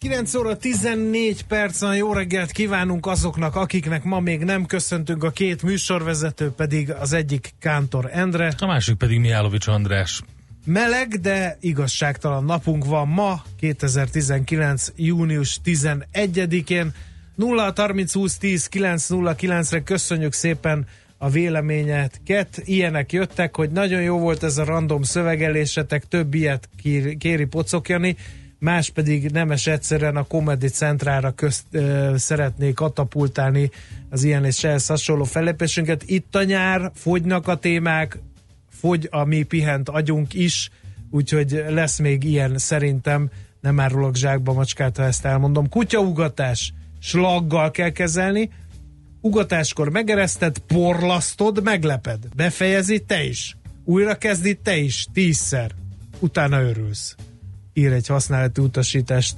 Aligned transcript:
9 0.00 0.34
óra 0.34 0.56
14 0.56 1.42
percen 1.42 1.96
jó 1.96 2.12
reggelt 2.12 2.50
kívánunk 2.50 3.06
azoknak, 3.06 3.56
akiknek 3.56 4.04
ma 4.04 4.20
még 4.20 4.44
nem 4.44 4.66
köszöntünk, 4.66 5.24
a 5.24 5.30
két 5.30 5.62
műsorvezető 5.62 6.50
pedig 6.50 6.90
az 6.90 7.12
egyik 7.12 7.54
Kántor 7.58 8.08
Endre. 8.12 8.52
A 8.58 8.66
másik 8.66 8.96
pedig 8.96 9.18
Mihálovics 9.18 9.66
András. 9.66 10.20
Meleg, 10.64 11.08
de 11.20 11.56
igazságtalan 11.60 12.44
napunk 12.44 12.84
van 12.84 13.08
ma, 13.08 13.42
2019. 13.60 14.92
június 14.96 15.60
11-én. 15.64 16.92
0 17.34 17.72
30 17.76 18.12
20 18.12 18.38
10 18.38 18.66
9 18.66 19.08
0 19.08 19.34
9-re 19.38 19.82
köszönjük 19.82 20.32
szépen 20.32 20.86
a 21.16 21.28
véleményeket. 21.28 22.62
Ilyenek 22.64 23.12
jöttek, 23.12 23.56
hogy 23.56 23.70
nagyon 23.70 24.02
jó 24.02 24.18
volt 24.18 24.42
ez 24.42 24.58
a 24.58 24.64
random 24.64 25.02
szövegelésetek, 25.02 26.08
több 26.08 26.34
ilyet 26.34 26.68
kéri, 26.82 27.16
kéri 27.16 27.44
Pocokjani 27.44 28.16
más 28.58 28.90
pedig 28.90 29.30
nemes 29.30 29.66
egyszerűen 29.66 30.16
a 30.16 30.26
Comedy 30.26 30.68
Centrára 30.68 31.30
közt 31.30 31.64
ö, 31.70 32.14
szeretnék 32.16 32.74
katapultálni 32.74 33.70
az 34.10 34.24
ilyen 34.24 34.44
és 34.44 34.64
ehhez 34.64 34.86
hasonló 34.86 35.24
fellépésünket. 35.24 36.02
Itt 36.06 36.34
a 36.34 36.42
nyár, 36.42 36.90
fogynak 36.94 37.48
a 37.48 37.56
témák, 37.56 38.18
fogy 38.70 39.08
a 39.10 39.24
mi 39.24 39.42
pihent 39.42 39.88
agyunk 39.88 40.34
is, 40.34 40.70
úgyhogy 41.10 41.64
lesz 41.68 41.98
még 41.98 42.24
ilyen 42.24 42.58
szerintem, 42.58 43.30
nem 43.60 43.80
árulok 43.80 44.16
zsákba 44.16 44.52
macskát, 44.52 44.96
ha 44.96 45.02
ezt 45.02 45.24
elmondom. 45.24 45.68
Kutyaugatás, 45.68 46.72
slaggal 47.00 47.70
kell 47.70 47.90
kezelni, 47.90 48.50
ugatáskor 49.20 49.88
megereszted, 49.88 50.58
porlasztod, 50.58 51.62
megleped. 51.62 52.18
Befejezi 52.36 53.00
te 53.00 53.24
is. 53.24 53.56
Újra 53.84 54.14
kezdi 54.14 54.54
te 54.54 54.76
is, 54.76 55.06
tízszer. 55.12 55.70
Utána 56.20 56.62
örülsz 56.62 57.16
ír 57.78 57.92
egy 57.92 58.06
használati 58.06 58.60
utasítást 58.60 59.36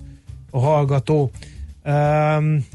a 0.50 0.58
hallgató. 0.58 1.30
Um, 1.84 2.66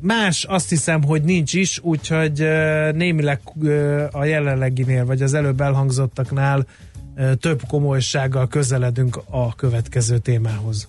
más 0.00 0.44
azt 0.44 0.68
hiszem, 0.68 1.02
hogy 1.02 1.22
nincs 1.22 1.54
is, 1.54 1.78
úgyhogy 1.82 2.38
némileg 2.94 3.40
a 4.10 4.24
jelenleginél, 4.24 5.04
vagy 5.04 5.22
az 5.22 5.34
előbb 5.34 5.60
elhangzottaknál 5.60 6.66
több 7.40 7.62
komolysággal 7.68 8.48
közeledünk 8.48 9.20
a 9.30 9.54
következő 9.54 10.18
témához. 10.18 10.88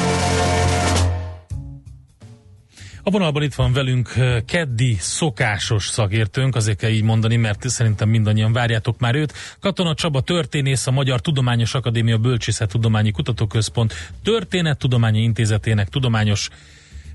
A 3.03 3.09
vonalban 3.09 3.43
itt 3.43 3.53
van 3.53 3.73
velünk 3.73 4.09
keddi 4.45 4.95
szokásos 4.99 5.87
szakértőnk, 5.87 6.55
azért 6.55 6.77
kell 6.77 6.89
így 6.89 7.03
mondani, 7.03 7.35
mert 7.35 7.69
szerintem 7.69 8.09
mindannyian 8.09 8.53
várjátok 8.53 8.99
már 8.99 9.15
őt. 9.15 9.33
Katona 9.59 9.93
Csaba 9.93 10.21
történész, 10.21 10.87
a 10.87 10.91
Magyar 10.91 11.21
Tudományos 11.21 11.73
Akadémia 11.73 12.17
Bölcsészettudományi 12.17 13.11
Kutatóközpont 13.11 13.93
Történettudományi 14.23 15.21
Intézetének 15.21 15.89
tudományos 15.89 16.49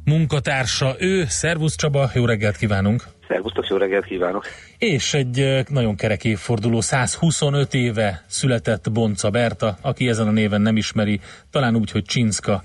munkatársa. 0.05 0.95
Ő, 0.99 1.25
Szervusz 1.29 1.77
Csaba, 1.77 2.11
jó 2.15 2.25
reggelt 2.25 2.57
kívánunk! 2.57 3.05
Szervusztok, 3.29 3.67
jó 3.69 3.77
reggelt 3.77 4.05
kívánok! 4.05 4.47
És 4.79 5.15
egy 5.15 5.65
nagyon 5.69 5.97
kerek 5.97 6.25
évforduló, 6.25 6.81
125 6.81 7.75
éve 7.75 8.25
született 8.27 8.93
Bonca 8.93 9.31
Berta, 9.31 9.79
aki 9.81 10.09
ezen 10.09 10.27
a 10.27 10.31
néven 10.31 10.61
nem 10.61 10.77
ismeri, 10.77 11.21
talán 11.51 11.77
úgy, 11.77 11.91
hogy 11.91 12.05
Csinszka. 12.05 12.63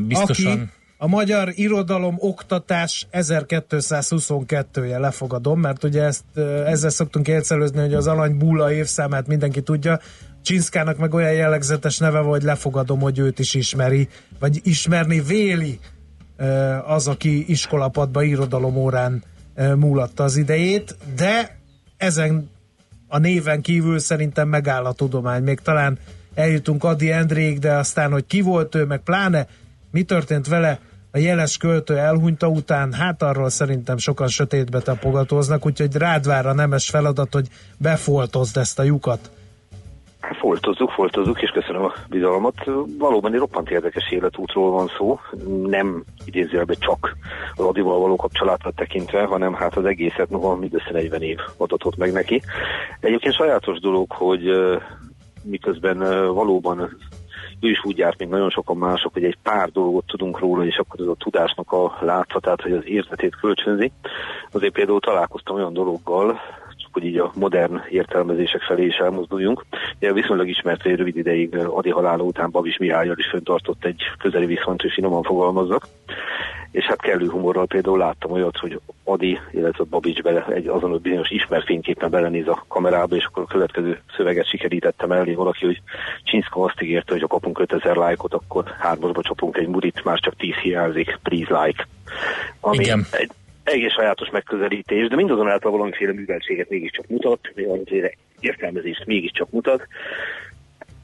Biztosan... 0.00 0.52
Aki 0.52 0.76
a 1.00 1.06
magyar 1.06 1.52
irodalom 1.54 2.16
oktatás 2.18 3.06
1222-je 3.12 4.98
lefogadom, 4.98 5.60
mert 5.60 5.84
ugye 5.84 6.02
ezt, 6.02 6.24
ezzel 6.66 6.90
szoktunk 6.90 7.28
élcelőzni, 7.28 7.80
hogy 7.80 7.94
az 7.94 8.06
Alany 8.06 8.38
Búla 8.38 8.72
évszámát 8.72 9.26
mindenki 9.26 9.62
tudja, 9.62 10.00
Csinszkának 10.42 10.98
meg 10.98 11.14
olyan 11.14 11.32
jellegzetes 11.32 11.98
neve 11.98 12.20
van, 12.20 12.28
hogy 12.28 12.42
lefogadom, 12.42 13.00
hogy 13.00 13.18
őt 13.18 13.38
is 13.38 13.54
ismeri, 13.54 14.08
vagy 14.38 14.60
ismerni 14.62 15.20
véli 15.20 15.78
az, 16.86 17.08
aki 17.08 17.50
iskolapadba 17.50 18.22
irodalom 18.22 18.76
órán 18.76 19.22
múlatta 19.76 20.24
az 20.24 20.36
idejét, 20.36 20.96
de 21.16 21.58
ezen 21.96 22.50
a 23.08 23.18
néven 23.18 23.60
kívül 23.60 23.98
szerintem 23.98 24.48
megáll 24.48 24.84
a 24.84 24.92
tudomány. 24.92 25.42
Még 25.42 25.60
talán 25.60 25.98
eljutunk 26.34 26.84
Adi 26.84 27.10
Endrék, 27.10 27.58
de 27.58 27.72
aztán, 27.72 28.10
hogy 28.10 28.26
ki 28.26 28.40
volt 28.40 28.74
ő, 28.74 28.84
meg 28.84 29.00
pláne 29.00 29.46
mi 29.90 30.02
történt 30.02 30.46
vele, 30.46 30.80
a 31.12 31.18
jeles 31.18 31.56
költő 31.56 31.96
elhunyta 31.96 32.48
után, 32.48 32.92
hát 32.92 33.22
arról 33.22 33.48
szerintem 33.48 33.96
sokan 33.96 34.28
sötétbe 34.28 34.80
tapogatóznak, 34.80 35.66
úgyhogy 35.66 35.94
rád 35.96 36.26
vár 36.26 36.46
a 36.46 36.54
nemes 36.54 36.90
feladat, 36.90 37.32
hogy 37.32 37.48
befoltozd 37.78 38.56
ezt 38.56 38.78
a 38.78 38.82
lyukat. 38.82 39.30
Foltozzuk, 40.40 40.90
foltozzuk, 40.90 41.42
és 41.42 41.50
köszönöm 41.50 41.82
a 41.84 41.92
bizalmat. 42.08 42.54
Valóban 42.98 43.32
egy 43.32 43.38
roppant 43.38 43.70
érdekes 43.70 44.10
életútról 44.10 44.70
van 44.70 44.90
szó, 44.98 45.20
nem 45.66 46.04
idézőjelben 46.24 46.76
csak 46.78 47.16
az 47.54 47.64
Adival 47.64 47.98
való 47.98 48.16
kapcsolatot 48.16 48.74
tekintve, 48.74 49.24
hanem 49.24 49.54
hát 49.54 49.76
az 49.76 49.84
egészet, 49.84 50.30
noha 50.30 50.56
mindössze 50.56 50.90
40 50.92 51.22
év 51.22 51.38
adatot 51.56 51.96
meg 51.96 52.12
neki. 52.12 52.42
Egyébként 53.00 53.34
sajátos 53.34 53.80
dolog, 53.80 54.12
hogy 54.12 54.50
miközben 55.42 55.98
valóban 56.34 56.96
ő 57.60 57.68
is 57.68 57.84
úgy 57.84 57.98
járt, 57.98 58.18
mint 58.18 58.30
nagyon 58.30 58.50
sokan 58.50 58.76
mások, 58.76 59.12
hogy 59.12 59.24
egy 59.24 59.38
pár 59.42 59.70
dolgot 59.70 60.06
tudunk 60.06 60.38
róla, 60.38 60.64
és 60.64 60.76
akkor 60.76 61.00
ez 61.00 61.06
a 61.06 61.14
tudásnak 61.14 61.72
a 61.72 61.98
látszatát, 62.00 62.62
hogy 62.62 62.72
az 62.72 62.82
érzetét 62.84 63.36
kölcsönzi. 63.36 63.92
Azért 64.52 64.72
például 64.72 65.00
találkoztam 65.00 65.56
olyan 65.56 65.72
dologgal, 65.72 66.40
hogy 66.92 67.04
így 67.04 67.16
a 67.16 67.32
modern 67.34 67.80
értelmezések 67.90 68.62
felé 68.62 68.84
is 68.84 68.96
elmozduljunk. 68.96 69.64
Ugye 69.96 70.12
viszonylag 70.12 70.48
ismert, 70.48 70.82
hogy 70.82 70.94
rövid 70.96 71.16
ideig 71.16 71.56
Adi 71.56 71.90
halála 71.90 72.22
után 72.22 72.50
Babis 72.50 72.76
Mihályal 72.76 73.18
is 73.18 73.26
föntartott 73.26 73.84
egy 73.84 74.02
közeli 74.18 74.46
viszonyt, 74.46 74.80
hogy 74.80 74.92
finoman 74.92 75.22
fogalmazzak. 75.22 75.86
És 76.70 76.84
hát 76.84 77.00
kellő 77.00 77.28
humorral 77.28 77.66
például 77.66 77.98
láttam 77.98 78.30
olyat, 78.30 78.56
hogy 78.56 78.80
Adi, 79.04 79.38
illetve 79.50 79.84
Babics 79.84 80.22
bele 80.22 80.46
egy 80.46 80.66
azon 80.66 80.98
bizonyos 81.02 81.30
ismert 81.30 81.64
fényképpen 81.64 82.10
belenéz 82.10 82.48
a 82.48 82.64
kamerába, 82.68 83.16
és 83.16 83.24
akkor 83.24 83.42
a 83.42 83.52
következő 83.52 84.00
szöveget 84.16 84.48
sikerítettem 84.48 85.12
elé 85.12 85.34
valaki, 85.34 85.64
hogy 85.64 85.82
Csinszka 86.24 86.62
azt 86.62 86.82
ígérte, 86.82 87.12
hogy 87.12 87.20
ha 87.20 87.26
kapunk 87.26 87.58
5000 87.58 87.96
lájkot, 87.96 88.34
akkor 88.34 88.64
hármasba 88.78 89.22
csapunk 89.22 89.56
egy 89.56 89.68
murit, 89.68 90.04
már 90.04 90.18
csak 90.18 90.36
10 90.36 90.54
hiányzik, 90.54 91.18
please 91.22 91.64
like. 91.64 91.86
Ami 92.60 92.76
Igen. 92.76 93.06
Egy, 93.10 93.30
egész 93.72 93.92
sajátos 93.92 94.30
megközelítés, 94.30 95.08
de 95.08 95.16
mindazonáltal 95.16 95.70
valamiféle 95.70 96.12
műveltséget 96.12 96.68
mégiscsak 96.68 97.06
mutat, 97.06 97.40
valamiféle 97.54 98.12
értelmezést 98.40 99.06
mégiscsak 99.06 99.50
mutat. 99.50 99.86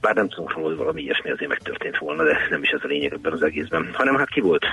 Bár 0.00 0.14
nem 0.14 0.28
tudom, 0.28 0.46
hogy 0.52 0.76
valami 0.76 1.02
ilyesmi 1.02 1.30
azért 1.30 1.48
megtörtént 1.48 1.98
volna, 1.98 2.24
de 2.24 2.38
nem 2.50 2.62
is 2.62 2.70
ez 2.70 2.80
a 2.82 2.86
lényeg 2.86 3.12
ebben 3.12 3.32
az 3.32 3.42
egészben. 3.42 3.90
Hanem 3.92 4.16
hát 4.16 4.28
ki 4.28 4.40
volt? 4.40 4.64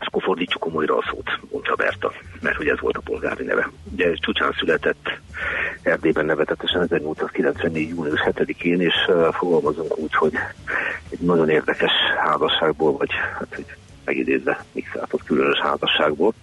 És 0.00 0.06
akkor 0.06 0.22
fordítsuk 0.22 0.60
komolyra 0.60 0.96
a 0.96 1.04
szót, 1.10 1.38
mondta 1.50 1.74
Berta, 1.74 2.12
mert 2.40 2.56
hogy 2.56 2.68
ez 2.68 2.80
volt 2.80 2.96
a 2.96 3.00
polgári 3.04 3.44
neve. 3.44 3.70
Ugye 3.92 4.14
csúcsán 4.14 4.52
született 4.58 5.10
Erdélyben 5.82 6.24
nevetetesen 6.24 6.82
1894. 6.82 7.88
június 7.88 8.20
7-én, 8.24 8.80
és 8.80 8.94
uh, 9.08 9.32
fogalmazunk 9.32 9.98
úgy, 9.98 10.14
hogy 10.14 10.32
egy 11.10 11.20
nagyon 11.20 11.48
érdekes 11.48 11.92
házasságból, 12.24 12.96
vagy 12.96 13.10
hát, 13.38 13.54
hogy 13.54 13.66
megidézve 14.04 14.64
mixáltott 14.72 15.24
különös 15.24 15.58
házasságból. 15.58 16.34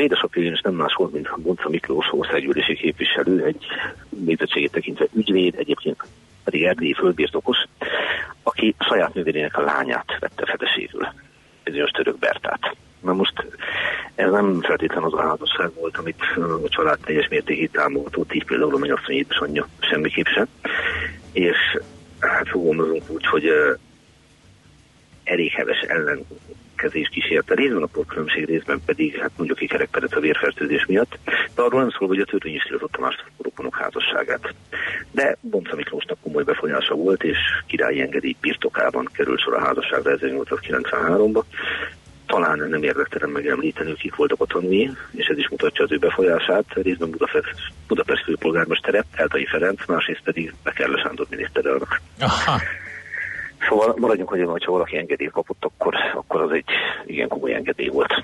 Édesapja 0.00 0.42
is 0.42 0.60
nem 0.60 0.74
más 0.74 0.94
volt, 0.94 1.12
mint 1.12 1.40
Bonca 1.42 1.68
Miklós 1.68 2.12
országgyűlési 2.12 2.74
képviselő, 2.74 3.44
egy 3.44 3.64
nézettségét 4.08 4.72
tekintve 4.72 5.06
ügyvéd, 5.12 5.54
egyébként 5.58 6.04
pedig 6.44 6.64
erdélyi 6.64 6.94
földbirtokos, 6.94 7.56
aki 8.42 8.74
saját 8.78 9.14
nővérének 9.14 9.56
a 9.56 9.62
lányát 9.62 10.18
vette 10.20 10.46
fedeségül, 10.46 11.06
bizonyos 11.64 11.90
török 11.90 12.18
Bertát. 12.18 12.76
Na 13.00 13.12
most 13.12 13.46
ez 14.14 14.30
nem 14.30 14.60
feltétlen 14.60 15.02
az 15.02 15.14
a 15.14 15.22
házasság 15.22 15.74
volt, 15.74 15.96
amit 15.96 16.22
a 16.64 16.68
család 16.68 16.98
teljes 16.98 17.28
mértékig 17.28 17.70
támogatott, 17.70 18.34
így 18.34 18.44
például 18.44 18.74
a 18.74 18.78
mennyasszony 18.78 19.14
édesanyja 19.14 19.68
semmiképp 19.80 20.26
sem. 20.26 20.48
És 21.32 21.78
hát 22.20 22.48
fogalmazunk 22.48 23.02
úgy, 23.10 23.26
hogy 23.26 23.52
elég 25.24 25.50
heves 25.50 25.80
ellenkezés 26.80 27.08
kísérte. 27.08 27.54
Részben 27.54 27.82
a 27.82 27.86
porkülönbség, 27.86 28.44
részben 28.44 28.80
pedig, 28.86 29.18
hát 29.20 29.30
mondjuk 29.36 29.58
ki 29.58 29.66
kerekperec 29.66 30.16
a 30.16 30.20
vérfertőzés 30.20 30.86
miatt, 30.86 31.18
de 31.54 31.62
arról 31.62 31.80
nem 31.80 31.90
szól, 31.98 32.08
hogy 32.08 32.20
a 32.20 32.24
törvény 32.24 32.54
is 32.54 32.62
tiltotta 32.62 33.00
más 33.00 33.24
rokonok 33.42 33.76
házasságát. 33.76 34.54
De 35.10 35.36
Bonca 35.40 35.76
Miklósnak 35.76 36.18
komoly 36.22 36.42
befolyása 36.42 36.94
volt, 36.94 37.22
és 37.22 37.38
királyi 37.66 38.00
engedély 38.00 38.36
birtokában 38.40 39.08
került 39.12 39.40
sor 39.40 39.54
a 39.54 39.64
házasságra 39.64 40.16
1893-ba. 40.16 41.42
Talán 42.26 42.68
nem 42.68 42.82
érdektelen 42.82 43.30
megemlíteni, 43.30 43.94
kik 43.94 44.14
voltak 44.14 44.40
a 44.40 44.46
tanúi, 44.46 44.90
és 45.10 45.26
ez 45.26 45.38
is 45.38 45.48
mutatja 45.48 45.84
az 45.84 45.92
ő 45.92 45.98
befolyását. 45.98 46.64
Részben 46.74 47.10
Budapest, 47.10 47.54
Budapest 47.86 48.24
főpolgármestere, 48.24 49.04
Eltai 49.12 49.46
Ferenc, 49.46 49.86
másrészt 49.86 50.22
pedig 50.24 50.54
Bekerle 50.62 51.02
Sándor 51.02 51.26
miniszterelnök. 51.30 52.00
Aha. 52.20 52.60
Szóval 53.68 53.94
maradjunk, 53.98 54.28
hogy 54.28 54.64
ha 54.64 54.72
valaki 54.72 54.96
engedélyt 54.96 55.30
kapott, 55.30 55.64
akkor, 55.64 55.94
akkor 56.14 56.40
az 56.40 56.50
egy 56.50 56.64
igen 57.06 57.28
komoly 57.28 57.54
engedély 57.54 57.88
volt. 57.88 58.22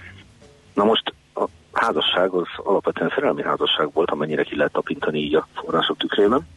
Na 0.74 0.84
most 0.84 1.14
a 1.34 1.44
házasság 1.72 2.30
az 2.30 2.46
alapvetően 2.56 3.12
szerelmi 3.14 3.42
házasság 3.42 3.92
volt, 3.92 4.10
amennyire 4.10 4.42
ki 4.42 4.56
lehet 4.56 4.72
tapintani 4.72 5.18
így 5.18 5.34
a 5.34 5.48
források 5.54 5.96
tükrében. 5.96 6.48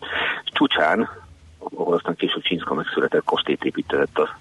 Csúcsán, 0.44 1.10
ahol 1.58 1.94
aztán 1.94 2.16
később 2.16 2.42
Csinszka 2.42 2.74
megszületett, 2.74 3.24
kastélyt 3.24 3.64
épített 3.64 4.18
a 4.18 4.38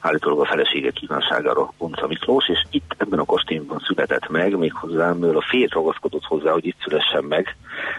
állítólag 0.00 0.40
a 0.40 0.44
felesége 0.44 0.90
kívánságára 0.90 1.72
Bonca 1.78 2.06
Miklós, 2.06 2.48
és 2.48 2.64
itt 2.70 2.94
ebben 2.98 3.18
a 3.18 3.24
kastélyban 3.24 3.82
született 3.86 4.28
meg, 4.28 4.58
méghozzá, 4.58 5.12
mivel 5.12 5.36
a 5.36 5.44
férj 5.48 5.72
ragaszkodott 5.72 6.24
hozzá, 6.24 6.52
hogy 6.52 6.66
itt 6.66 6.80
szülessen 6.82 7.24
meg, 7.24 7.56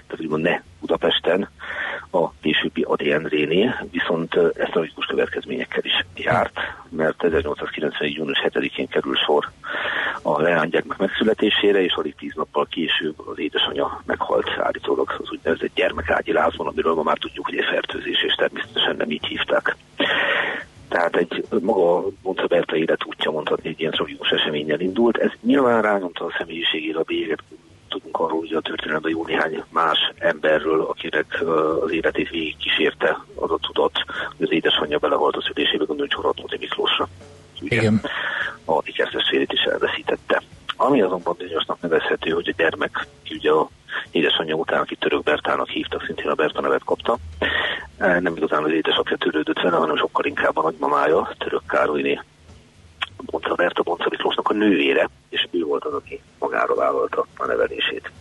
tehát 0.07 0.19
úgymond 0.19 0.43
ne 0.43 0.61
Budapesten, 0.79 1.44
későbbi 3.05 3.11
Adi 3.11 3.11
Endréné, 3.11 3.73
viszont 3.91 4.35
ez 4.35 4.69
tragikus 4.71 5.05
következményekkel 5.05 5.83
is 5.83 6.05
járt, 6.15 6.59
mert 6.89 7.23
1890. 7.23 8.09
június 8.09 8.41
7-én 8.43 8.87
kerül 8.87 9.15
sor 9.15 9.51
a 10.21 10.41
leánygyermek 10.41 10.97
megszületésére, 10.97 11.83
és 11.83 11.93
alig 11.93 12.15
tíz 12.15 12.33
nappal 12.35 12.65
később 12.65 13.27
az 13.27 13.39
édesanyja 13.39 14.01
meghalt 14.05 14.49
állítólag 14.57 15.15
az 15.19 15.31
úgynevezett 15.31 15.75
gyermekágyi 15.75 16.31
lázban, 16.31 16.67
amiről 16.67 16.93
ma 16.93 17.03
már 17.03 17.17
tudjuk, 17.17 17.45
hogy 17.45 17.57
egy 17.57 17.65
fertőzés, 17.65 18.23
és 18.23 18.33
természetesen 18.33 18.95
nem 18.95 19.11
így 19.11 19.25
hívták. 19.25 19.75
Tehát 20.89 21.15
egy 21.15 21.45
maga 21.61 22.07
Monza 22.21 22.47
Berta 22.47 22.75
életútja 22.75 23.31
mondhatni 23.31 23.69
egy 23.69 23.79
ilyen 23.79 23.91
tragikus 23.91 24.29
eseménnyel 24.29 24.79
indult. 24.79 25.17
Ez 25.17 25.31
nyilván 25.41 25.81
rányomta 25.81 26.25
a 26.25 26.35
személyiségére 26.37 26.99
a 26.99 27.03
bélyeget, 27.03 27.43
tudunk 28.15 28.31
arról, 28.31 28.39
hogy 28.39 28.53
a 28.53 28.61
történelemben 28.61 29.11
jó 29.11 29.25
néhány 29.25 29.63
más 29.69 29.97
emberről, 30.17 30.81
akinek 30.81 31.43
az 31.81 31.91
életét 31.91 32.29
végig 32.29 32.57
kísérte 32.57 33.19
az 33.35 33.51
a 33.51 33.57
tudat, 33.61 34.03
hogy 34.37 34.45
az 34.45 34.51
édesanyja 34.51 34.97
belehalt 34.97 35.35
a 35.35 35.41
szülésébe, 35.41 35.85
gondolj 35.85 36.07
Csoratnóti 36.07 36.57
Miklósra. 36.59 37.07
Igen. 37.59 38.01
A 38.65 38.81
keresztestvérét 38.81 39.53
is 39.53 39.61
elveszítette. 39.61 40.41
Ami 40.77 41.01
azonban 41.01 41.35
bizonyosnak 41.37 41.81
nevezhető, 41.81 42.29
hogy 42.31 42.47
a 42.47 42.53
gyermek, 42.57 43.07
ugye 43.31 43.51
a 43.51 43.69
édesanyja 44.11 44.55
után, 44.55 44.81
aki 44.81 44.95
török 44.95 45.23
Bertának 45.23 45.69
hívtak, 45.69 46.03
szintén 46.05 46.29
a 46.29 46.33
Berta 46.33 46.61
nevet 46.61 46.83
kapta. 46.83 47.17
Nem 47.97 48.35
igazán 48.35 48.63
az 48.63 48.71
édesapja 48.71 49.17
törődött 49.17 49.61
vele, 49.61 49.75
hanem 49.75 49.97
sokkal 49.97 50.25
inkább 50.25 50.57
a 50.57 50.61
nagymamája, 50.61 51.33
török 51.37 51.61
Károlyné 51.67 52.19
Bonca 53.35 53.55
Berta 53.55 53.83
Bonca 53.83 54.07
Miklósnak 54.09 54.49
a 54.49 54.53
nővére, 54.53 55.09
és 55.29 55.47
ő 55.51 55.63
volt 55.63 55.85
az, 55.85 55.93
aki 55.93 56.21
magára 56.39 56.75
vállalta 56.75 57.25
a 57.37 57.45
nevelését. 57.45 58.11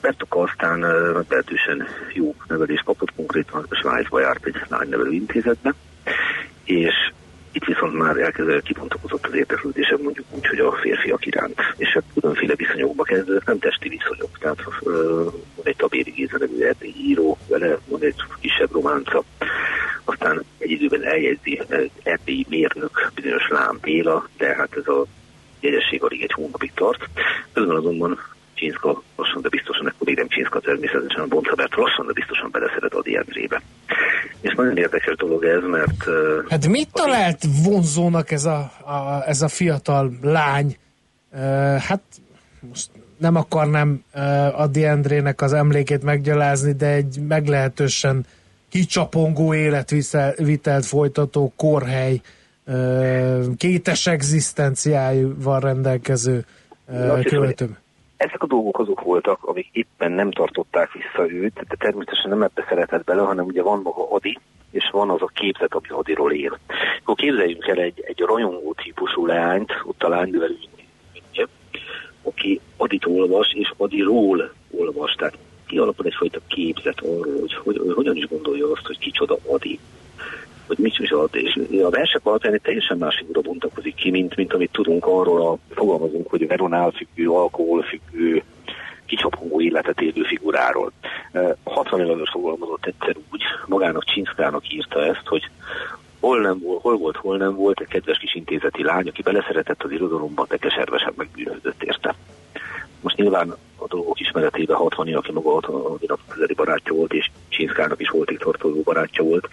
Bertuka 0.00 0.40
aztán 0.40 0.78
meglehetősen 1.14 1.86
jó 2.12 2.34
nevelést 2.48 2.84
kapott, 2.84 3.14
konkrétan 3.16 3.66
Svájcba 3.70 4.20
járt 4.20 4.46
egy 4.46 4.56
lánynevelő 4.68 5.10
intézetbe, 5.10 5.74
és 6.64 6.94
itt 7.52 7.64
viszont 7.64 7.94
már 7.94 8.16
elkezdett 8.16 8.62
kibontakozott 8.62 9.26
az 9.26 9.34
érdeklődésem 9.34 9.98
mondjuk 10.02 10.26
úgy, 10.30 10.46
hogy 10.46 10.58
a 10.58 10.72
férfiak 10.72 11.26
iránt, 11.26 11.60
és 11.76 11.88
hát 11.88 12.04
különféle 12.14 12.54
viszonyokba 12.54 13.02
kezdődött, 13.02 13.46
nem 13.46 13.58
testi 13.58 13.88
viszonyok, 13.88 14.38
tehát 14.38 14.64
uh, 14.80 15.32
egy 15.62 15.76
Tabéri 15.76 16.10
Géza 16.10 16.38
nevű 16.38 16.68
író, 16.96 17.38
vele 17.48 17.78
van 17.88 18.02
egy 18.02 18.22
kisebb 18.40 18.72
románca, 18.72 19.24
aztán 20.04 20.44
egy 20.64 20.70
időben 20.70 21.04
eljegyzi 21.04 21.62
erdélyi 22.02 22.46
mérnök, 22.48 23.10
bizonyos 23.14 23.48
Lám 23.48 23.78
Béla, 23.82 24.28
de 24.38 24.54
hát 24.54 24.76
ez 24.76 24.86
a 24.86 25.04
jegyesség 25.60 26.02
alig 26.02 26.22
egy 26.22 26.32
hónapig 26.32 26.72
tart. 26.74 27.08
Közben 27.52 27.76
azonban 27.76 28.18
Csinszka 28.54 29.02
lassan, 29.16 29.42
de 29.42 29.48
biztosan, 29.48 29.86
akkor 29.86 30.06
még 30.06 30.16
nem 30.16 30.28
Csinszka 30.28 30.60
természetesen 30.60 31.20
a 31.20 31.26
Boncabert 31.26 31.74
lassan, 31.74 32.06
de 32.06 32.12
biztosan 32.12 32.50
beleszeret 32.50 32.94
Adi 32.94 33.16
Endrébe. 33.16 33.62
És 34.40 34.54
nagyon 34.54 34.76
érdekes 34.76 35.16
dolog 35.16 35.44
ez, 35.44 35.62
mert... 35.62 36.04
Hát 36.48 36.66
mit 36.68 36.92
talált 36.92 37.44
vonzónak 37.64 38.30
ez 38.30 38.44
a, 38.44 38.58
a, 38.84 39.22
ez 39.26 39.42
a 39.42 39.48
fiatal 39.48 40.12
lány? 40.22 40.76
Uh, 41.32 41.40
hát 41.76 42.02
most 42.60 42.90
nem 43.18 43.36
akarnám 43.36 44.04
uh, 44.14 44.60
Adi 44.60 44.84
Endrének 44.84 45.40
az 45.40 45.52
emlékét 45.52 46.02
meggyalázni, 46.02 46.72
de 46.72 46.86
egy 46.86 47.18
meglehetősen 47.28 48.26
kicsapongó 48.74 49.54
életvitelt 49.54 50.84
folytató 50.84 51.52
korhely, 51.56 52.20
kétes 53.56 54.06
egzisztenciájával 54.06 55.60
rendelkező 55.60 56.44
költő 57.24 57.76
ezek 58.16 58.42
a 58.42 58.46
dolgok 58.46 58.78
azok 58.78 59.00
voltak, 59.00 59.44
amik 59.44 59.68
éppen 59.72 60.12
nem 60.12 60.30
tartották 60.30 60.92
vissza 60.92 61.30
őt, 61.30 61.54
de 61.54 61.76
természetesen 61.78 62.30
nem 62.30 62.42
ebbe 62.42 62.64
szeretett 62.68 63.04
bele, 63.04 63.22
hanem 63.22 63.44
ugye 63.44 63.62
van 63.62 63.80
maga 63.82 64.10
Adi, 64.10 64.38
és 64.70 64.88
van 64.92 65.10
az 65.10 65.22
a 65.22 65.30
képzet, 65.34 65.74
ami 65.74 65.88
Adiról 65.88 66.32
él. 66.32 66.58
Akkor 67.00 67.14
képzeljünk 67.14 67.66
el 67.66 67.78
egy, 67.78 68.02
egy 68.06 68.20
rajongó 68.20 68.74
típusú 68.82 69.26
leányt, 69.26 69.72
ott 69.84 70.02
a 70.02 70.08
lánynevelő 70.08 70.56
aki 72.24 72.60
Adit 72.76 73.06
olvas, 73.06 73.52
és 73.52 73.72
Adiról 73.76 74.52
olvas, 74.70 75.12
tehát 75.12 75.38
kialakul 75.66 76.06
egyfajta 76.06 76.40
képzet 76.46 77.00
arról, 77.00 77.40
hogy, 77.40 77.54
hogy, 77.54 77.78
hogy 77.78 77.94
hogyan 77.94 78.16
is 78.16 78.26
gondolja 78.26 78.70
azt, 78.70 78.86
hogy 78.86 78.98
kicsoda 78.98 79.38
Adi 79.46 79.78
hogy 80.66 80.78
mit 80.78 80.98
is 80.98 81.10
ad, 81.10 81.28
és 81.32 81.60
a 81.84 81.90
versek 81.90 82.20
alapján 82.22 82.54
egy 82.54 82.60
teljesen 82.60 82.98
más 82.98 83.16
figura 83.16 83.40
bontakozik 83.40 83.94
ki, 83.94 84.10
mint, 84.10 84.36
mint 84.36 84.52
amit 84.52 84.72
tudunk 84.72 85.06
arról 85.06 85.46
a 85.46 85.74
fogalmazunk, 85.74 86.30
hogy 86.30 86.46
veronál 86.46 86.90
függő, 86.90 87.28
alkoholfüggő, 87.30 88.42
kicsapongó 89.06 89.60
életet 89.60 90.00
élő 90.00 90.22
figuráról. 90.22 90.92
60 91.64 92.00
előtt 92.00 92.28
fogalmazott 92.28 92.86
egyszer 92.86 93.16
úgy, 93.32 93.42
magának 93.66 94.04
Csinszkának 94.04 94.72
írta 94.72 95.04
ezt, 95.04 95.26
hogy 95.26 95.50
hol, 96.20 96.40
nem, 96.40 96.60
hol 96.80 96.96
volt, 96.96 97.16
hol 97.16 97.36
nem 97.36 97.54
volt 97.54 97.80
egy 97.80 97.88
kedves 97.88 98.18
kis 98.18 98.34
intézeti 98.34 98.82
lány, 98.82 99.08
aki 99.08 99.22
beleszeretett 99.22 99.82
az 99.82 99.90
irodalomban, 99.90 100.46
de 100.48 100.56
keservesen 100.56 101.12
megbűnődött 101.16 101.82
érte. 101.82 102.14
Most 103.04 103.16
nyilván 103.16 103.54
a 103.76 103.86
dolgok 103.88 104.20
ismeretében 104.20 104.76
60 104.76 105.14
aki 105.14 105.32
maga 105.32 105.56
a 105.56 106.18
közeli 106.28 106.54
barátja 106.54 106.94
volt, 106.94 107.12
és 107.12 107.30
Csinszkának 107.48 108.00
is 108.00 108.08
volt 108.08 108.30
egy 108.30 108.38
tartozó 108.38 108.80
barátja 108.82 109.24
volt, 109.24 109.48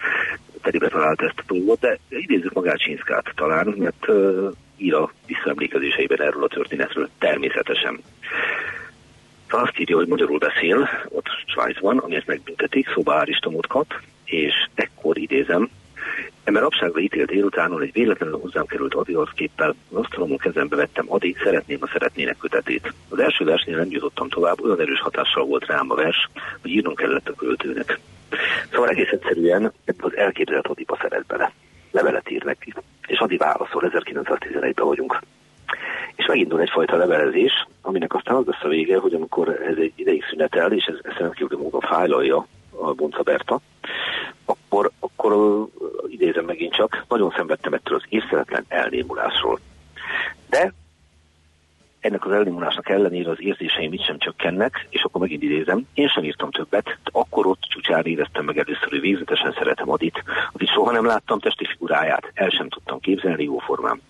telibe 0.62 0.88
talált 0.88 1.22
ezt 1.22 1.38
a 1.46 1.52
dolgot, 1.52 1.80
de 1.80 1.98
idézzük 2.08 2.52
magát 2.52 2.78
Csinszkát 2.78 3.32
talán, 3.34 3.74
mert 3.78 4.08
uh, 4.08 4.52
ír 4.76 4.94
a 4.94 5.12
visszaemlékezéseiben 5.26 6.20
erről 6.20 6.44
a 6.44 6.48
történetről 6.48 7.08
természetesen. 7.18 8.02
Azt 9.50 9.78
írja, 9.78 9.96
hogy 9.96 10.08
magyarul 10.08 10.38
beszél, 10.38 10.88
ott 11.08 11.26
Svájcban, 11.46 11.98
amiért 11.98 12.26
megbüntetik, 12.26 12.88
szóba 12.94 13.14
Áristomot 13.14 13.66
kap, 13.66 13.94
és 14.24 14.52
ekkor 14.74 15.18
idézem, 15.18 15.70
Ember 16.44 16.62
abságra 16.62 17.00
ítélt 17.00 17.28
délutánon 17.28 17.82
egy 17.82 17.92
véletlenül 17.92 18.38
hozzám 18.38 18.66
került 18.66 18.94
Adi 18.94 19.16
képpel, 19.34 19.74
az 19.90 19.96
asztalomon 19.96 20.36
kezembe 20.36 20.76
vettem 20.76 21.06
Adi, 21.08 21.36
szeretném 21.44 21.78
a 21.80 21.86
szeretnének 21.92 22.36
kötetét. 22.36 22.92
Az 23.08 23.18
első 23.18 23.44
versnél 23.44 23.76
nem 23.76 23.90
jutottam 23.90 24.28
tovább, 24.28 24.60
olyan 24.60 24.80
erős 24.80 25.00
hatással 25.00 25.44
volt 25.44 25.66
rám 25.66 25.90
a 25.90 25.94
vers, 25.94 26.30
hogy 26.62 26.70
írnom 26.70 26.94
kellett 26.94 27.28
a 27.28 27.34
költőnek. 27.34 28.00
Szóval 28.72 28.88
egész 28.88 29.10
egyszerűen 29.10 29.72
ebből 29.84 30.10
az 30.10 30.16
elképzelt 30.16 30.66
Adiba 30.66 30.98
szeret 31.00 31.26
bele. 31.26 31.52
Levelet 31.90 32.30
ír 32.30 32.42
neki. 32.44 32.72
És 33.06 33.18
Adi 33.18 33.36
válaszol, 33.36 33.90
1911-ben 33.94 34.86
vagyunk. 34.86 35.20
És 36.16 36.26
megindul 36.26 36.60
egyfajta 36.60 36.96
levelezés, 36.96 37.66
aminek 37.82 38.14
aztán 38.14 38.36
az 38.36 38.46
lesz 38.46 38.62
a 38.64 38.68
vége, 38.68 38.98
hogy 38.98 39.14
amikor 39.14 39.48
ez 39.48 39.76
egy 39.76 39.92
ideig 39.94 40.24
szünetel, 40.30 40.72
és 40.72 40.84
ez, 40.84 40.96
ez 41.02 41.16
rendkívül 41.16 41.58
módon 41.58 41.80
fájlalja 41.80 42.46
a 42.80 42.92
Bonca 42.92 43.22
Berta, 43.22 43.60
akkor, 44.44 44.90
akkor 45.00 45.66
idézem 46.08 46.44
megint 46.44 46.74
csak, 46.74 47.04
nagyon 47.08 47.32
szenvedtem 47.36 47.72
ettől 47.72 47.96
az 47.96 48.04
észrevetlen 48.08 48.64
elnémulásról. 48.68 49.60
De 50.48 50.72
ennek 52.02 52.26
az 52.26 52.32
elnyomulásnak 52.32 52.88
ellenére 52.88 53.30
az 53.30 53.40
érzéseim 53.40 53.92
itt 53.92 54.04
sem 54.04 54.18
csökkennek, 54.18 54.86
és 54.90 55.02
akkor 55.02 55.20
megint 55.20 55.42
idézem, 55.42 55.86
én 55.94 56.08
sem 56.08 56.24
írtam 56.24 56.50
többet, 56.50 56.84
de 56.84 57.10
akkor 57.12 57.46
ott 57.46 57.60
csúcsán 57.60 58.04
éreztem 58.04 58.44
meg 58.44 58.58
először, 58.58 58.88
hogy 58.88 59.00
végzetesen 59.00 59.52
szeretem 59.58 59.90
Adit, 59.90 60.22
akit 60.52 60.68
soha 60.68 60.92
nem 60.92 61.06
láttam 61.06 61.38
testi 61.38 61.66
figuráját, 61.66 62.30
el 62.34 62.48
sem 62.48 62.68
tudtam 62.68 63.00
képzelni 63.00 63.44
jó 63.44 63.58
formán. 63.58 64.00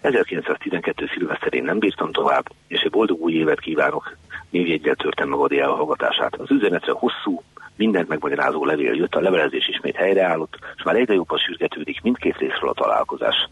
1912. 0.00 1.10
szilveszterén 1.14 1.64
nem 1.64 1.78
bírtam 1.78 2.12
tovább, 2.12 2.44
és 2.68 2.80
egy 2.80 2.90
boldog 2.90 3.20
új 3.20 3.32
évet 3.32 3.60
kívánok, 3.60 4.16
névjegyel 4.50 4.94
törtem 4.94 5.28
meg 5.28 5.38
Adi 5.38 5.60
elhallgatását. 5.60 6.36
Az 6.36 6.50
üzenetre 6.50 6.92
hosszú, 6.92 7.42
mindent 7.76 8.08
megmagyarázó 8.08 8.64
levél 8.64 8.94
jött, 8.94 9.14
a 9.14 9.20
levelezés 9.20 9.68
ismét 9.68 9.96
helyreállott, 9.96 10.58
és 10.76 10.82
már 10.82 10.96
egyre 10.96 11.14
jobban 11.14 11.38
sürgetődik 11.38 12.00
mindkét 12.02 12.36
részről 12.38 12.70
a 12.70 12.74
találkozás. 12.74 13.48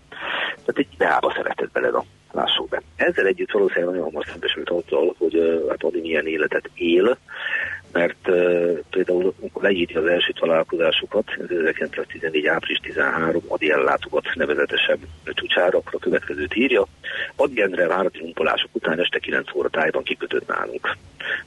Tehát 0.50 0.78
egy 0.78 0.88
ideába 0.94 1.32
szeretett 1.36 1.72
bele, 1.72 1.88
a 1.88 2.04
lássuk 2.32 2.68
be. 2.68 2.82
Ezzel 2.96 3.26
együtt 3.26 3.50
valószínűleg 3.50 3.88
nagyon 3.88 4.04
hamar 4.04 4.24
szembesült 4.26 4.70
azzal, 4.70 5.14
hogy 5.18 5.64
hát 5.68 5.82
Adi 5.82 6.00
milyen 6.00 6.26
életet 6.26 6.70
él, 6.74 7.18
mert 7.92 8.28
uh, 8.28 8.78
például 8.90 9.34
amikor 9.40 9.62
leírja 9.62 10.00
az 10.00 10.06
első 10.06 10.32
találkozásukat, 10.32 11.30
1914. 11.48 12.46
április 12.46 12.78
13, 12.78 13.42
Adi 13.48 13.70
ellátogat 13.70 14.34
nevezetesen 14.34 14.98
csúcsára, 15.24 15.78
akkor 15.78 15.94
a 15.94 15.98
következőt 15.98 16.56
írja. 16.56 16.86
Adi 17.36 17.62
Endre 17.62 17.86
várati 17.86 18.18
lumpolások 18.20 18.70
után 18.72 19.00
este 19.00 19.18
9 19.18 19.54
óra 19.54 19.68
tájban 19.68 20.02
kikötött 20.02 20.46
nálunk. 20.46 20.96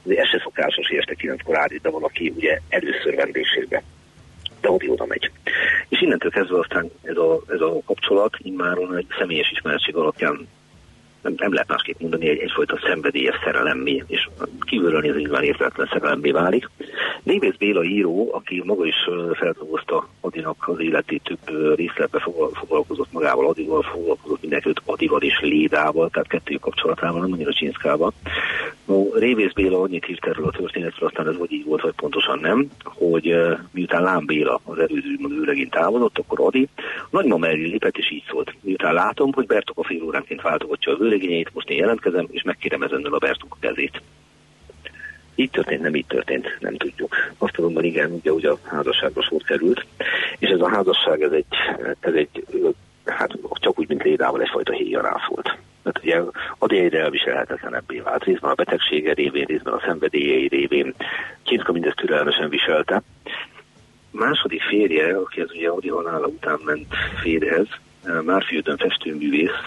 De 0.02 0.20
ez 0.20 0.28
se 0.28 0.40
szokásos, 0.42 0.88
hogy 0.88 0.98
este 0.98 1.14
9-kor 1.18 1.58
állít 1.58 1.82
be 1.82 1.90
valaki 1.90 2.32
ugye 2.36 2.58
először 2.68 3.14
vendégségbe 3.14 3.82
de 4.62 4.68
Adi 4.68 4.88
oda 4.88 5.06
megy. 5.06 5.30
És 5.88 6.00
innentől 6.00 6.30
kezdve 6.30 6.58
aztán 6.58 6.90
ez 7.02 7.16
a, 7.16 7.40
ez 7.48 7.60
a 7.60 7.80
kapcsolat 7.86 8.36
immáron 8.38 8.96
egy 8.96 9.06
személyes 9.18 9.50
ismeretség 9.50 9.96
alapján 9.96 10.48
nem, 11.22 11.34
nem 11.36 11.52
lehet 11.52 11.68
másképp 11.68 12.00
mondani, 12.00 12.28
egy, 12.28 12.38
egyfajta 12.38 12.78
szenvedélyes 12.82 13.36
szerelemmé, 13.44 14.04
és 14.06 14.28
kívülről 14.60 15.00
nézni 15.00 15.20
nyilván 15.20 15.42
értetlen 15.42 15.88
szerelemmé 15.92 16.30
válik. 16.30 16.68
Névész 17.22 17.56
Béla 17.58 17.84
író, 17.84 18.34
aki 18.34 18.62
maga 18.64 18.86
is 18.86 18.96
feldolgozta 19.32 20.08
Adinak 20.20 20.68
az 20.68 20.80
életét, 20.80 21.22
több 21.22 21.74
részletbe 21.76 22.18
foglalkozott 22.52 23.12
magával, 23.12 23.48
Adival 23.48 23.82
foglalkozott 23.82 24.40
mindenkit 24.40 24.82
Adival 24.84 25.22
és 25.22 25.40
Lédával, 25.40 26.10
tehát 26.10 26.28
kettő 26.28 26.54
kapcsolatával, 26.54 27.20
nem 27.20 27.32
annyira 27.32 27.52
Csinszkával. 27.52 28.12
No, 28.84 29.14
Révész 29.14 29.52
Béla 29.52 29.80
annyit 29.80 30.08
írt 30.08 30.26
erről 30.26 30.46
a 30.46 30.50
történetről, 30.50 31.08
aztán 31.08 31.28
ez 31.28 31.38
vagy 31.38 31.52
így 31.52 31.64
volt, 31.64 31.82
vagy 31.82 31.92
pontosan 31.96 32.38
nem, 32.38 32.70
hogy 32.84 33.36
miután 33.70 34.02
Lám 34.02 34.26
Béla 34.26 34.60
az 34.64 34.78
előző 34.78 35.16
őregén 35.40 35.68
távozott, 35.68 36.18
akkor 36.18 36.40
Adi 36.40 36.68
nagymama 37.10 37.46
elé 37.46 37.64
lépett, 37.64 37.96
és 37.96 38.10
így 38.10 38.24
szólt. 38.30 38.54
Miután 38.60 38.94
látom, 38.94 39.32
hogy 39.32 39.46
Bertok 39.46 39.78
a 39.78 39.84
fél 39.84 40.02
óránként 40.02 40.42
váltogatja 40.42 40.92
a 40.92 40.96
vőlegényeit, 41.12 41.54
most 41.54 41.68
én 41.68 41.78
jelentkezem, 41.78 42.26
és 42.30 42.42
megkérem 42.42 42.82
ezennel 42.82 43.12
a 43.12 43.18
Bertok 43.18 43.54
a 43.54 43.66
kezét. 43.66 44.02
Így 45.34 45.50
történt, 45.50 45.80
nem 45.80 45.94
így 45.94 46.06
történt, 46.06 46.56
nem 46.60 46.76
tudjuk. 46.76 47.14
Azt 47.38 47.58
azonban 47.58 47.84
igen, 47.84 48.10
ugye, 48.10 48.32
ugye 48.32 48.50
a 48.50 48.58
házasságra 48.64 49.22
sor 49.22 49.42
került, 49.42 49.86
és 50.38 50.48
ez 50.48 50.60
a 50.60 50.68
házasság, 50.68 51.22
ez 51.22 51.32
egy, 51.32 51.46
ez 52.00 52.14
egy 52.14 52.44
hát 53.04 53.38
csak 53.54 53.78
úgy, 53.78 53.88
mint 53.88 54.02
Lédával 54.02 54.40
egyfajta 54.40 54.72
héjjarás 54.72 55.26
volt. 55.28 55.56
Mert 55.82 55.98
ugye 55.98 56.20
Adi 56.58 56.78
egyre 56.78 57.00
elviselhetetlenebbé 57.00 57.98
vált, 57.98 58.24
részben 58.24 58.50
a 58.50 58.54
betegsége 58.54 59.12
révén, 59.12 59.44
részben 59.44 59.74
a 59.74 59.82
szenvedélyei 59.86 60.48
révén. 60.48 60.94
Csinka 61.42 61.72
mindezt 61.72 61.96
türelmesen 61.96 62.48
viselte. 62.48 63.02
Második 64.10 64.62
férje, 64.62 65.16
aki 65.16 65.40
az 65.40 65.50
ugye 65.52 65.90
halála 65.90 66.26
után 66.26 66.58
ment 66.64 66.94
férjhez, 67.22 67.68
Márfiődön 68.24 68.76
festőművész, 68.76 69.64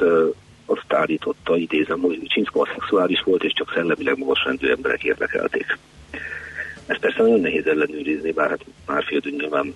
azt 0.66 0.94
állította, 0.94 1.58
idézem, 1.58 2.00
hogy 2.00 2.22
Csinszka 2.28 2.68
szexuális 2.74 3.22
volt, 3.22 3.44
és 3.44 3.54
csak 3.54 3.72
szellemileg 3.74 4.18
magasrendű 4.18 4.70
emberek 4.70 5.04
érdekelték. 5.04 5.78
Ezt 6.86 7.00
persze 7.00 7.22
nagyon 7.22 7.40
nehéz 7.40 7.68
ellenőrizni, 7.68 8.32
bár 8.32 8.50
hát 8.50 8.66
már 8.86 9.04
féltő 9.04 9.30
nyilván 9.30 9.74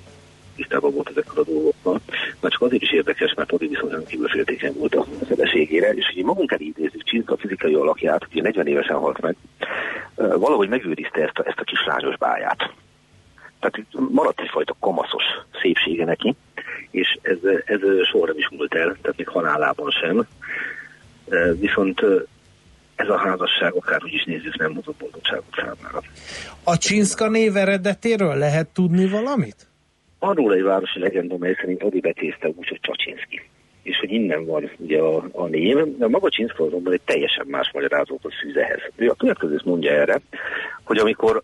tisztában 0.56 0.94
volt 0.94 1.10
ezekkel 1.10 1.42
a 1.42 1.44
dolgokkal, 1.44 2.00
mert 2.40 2.54
csak 2.54 2.62
azért 2.62 2.82
is 2.82 2.92
érdekes, 2.92 3.34
mert 3.34 3.52
Odi 3.52 3.68
viszonylag 3.68 4.06
kívül 4.06 4.28
féltékeny 4.28 4.74
volt 4.78 4.96
a 4.96 5.06
feleségére, 5.28 5.94
és 5.94 6.12
hogy 6.14 6.24
magunk 6.24 6.52
elé 6.52 6.66
idézzük 6.66 7.04
Csinszka 7.04 7.38
fizikai 7.38 7.74
alakját, 7.74 8.28
ugye 8.32 8.42
40 8.42 8.68
évesen 8.68 8.98
halt 8.98 9.22
meg, 9.22 9.36
valahogy 10.16 10.70
megőrizte 10.70 11.22
ezt 11.22 11.38
a, 11.38 11.48
ezt 11.48 11.60
a 11.60 11.64
kislányos 11.64 12.18
báját. 12.18 12.74
Tehát 13.60 13.86
maradt 14.10 14.40
egyfajta 14.40 14.76
kamaszos 14.80 15.24
szépsége 15.62 16.06
neki, 16.06 16.36
és 16.92 17.18
ez, 17.22 17.38
ez 17.66 17.80
soha 18.12 18.28
is 18.36 18.50
múlt 18.50 18.74
el, 18.74 18.98
tehát 19.02 19.18
még 19.18 19.28
halálában 19.28 19.90
sem. 19.90 20.28
Viszont 21.60 22.02
ez 22.96 23.10
a 23.10 23.18
házasság, 23.18 23.74
akár 23.74 24.04
úgy 24.04 24.14
is 24.14 24.24
nézzük, 24.24 24.58
nem 24.58 24.76
hozott 24.76 25.00
boldogságot 25.00 25.56
számára. 25.56 26.02
A 26.64 26.78
Csinszka 26.78 27.30
név 27.30 27.56
eredetéről 27.56 28.36
lehet 28.36 28.68
tudni 28.68 29.08
valamit? 29.08 29.68
Arról 30.20 30.54
egy 30.54 30.64
városi 30.64 31.00
legenda, 31.00 31.38
mely 31.38 31.56
szerint 31.60 31.84
Adi 31.84 32.00
betézte 32.00 32.48
úgy, 32.48 32.68
hogy 32.68 32.80
Csacsinszki. 32.82 33.42
És 33.84 33.98
hogy 33.98 34.12
innen 34.12 34.46
van 34.46 34.72
ugye 34.78 35.00
a, 35.00 35.30
a 35.32 35.46
név, 35.46 35.98
de 35.98 36.08
maga 36.08 36.30
Csinszka 36.30 36.64
azonban 36.64 36.94
egy 36.94 37.02
teljesen 37.06 37.46
más 37.48 37.72
magyarázatot 37.74 38.34
fűz 38.42 38.56
ehhez. 38.56 38.80
Ő 38.96 39.10
a 39.10 39.14
következőt 39.14 39.66
mondja 39.66 39.92
erre, 39.92 40.22
hogy 40.84 40.98
amikor 40.98 41.44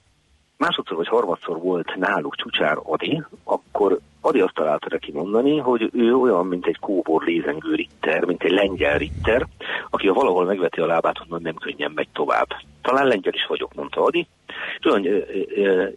másodszor 0.57 0.97
vagy 0.97 1.07
harmadszor 1.07 1.59
volt 1.59 1.95
náluk 1.95 2.35
Csucsár 2.35 2.77
Adi, 2.83 3.23
akkor 3.43 3.99
Adi 4.21 4.39
azt 4.39 4.53
találta 4.53 4.87
neki 4.89 5.11
mondani, 5.11 5.57
hogy 5.57 5.89
ő 5.93 6.15
olyan, 6.15 6.45
mint 6.45 6.65
egy 6.65 6.79
kóbor 6.79 7.23
lézengő 7.23 7.75
ritter, 7.75 8.23
mint 8.25 8.43
egy 8.43 8.51
lengyel 8.51 8.97
ritter, 8.97 9.45
aki 9.89 10.07
ha 10.07 10.13
valahol 10.13 10.45
megveti 10.45 10.79
a 10.79 10.85
lábát, 10.85 11.21
onnan 11.27 11.41
nem 11.41 11.55
könnyen 11.55 11.91
megy 11.95 12.07
tovább. 12.13 12.47
Talán 12.81 13.07
lengyel 13.07 13.33
is 13.33 13.45
vagyok, 13.47 13.73
mondta 13.73 14.03
Adi. 14.03 14.27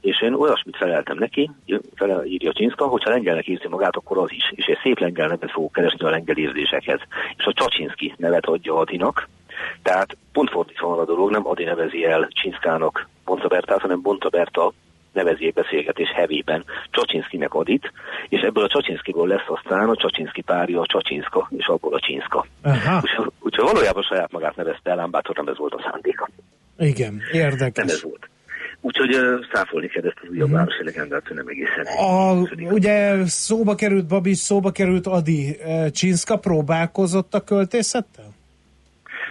És 0.01 0.23
én 0.23 0.35
olyasmit 0.35 0.77
feleltem 0.77 1.17
neki, 1.19 1.51
írja 2.25 2.53
Csinszka, 2.53 2.87
hogyha 2.87 3.11
lengyelnek 3.11 3.47
érzi 3.47 3.69
magát, 3.69 3.97
akkor 3.97 4.19
az 4.19 4.33
is. 4.33 4.53
És 4.55 4.65
egy 4.65 4.79
szép 4.83 4.99
lengyel 4.99 5.29
nevet 5.29 5.51
fogok 5.51 5.73
keresni 5.73 6.07
a 6.07 6.11
lengyel 6.11 6.37
érzésekhez. 6.37 7.01
És 7.37 7.45
a 7.45 7.53
Csacsinszki 7.53 8.15
nevet 8.17 8.47
adja 8.47 8.75
Adinak, 8.77 9.29
tehát 9.83 10.17
pont 10.33 10.51
fordítva 10.51 10.89
van 10.89 10.99
a 10.99 11.05
dolog, 11.05 11.31
nem 11.31 11.47
Adi 11.47 11.65
nevezi 11.65 12.05
el 12.05 12.29
Csinszkának 12.31 13.09
Bonta 13.25 13.49
Bertát, 13.49 13.81
hanem 13.81 14.01
Bonta 14.01 14.29
Berta 14.29 14.73
nevezi 15.13 15.47
egy 15.47 15.53
beszélgetés 15.53 16.11
hevében 16.15 16.65
Csacsinszkinek 16.91 17.55
adit, 17.55 17.93
és 18.29 18.41
ebből 18.41 18.65
a 18.65 18.69
Csacsinszkiból 18.69 19.29
lesz 19.29 19.49
aztán 19.49 19.89
a 19.89 19.97
Csacsinszki 19.97 20.43
párja 20.43 20.81
a 20.81 20.87
Csacsinszka, 20.87 21.49
és 21.57 21.67
abból 21.67 21.95
a 21.95 22.01
Csinszka. 22.01 22.47
Úgyhogy 23.01 23.33
úgy, 23.41 23.57
valójában 23.57 24.03
saját 24.03 24.33
magát 24.33 24.57
nevezte 24.57 24.91
el, 24.91 25.01
ám 25.01 25.11
bátor 25.11 25.37
nem 25.37 25.49
ez 25.49 25.59
volt 25.59 25.75
a 25.75 25.91
szándéka. 25.91 26.29
Igen, 26.79 27.21
érdekes. 27.33 27.85
Nem 27.85 27.95
ez 27.95 28.03
volt. 28.03 28.29
Úgyhogy 28.81 29.15
uh, 29.15 29.45
száfolni 29.53 29.89
kell 29.89 30.05
ezt 30.05 30.19
az 30.23 30.29
újabb 30.31 30.51
városi 30.51 30.85
legendát, 30.85 31.29
nem 31.35 31.47
egészen. 31.47 31.87
A, 31.97 32.33
ugye 32.73 33.27
szóba 33.27 33.75
került 33.75 34.07
Babis, 34.07 34.39
szóba 34.39 34.71
került 34.71 35.07
Adi. 35.07 35.57
Csinszka 35.91 36.37
próbálkozott 36.37 37.35
a 37.35 37.41
költészettel? 37.41 38.37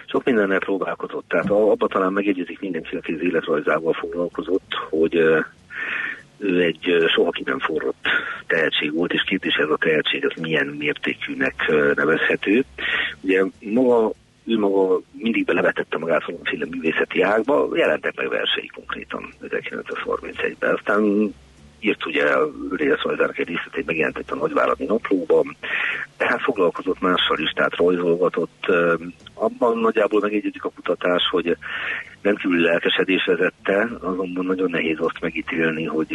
Sok 0.09 0.23
mindennel 0.23 0.59
próbálkozott. 0.59 1.25
Tehát 1.27 1.49
abban 1.49 1.89
talán 1.89 2.13
megegyezik 2.13 2.59
mindenki, 2.59 2.95
aki 2.95 3.13
az 3.13 3.21
életrajzával 3.21 3.93
foglalkozott, 3.93 4.73
hogy 4.89 5.15
ő 6.39 6.61
egy 6.61 7.07
soha 7.07 7.31
ki 7.31 7.43
nem 7.45 7.59
forrott 7.59 8.07
tehetség 8.47 8.93
volt, 8.93 9.13
és 9.13 9.21
kérdés 9.21 9.55
ez 9.55 9.69
a 9.69 9.77
tehetség, 9.77 10.23
ez 10.23 10.41
milyen 10.41 10.67
mértékűnek 10.67 11.71
nevezhető. 11.95 12.63
Ugye 13.21 13.43
maga 13.59 14.11
ő 14.47 14.57
maga 14.57 15.01
mindig 15.11 15.45
belevetette 15.45 15.97
magát 15.97 16.25
valamiféle 16.25 16.65
művészeti 16.69 17.21
ágba, 17.21 17.69
jelentek 17.73 18.15
meg 18.15 18.29
versei 18.29 18.67
konkrétan 18.67 19.33
1931-ben. 19.41 20.73
Aztán 20.73 21.33
írt 21.79 22.05
ugye 22.05 22.23
Rézrajzának 22.71 23.37
egy 23.37 23.47
részletét 23.47 23.85
megjelentett 23.85 24.31
a 24.31 24.35
nagyváradi 24.35 24.85
naplóban, 24.85 25.55
tehát 26.17 26.41
foglalkozott 26.41 26.99
mással 26.99 27.39
is, 27.39 27.49
tehát 27.49 27.75
rajzolgatott. 27.75 28.65
Abban 29.39 29.77
nagyjából 29.77 30.19
megegyezik 30.21 30.63
a 30.63 30.71
kutatás, 30.75 31.23
hogy 31.31 31.57
rendkívül 32.21 32.61
lelkesedés 32.61 33.25
vezette, 33.25 33.89
azonban 34.01 34.45
nagyon 34.45 34.69
nehéz 34.69 34.97
azt 34.99 35.21
megítélni, 35.21 35.85
hogy, 35.85 36.11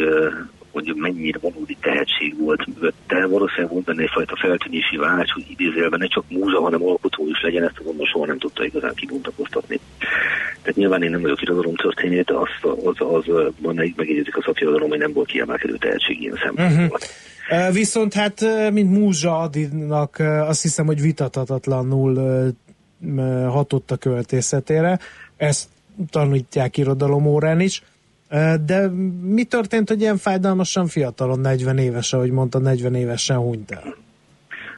hogy 0.71 0.93
mennyire 0.95 1.39
valódi 1.41 1.77
tehetség 1.81 2.37
volt 2.39 2.67
mögötte. 2.67 3.25
Valószínűleg 3.25 3.71
volt 3.71 3.85
benne 3.85 4.01
egyfajta 4.01 4.35
feltűnési 4.35 4.97
vágy, 4.97 5.31
hogy 5.31 5.45
idézélben 5.49 5.99
ne 5.99 6.07
csak 6.07 6.23
múza, 6.29 6.61
hanem 6.61 6.83
alkotó 6.83 7.27
is 7.27 7.41
legyen, 7.41 7.63
ezt 7.63 7.79
azonban 7.79 8.05
soha 8.05 8.25
nem 8.25 8.37
tudta 8.37 8.65
igazán 8.65 8.93
kibontakoztatni. 8.93 9.79
Tehát 10.61 10.75
nyilván 10.75 11.03
én 11.03 11.11
nem 11.11 11.21
vagyok 11.21 11.41
irodalom 11.41 11.75
történet, 11.75 12.25
de 12.25 12.33
az, 12.33 12.49
az, 12.83 12.95
az, 12.97 13.27
az 13.27 13.53
megjegyezik 13.95 14.37
a 14.37 14.41
szakirodalom, 14.45 14.89
hogy 14.89 14.99
nem 14.99 15.13
volt 15.13 15.27
kiemelkedő 15.27 15.75
tehetség 15.77 16.21
ilyen 16.21 16.39
szempontból. 16.43 16.85
Uh-huh. 16.85 17.73
Viszont 17.73 18.13
hát, 18.13 18.45
mint 18.71 18.91
Múzsa 18.91 19.39
Adinak 19.39 20.19
azt 20.47 20.61
hiszem, 20.61 20.85
hogy 20.85 21.01
vitathatatlanul 21.01 22.13
hatott 23.47 23.91
a 23.91 23.97
költészetére. 23.97 24.99
Ezt 25.37 25.69
tanítják 26.09 26.77
irodalom 26.77 27.25
órán 27.25 27.59
is. 27.59 27.83
De 28.65 28.87
mi 29.21 29.43
történt, 29.43 29.89
hogy 29.89 30.01
ilyen 30.01 30.17
fájdalmasan 30.17 30.87
fiatalon, 30.87 31.39
40 31.39 31.77
éves, 31.77 32.13
ahogy 32.13 32.31
mondta, 32.31 32.59
40 32.59 32.95
évesen 32.95 33.37
hunyt 33.37 33.71
el? 33.71 33.95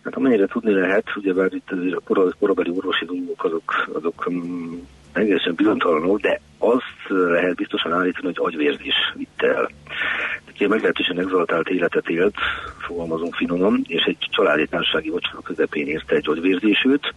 Hát 0.04 0.16
amennyire 0.16 0.46
tudni 0.46 0.74
lehet, 0.74 1.06
ugyebár 1.16 1.54
itt 1.54 1.72
azért 1.72 1.96
a 1.96 2.34
korabeli 2.40 2.70
orvosi 2.70 3.06
dolgok 3.06 3.44
azok, 3.44 3.90
azok 3.94 4.26
um, 4.28 4.88
egészen 5.14 5.54
bizonytalanok, 5.56 6.20
de 6.20 6.42
azt 6.58 7.10
lehet 7.10 7.56
biztosan 7.56 7.94
állítani, 7.94 8.26
hogy 8.26 8.38
agyvérzés 8.38 8.96
vitt 9.16 9.42
el. 9.42 9.70
Aki 10.56 10.68
meglehetősen 10.68 11.20
exaltált 11.20 11.70
életet 11.70 12.10
élt, 12.10 12.36
fogalmazunk 12.78 13.36
finoman, 13.36 13.86
és 13.88 14.04
egy 14.04 14.18
családi 14.30 14.68
társasági 14.68 15.10
vacsora 15.10 15.42
közepén 15.42 15.88
érte 15.88 16.16
egy 16.16 16.30
agyvérzésűt, 16.30 17.14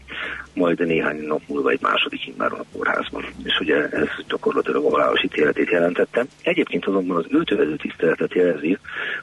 majd 0.55 0.87
néhány 0.87 1.17
nap 1.27 1.41
múlva 1.47 1.71
egy 1.71 1.81
második 1.81 2.27
immáron 2.27 2.59
a 2.59 2.65
kórházban. 2.73 3.25
És 3.43 3.61
ugye 3.61 3.89
ez 3.89 4.09
gyakorlatilag 4.29 4.85
a 4.85 4.91
halálos 4.91 5.23
ítéletét 5.23 5.71
jelentette. 5.71 6.27
Egyébként 6.43 6.87
azonban 6.87 7.17
az 7.17 7.25
őtövező 7.29 7.77
tiszteletet 7.77 8.35
jelzi, 8.35 8.79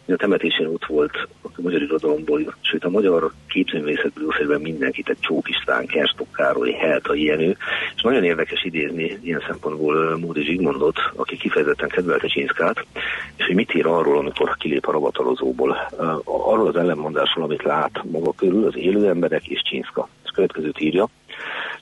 hogy 0.05 0.13
a 0.13 0.17
temetésén 0.17 0.67
ott 0.67 0.85
volt 0.85 1.27
a 1.41 1.61
magyar 1.61 1.81
irodalomból, 1.81 2.55
sőt 2.61 2.83
a 2.83 2.89
magyar 2.89 3.31
képzőművészetből 3.47 4.57
mindenkit, 4.57 5.09
egy 5.09 5.19
Csók 5.19 5.49
István, 5.49 5.85
Kerstok 5.85 6.31
Károly, 6.31 6.71
Helta, 6.71 7.15
ilyenő, 7.15 7.57
és 7.95 8.01
nagyon 8.01 8.23
érdekes 8.23 8.63
idézni 8.63 9.17
ilyen 9.23 9.43
szempontból 9.47 10.17
Módi 10.17 10.43
Zsigmondot, 10.43 10.99
aki 11.15 11.37
kifejezetten 11.37 11.89
kedvelte 11.89 12.27
Csinszkát, 12.27 12.85
és 13.35 13.45
hogy 13.45 13.55
mit 13.55 13.73
ír 13.73 13.85
arról, 13.85 14.04
amikor 14.13 14.57
kilép 14.57 14.87
a 14.87 14.91
ravatalozóból. 14.91 15.77
Arról 16.23 16.67
az 16.67 16.75
ellenmondásról, 16.75 17.43
amit 17.43 17.63
lát 17.63 18.03
maga 18.03 18.31
körül, 18.31 18.67
az 18.67 18.77
élő 18.77 19.07
emberek 19.07 19.47
és 19.47 19.61
Csinszka. 19.61 20.07
Ez 20.23 20.31
következőt 20.31 20.79
írja. 20.79 21.07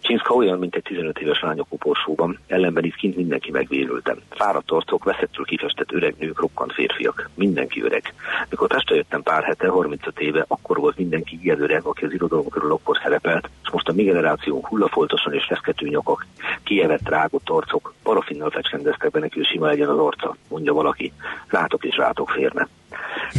Csinszka 0.01 0.33
olyan, 0.33 0.60
mint 0.60 0.75
egy 0.75 0.81
15 0.81 1.19
éves 1.19 1.41
lány 1.41 1.60
a 1.60 1.65
koporsóban, 1.69 2.39
ellenben 2.48 2.83
itt 2.83 2.95
kint 2.95 3.15
mindenki 3.15 3.51
megvérültem. 3.51 4.17
Fáradt 4.29 4.72
arcok, 4.72 5.03
veszettől 5.03 5.45
kifestett 5.45 5.91
öreg 5.91 6.15
nők, 6.19 6.39
rokkant 6.39 6.74
férfiak. 6.74 7.29
Mindenki 7.33 7.81
öreg. 7.83 8.13
Mikor 8.50 8.67
Pestre 8.67 8.95
jöttem 8.95 9.24
pár 9.24 9.43
hete, 9.43 9.67
35 9.67 10.19
éve, 10.19 10.45
akkor 10.48 10.77
volt 10.77 10.98
mindenki 10.98 11.39
ilyen 11.41 11.62
öreg, 11.62 11.83
aki 11.83 12.05
az 12.05 12.13
irodalom 12.13 12.50
körül 12.50 12.72
akkor 12.72 13.00
szerepelt, 13.03 13.50
és 13.63 13.69
most 13.72 13.88
a 13.88 13.93
mi 13.93 14.03
generációnk 14.03 14.67
hullafoltosan 14.67 15.33
és 15.33 15.45
feszkető 15.45 15.88
nyakak, 15.88 16.25
kievett 16.63 17.10
rágott 17.10 17.50
arcok, 17.50 17.93
parafinnal 18.03 18.50
fecskendeztek 18.50 19.12
be 19.12 19.19
neki, 19.19 19.38
hogy 19.38 19.48
sima 19.48 19.65
legyen 19.65 19.89
az 19.89 20.00
arca, 20.00 20.36
mondja 20.48 20.74
valaki. 20.74 21.13
Látok 21.50 21.83
és 21.83 21.95
rátok 21.95 22.29
férne. 22.29 22.67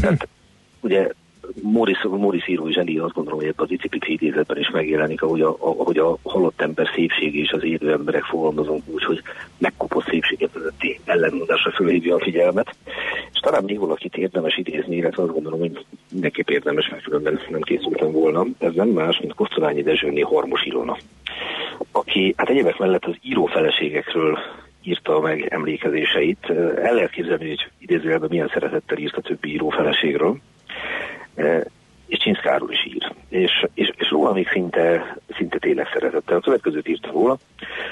Tehát, 0.00 0.28
ugye 0.80 1.10
Morris, 1.62 2.02
Morris 2.02 2.48
írói 2.48 2.72
zseni 2.72 2.98
azt 2.98 3.14
gondolom, 3.14 3.38
hogy 3.38 3.48
ebben 3.48 3.66
az 3.66 3.72
icipit 3.72 4.04
idézetben 4.06 4.58
is 4.58 4.70
megjelenik, 4.70 5.22
ahogy 5.22 5.40
a, 5.40 5.56
ahogy 5.58 5.98
a 5.98 6.16
halott 6.22 6.60
ember 6.60 6.90
szépsége 6.94 7.38
és 7.38 7.50
az 7.50 7.64
élő 7.64 7.92
emberek 7.92 8.22
fogalmazunk 8.22 8.82
úgy, 8.86 9.04
hogy 9.04 9.22
megkopott 9.58 10.04
szépséget 10.04 10.50
közötti 10.52 11.00
ellenmondásra 11.04 11.70
fölhívja 11.70 12.14
a 12.14 12.20
figyelmet. 12.20 12.76
És 13.32 13.40
talán 13.40 13.64
még 13.64 13.78
valakit 13.78 14.16
érdemes 14.16 14.56
idézni, 14.56 14.96
illetve 14.96 15.22
azt 15.22 15.32
gondolom, 15.32 15.58
hogy 15.58 15.84
mindenképp 16.12 16.48
érdemes, 16.48 16.88
mert 16.88 17.02
különben 17.02 17.40
nem 17.50 17.60
készültem 17.60 18.12
volna. 18.12 18.46
Ez 18.58 18.74
nem 18.74 18.88
más, 18.88 19.20
mint 19.20 19.34
Kosztolányi 19.34 19.82
Dezsőné 19.82 20.20
Harmos 20.20 20.64
Ilona, 20.64 20.96
aki 21.92 22.34
hát 22.36 22.48
egyébek 22.48 22.78
mellett 22.78 23.04
az 23.04 23.16
író 23.22 23.46
feleségekről 23.46 24.38
írta 24.82 25.20
meg 25.20 25.46
emlékezéseit. 25.50 26.50
El 26.82 26.94
lehet 26.94 27.10
képzelni, 27.10 27.48
hogy 27.48 27.70
idézőjelben 27.78 28.28
milyen 28.30 28.50
szeretettel 28.52 28.98
írt 28.98 29.16
a 29.16 29.20
többi 29.20 29.52
író 29.52 29.68
feleségről 29.68 30.36
Yeah. 31.38 31.64
És 32.06 32.18
Csinszkáról 32.18 32.70
is 32.70 32.86
ír. 32.86 33.12
És, 33.28 33.66
és, 33.74 33.92
és 33.96 34.10
róla 34.10 34.32
még 34.32 34.48
szinte, 34.48 35.16
szinte 35.36 35.58
tényleg 35.58 35.88
szeretettel. 35.92 36.36
A 36.36 36.40
következőt 36.40 36.88
írta 36.88 37.10
róla. 37.10 37.36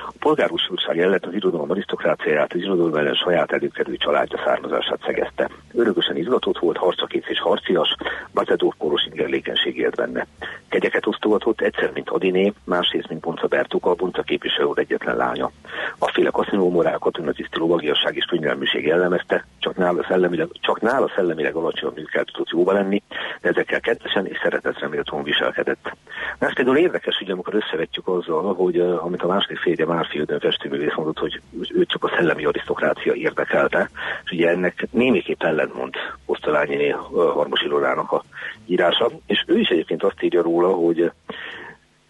A 0.06 0.12
polgárúszúrság 0.18 0.98
ellen 0.98 1.20
az 1.22 1.34
irodalom 1.34 1.70
arisztokráciáját, 1.70 2.52
az 2.52 2.60
irodalom 2.60 2.94
ellen 2.94 3.14
saját 3.14 3.52
előkerülő 3.52 3.96
családja 3.96 4.40
származását 4.44 5.00
szegezte. 5.04 5.50
Örökösen 5.74 6.16
izgatott 6.16 6.58
volt, 6.58 6.76
harcakész 6.76 7.28
és 7.28 7.40
harcias, 7.40 7.96
Bacedóf 8.34 8.74
ingerlékenység 9.10 9.76
élt 9.76 9.94
benne. 9.94 10.26
Kegyeket 10.68 11.06
osztogatott, 11.06 11.60
egyszer, 11.60 11.90
mint 11.94 12.10
Adiné, 12.10 12.52
másrészt, 12.64 13.08
mint 13.08 13.20
Bonca 13.20 13.46
Bertuka, 13.46 13.90
a 13.90 13.94
Bonca 13.94 14.22
képviselő 14.22 14.70
egyetlen 14.74 15.16
lánya. 15.16 15.50
A 15.98 16.10
féle 16.12 16.30
kaszinó 16.30 16.70
morál, 16.70 16.98
katonatiszti 16.98 17.58
lovagiasság 17.58 18.16
és 18.16 18.24
könnyelműség 18.24 18.86
jellemezte, 18.86 19.46
csak 19.58 19.76
nála 19.76 20.04
szellemileg, 20.08 20.48
csak 20.60 20.80
nála 20.80 21.10
szellemileg 21.14 21.54
alacsonyabb 21.54 21.98
tudott 22.24 22.50
jóba 22.50 22.72
lenni, 22.72 23.02
de 23.40 23.48
ezekkel 23.48 23.80
kedvesen 24.02 24.26
és 24.32 24.38
szeretetre 24.42 24.88
méltóan 24.88 25.22
viselkedett. 25.22 25.96
Na, 26.38 26.46
ez 26.46 26.54
például 26.54 26.76
érdekes, 26.76 27.16
hogy 27.18 27.30
amikor 27.30 27.54
összevetjük 27.54 28.08
azzal, 28.08 28.54
hogy 28.54 28.80
amit 28.80 29.22
a 29.22 29.26
második 29.26 29.58
férje 29.58 29.86
Márfiődön 29.86 30.40
festőművész 30.40 30.94
mondott, 30.96 31.18
hogy 31.18 31.40
őt 31.74 31.88
csak 31.88 32.04
a 32.04 32.12
szellemi 32.16 32.44
arisztokrácia 32.44 33.12
érdekelte, 33.12 33.90
és 34.24 34.30
ugye 34.30 34.48
ennek 34.48 34.86
némiképp 34.90 35.42
ellentmond 35.42 35.94
Osztolányi 36.26 36.92
uh, 36.92 36.98
Harmos 37.32 37.62
Ilodának 37.62 38.12
a 38.12 38.24
írása, 38.66 39.10
és 39.26 39.44
ő 39.46 39.58
is 39.58 39.68
egyébként 39.68 40.02
azt 40.02 40.22
írja 40.22 40.42
róla, 40.42 40.68
hogy 40.68 41.10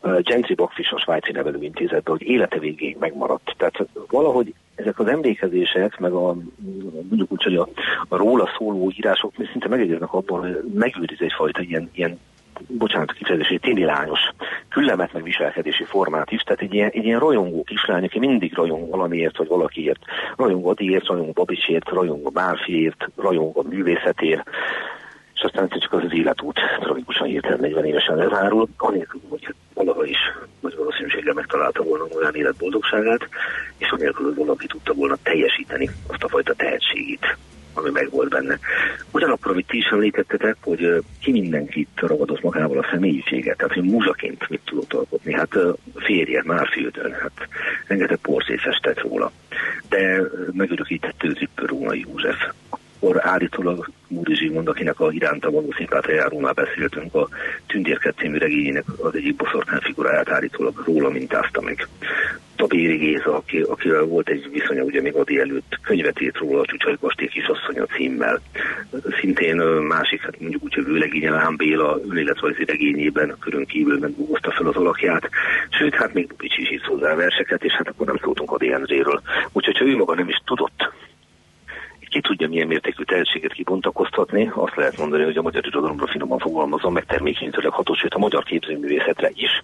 Gentry 0.03 0.55
Bakfis 0.55 0.91
a 0.91 0.99
svájci 0.99 1.33
nevelőintézetben, 1.33 2.17
hogy 2.17 2.23
élete 2.23 2.59
végéig 2.59 2.97
megmaradt. 2.99 3.55
Tehát 3.57 3.87
valahogy 4.11 4.55
ezek 4.75 4.99
az 4.99 5.07
emlékezések, 5.07 5.99
meg 5.99 6.13
a, 6.13 6.37
mondjuk 7.09 7.33
úgy, 7.33 7.43
hogy 7.43 7.57
a, 7.57 7.69
a 8.09 8.17
róla 8.17 8.51
szóló 8.59 8.91
írások 8.97 9.33
szinte 9.53 9.69
megegyeznek 9.69 10.13
abban, 10.13 10.41
hogy 10.41 10.73
megőriz 10.75 11.21
egyfajta 11.21 11.61
ilyen, 11.61 11.91
ilyen 11.93 12.19
bocsánat 12.69 13.11
a 13.11 13.13
kifejezés, 13.13 13.59
téli 13.61 13.85
lányos 13.85 14.21
küllemet 14.69 15.13
meg 15.13 15.23
viselkedési 15.23 15.85
formát 15.85 16.31
is, 16.31 16.43
tehát 16.43 16.61
egy 16.61 16.75
ilyen, 16.75 16.91
egy 16.93 17.05
ilyen 17.05 17.19
rajongó 17.19 17.63
kislány, 17.63 18.05
aki 18.05 18.19
mindig 18.19 18.55
rajong 18.55 18.91
valamiért 18.91 19.37
vagy 19.37 19.49
valakiért, 19.49 20.01
rajong 20.37 20.67
Adiért, 20.67 21.07
rajong 21.07 21.33
Babicsért, 21.33 21.89
rajong 21.89 22.31
Márfiért, 22.33 23.09
rajong 23.17 23.57
a 23.57 23.63
művészetért, 23.69 24.49
és 25.43 25.49
aztán 25.49 25.79
csak 25.79 25.93
az, 25.93 26.03
az 26.05 26.13
életút 26.13 26.61
tragikusan 26.81 27.27
hirtelen 27.27 27.61
40 27.61 27.85
évesen 27.85 28.17
lezárul, 28.17 28.69
anélkül, 28.77 29.21
hogy 29.29 29.55
valaha 29.75 30.05
is 30.05 30.19
nagy 30.61 30.77
valószínűséggel 30.77 31.35
megtalálta 31.35 31.83
volna 31.83 32.05
olyan 32.17 32.35
életboldogságát, 32.35 33.29
és 33.79 33.91
anélkül, 33.91 34.27
hogy 34.27 34.35
valaki 34.35 34.67
tudta 34.67 34.93
volna 34.93 35.17
teljesíteni 35.23 35.91
azt 36.07 36.23
a 36.23 36.29
fajta 36.29 36.55
tehetségét, 36.55 37.37
ami 37.75 37.91
meg 37.91 38.11
volt 38.11 38.29
benne. 38.29 38.59
Ugyanakkor, 39.11 39.51
amit 39.51 39.67
ti 39.67 39.77
is 39.77 39.87
említettetek, 39.87 40.57
hogy 40.61 41.03
ki 41.21 41.31
mindenkit 41.31 41.89
ragadoz 41.95 42.41
magával 42.41 42.79
a 42.79 42.89
személyiséget, 42.91 43.57
tehát 43.57 43.75
hogy 43.75 43.85
múzsaként 43.85 44.49
mit 44.49 44.61
tudott 44.65 44.93
alkotni. 44.93 45.35
Hát 45.35 45.57
férje, 45.95 46.43
már 46.45 46.69
fildön, 46.69 47.13
hát 47.13 47.49
rengeteg 47.87 48.17
porszét 48.17 48.61
festett 48.61 49.01
róla. 49.01 49.33
De 49.89 50.21
megörökített 50.53 51.23
őzippő 51.25 51.65
Róna 51.65 51.95
József, 51.95 52.53
akkor 53.03 53.27
állítólag 53.27 53.91
Múri 54.09 54.35
Zsigmond, 54.35 54.69
akinek 54.69 55.01
a 55.01 55.13
iránta 55.13 55.51
való 55.51 55.73
szimpátiájáról 55.77 56.41
már 56.41 56.55
beszéltünk, 56.55 57.15
a 57.15 57.29
Tündérket 57.67 58.15
című 58.17 58.39
regényének 58.39 58.85
az 59.03 59.15
egyik 59.15 59.37
boszorkán 59.37 59.81
figuráját 59.81 60.29
állítólag 60.29 60.83
róla 60.87 61.09
mintázta 61.09 61.61
meg. 61.61 61.89
Tabéri 62.57 62.97
Géza, 62.97 63.37
aki, 63.37 63.61
akivel 63.61 64.03
volt 64.03 64.29
egy 64.29 64.51
viszonya 64.51 64.83
ugye 64.83 65.01
még 65.01 65.15
Adi 65.15 65.39
előtt, 65.39 65.79
könyvet 65.83 66.21
írt 66.21 66.37
róla 66.37 66.61
a 66.61 66.67
Csúcsai 66.67 66.97
Kastély 67.01 67.29
kisasszonya 67.29 67.87
címmel. 67.87 68.41
Szintén 69.21 69.57
másik, 69.87 70.21
hát 70.21 70.41
mondjuk 70.41 70.63
úgy, 70.63 70.75
hogy 70.75 70.85
Vőlegénye 70.85 71.31
Lám 71.31 71.57
Béla 71.57 72.01
önéletrajzi 72.09 72.65
regényében 72.65 73.37
körön 73.41 73.65
kívül 73.67 73.99
megdolgozta 73.99 74.51
fel 74.51 74.67
az 74.67 74.77
alakját. 74.77 75.29
Sőt, 75.71 75.95
hát 75.95 76.13
még 76.15 76.35
Bicsi 76.37 76.63
is 76.63 76.71
írt 76.71 76.85
hozzá 76.85 77.15
verseket, 77.15 77.65
és 77.65 77.73
hát 77.73 77.89
akkor 77.89 78.07
nem 78.07 78.19
szóltunk 78.23 78.51
Adi 78.51 78.73
Enzéről. 78.73 79.23
Úgyhogy 79.53 79.79
ha 79.79 79.85
ő 79.85 79.97
maga 79.97 80.15
nem 80.15 80.29
is 80.29 80.41
tudott 80.45 80.93
ki 82.13 82.21
tudja 82.21 82.49
milyen 82.49 82.67
mértékű 82.67 83.03
tehetséget 83.03 83.53
kibontakoztatni, 83.53 84.51
azt 84.55 84.77
lehet 84.77 84.99
mondani, 84.99 85.25
hogy 85.25 85.37
a 85.37 85.43
magyar 85.43 85.67
irodalomra 85.67 86.07
finoman 86.07 86.39
fogalmazom, 86.39 86.93
meg 86.93 87.05
termékenyítőleg 87.05 87.73
hatós, 87.73 87.99
sőt 87.99 88.15
a 88.15 88.19
magyar 88.19 88.45
képzőművészetre 88.45 89.31
is. 89.35 89.63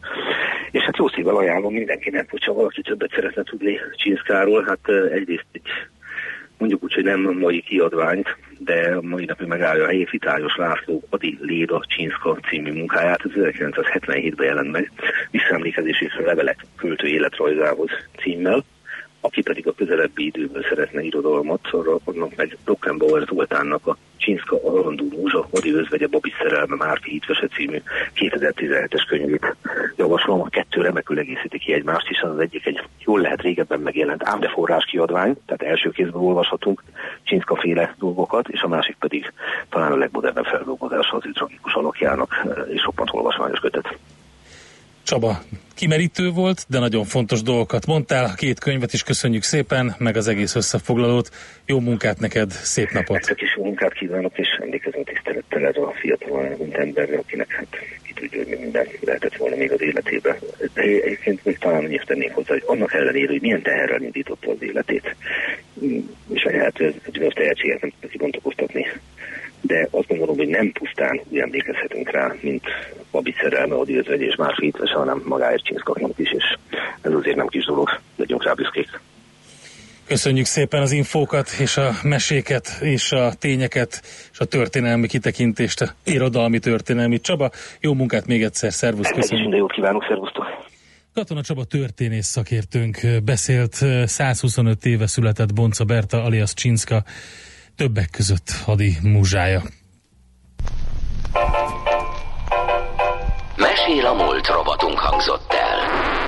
És 0.71 0.83
hát 0.83 0.97
jó 0.97 1.09
szívvel 1.09 1.37
ajánlom 1.37 1.73
mindenkinek, 1.73 2.31
hogyha 2.31 2.53
valaki 2.53 2.83
többet 2.83 3.11
szeretne 3.15 3.43
tudni 3.43 3.81
Csinszkáról, 3.97 4.65
hát 4.65 4.89
egyrészt 5.13 5.47
egy 5.53 5.71
mondjuk 6.59 6.83
úgy, 6.83 6.95
hogy 6.95 7.05
nem 7.05 7.21
mai 7.21 7.61
kiadványt, 7.61 8.37
de 8.59 8.95
a 8.97 9.03
mai 9.03 9.25
napig 9.25 9.47
megállja 9.47 9.85
a 9.85 9.87
helyét 9.87 10.11
Vitályos 10.11 10.57
László 10.57 11.03
Adi 11.11 11.39
Léda 11.41 11.85
Csinszka 11.87 12.39
című 12.49 12.73
munkáját, 12.73 13.21
ez 13.25 13.31
1977-ben 13.35 14.47
jelent 14.47 14.71
meg, 14.71 14.91
visszaemlékezési 15.31 16.11
levelek 16.25 16.67
költő 16.77 17.07
életrajzához 17.07 17.91
címmel 18.23 18.65
aki 19.21 19.43
pedig 19.43 19.67
a 19.67 19.73
közelebbi 19.73 20.25
időben 20.25 20.65
szeretne 20.69 21.03
irodalmat, 21.03 21.61
arra 21.71 21.99
annak 22.05 22.37
meg 22.37 22.57
Rockenbauer 22.65 23.27
Zoltánnak 23.27 23.87
a 23.87 23.97
Csinszka 24.17 24.59
Alandó 24.65 25.05
Múzsa, 25.17 25.47
Odi 25.51 25.75
Özvegye 25.75 26.07
Babi 26.07 26.33
Szerelme 26.43 26.77
Márfi 26.77 27.11
Hitvese 27.11 27.47
című 27.47 27.83
2017-es 28.15 29.05
könyvét 29.09 29.57
javaslom. 29.97 30.41
A 30.41 30.49
kettő 30.49 30.81
remekül 30.81 31.19
egészíti 31.19 31.59
ki 31.59 31.73
egymást, 31.73 32.07
hiszen 32.07 32.31
az 32.31 32.39
egyik 32.39 32.67
egy 32.67 32.83
jól 33.05 33.21
lehet 33.21 33.41
régebben 33.41 33.81
megjelent 33.81 34.25
ám 34.25 34.41
de 34.41 34.49
forrás 34.49 34.85
kiadvány, 34.85 35.37
tehát 35.47 35.63
első 35.63 35.91
kézben 35.91 36.23
olvashatunk 36.23 36.83
Csinszka 37.23 37.57
féle 37.57 37.95
dolgokat, 37.99 38.49
és 38.49 38.61
a 38.61 38.69
másik 38.69 38.97
pedig 38.99 39.33
talán 39.69 39.93
a 39.93 39.97
legmodernebb 39.97 40.45
feldolgozása 40.45 41.17
az 41.17 41.27
ő 41.27 41.31
tragikus 41.31 41.75
alakjának, 41.75 42.47
és 42.69 42.85
roppant 42.85 43.11
olvasmányos 43.13 43.59
kötet. 43.59 43.99
Csaba, 45.09 45.39
kimerítő 45.75 46.31
volt, 46.31 46.65
de 46.69 46.79
nagyon 46.79 47.05
fontos 47.05 47.43
dolgokat 47.43 47.87
mondtál. 47.87 48.25
A 48.25 48.35
két 48.35 48.59
könyvet 48.59 48.93
is 48.93 49.03
köszönjük 49.03 49.43
szépen, 49.43 49.95
meg 49.99 50.17
az 50.17 50.29
egész 50.29 50.55
összefoglalót. 50.55 51.31
Jó 51.67 51.81
munkát 51.81 52.19
neked, 52.19 52.51
szép 52.51 52.91
napot! 52.91 53.17
Nektek 53.17 53.41
is 53.41 53.55
jó 53.57 53.65
munkát 53.65 53.93
kívánok, 53.93 54.39
és 54.39 54.49
emlékezem 54.61 55.05
tisztelettel 55.05 55.67
ez 55.67 55.77
a 55.77 55.93
fiatal 56.01 56.57
emberre, 56.73 57.19
akinek 57.19 57.51
hát 57.51 57.67
ki 58.03 58.13
tudja, 58.13 58.39
hogy 58.39 58.59
minden 58.61 58.87
lehetett 59.01 59.37
volna 59.37 59.57
még 59.57 59.73
az 59.73 59.83
életében. 59.83 60.37
De 60.75 60.83
egyébként 60.83 61.45
még 61.45 61.59
talán 61.59 61.85
annyit 61.85 62.05
tennék 62.07 62.33
hozzá, 62.33 62.53
hogy 62.53 62.65
annak 62.67 62.95
ellenére, 62.95 63.31
hogy 63.31 63.41
milyen 63.41 63.63
teherrel 63.63 64.03
indította 64.03 64.51
az 64.51 64.63
életét, 64.63 65.17
és 66.33 66.45
a 66.45 66.51
lehető 66.51 66.95
bizonyos 67.13 67.35
tehetséget 67.35 67.81
nem 67.81 67.91
tudta 67.91 68.09
kibontakoztatni 68.09 68.87
de 69.61 69.89
azt 69.91 70.07
gondolom, 70.09 70.37
hogy 70.37 70.49
nem 70.49 70.73
pusztán 70.73 71.21
úgy 71.29 71.39
emlékezhetünk 71.39 72.11
rá, 72.11 72.35
mint 72.41 72.65
Babic 73.11 73.41
szerelme, 73.41 73.75
Odi 73.75 73.97
Özvegy 73.97 74.21
és 74.21 74.37
más 74.37 74.59
hitvese, 74.61 74.95
hanem 74.95 75.23
magáért 75.25 75.65
Csinszkaként 75.65 76.19
is, 76.19 76.33
és 76.33 76.45
ez 77.01 77.13
azért 77.13 77.37
nem 77.37 77.47
kis 77.47 77.65
dolog, 77.65 78.01
legyünk 78.17 78.45
rá 78.45 78.53
büszkék. 78.53 79.01
Köszönjük 80.07 80.47
szépen 80.47 80.83
az 80.83 80.93
infókat, 80.93 81.51
és 81.61 81.77
a 81.77 81.91
meséket, 82.03 82.79
és 82.81 83.13
a 83.13 83.33
tényeket, 83.39 84.01
és 84.33 84.39
a 84.39 84.45
történelmi 84.45 85.07
kitekintést, 85.07 85.81
a 85.81 85.95
irodalmi 86.05 86.59
történelmi. 86.59 87.21
Csaba, 87.21 87.51
jó 87.81 87.95
munkát 87.95 88.27
még 88.27 88.43
egyszer, 88.43 88.73
szervusz, 88.73 89.11
köszönjük. 89.11 89.41
Minden 89.41 89.59
jót 89.59 89.73
kívánok, 89.73 90.05
szervusztok. 90.09 90.45
Katona 91.15 91.43
Csaba 91.43 91.65
történész 91.65 92.27
szakértőnk 92.27 93.01
beszélt 93.25 93.85
125 94.05 94.85
éve 94.85 95.07
született 95.07 95.55
Bonca 95.55 95.85
Berta 95.85 96.23
alias 96.23 96.55
Csinszka 96.55 97.05
többek 97.79 98.11
között 98.11 98.51
hadi 98.65 98.97
múzsája. 99.03 99.63
Mesél 103.57 104.07
a 104.07 104.15
múlt 104.15 104.47
robotunk 104.47 104.99
hangzott 104.99 105.53
el. 105.53 105.79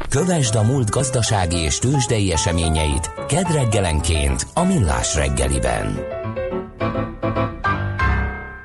Kövesd 0.08 0.54
a 0.54 0.62
múlt 0.62 0.90
gazdasági 0.90 1.56
és 1.56 1.78
tőzsdei 1.78 2.32
eseményeit 2.32 3.10
kedd 3.28 3.52
reggelenként 3.52 4.46
a 4.54 4.64
Millás 4.64 5.14
reggeliben. 5.14 5.98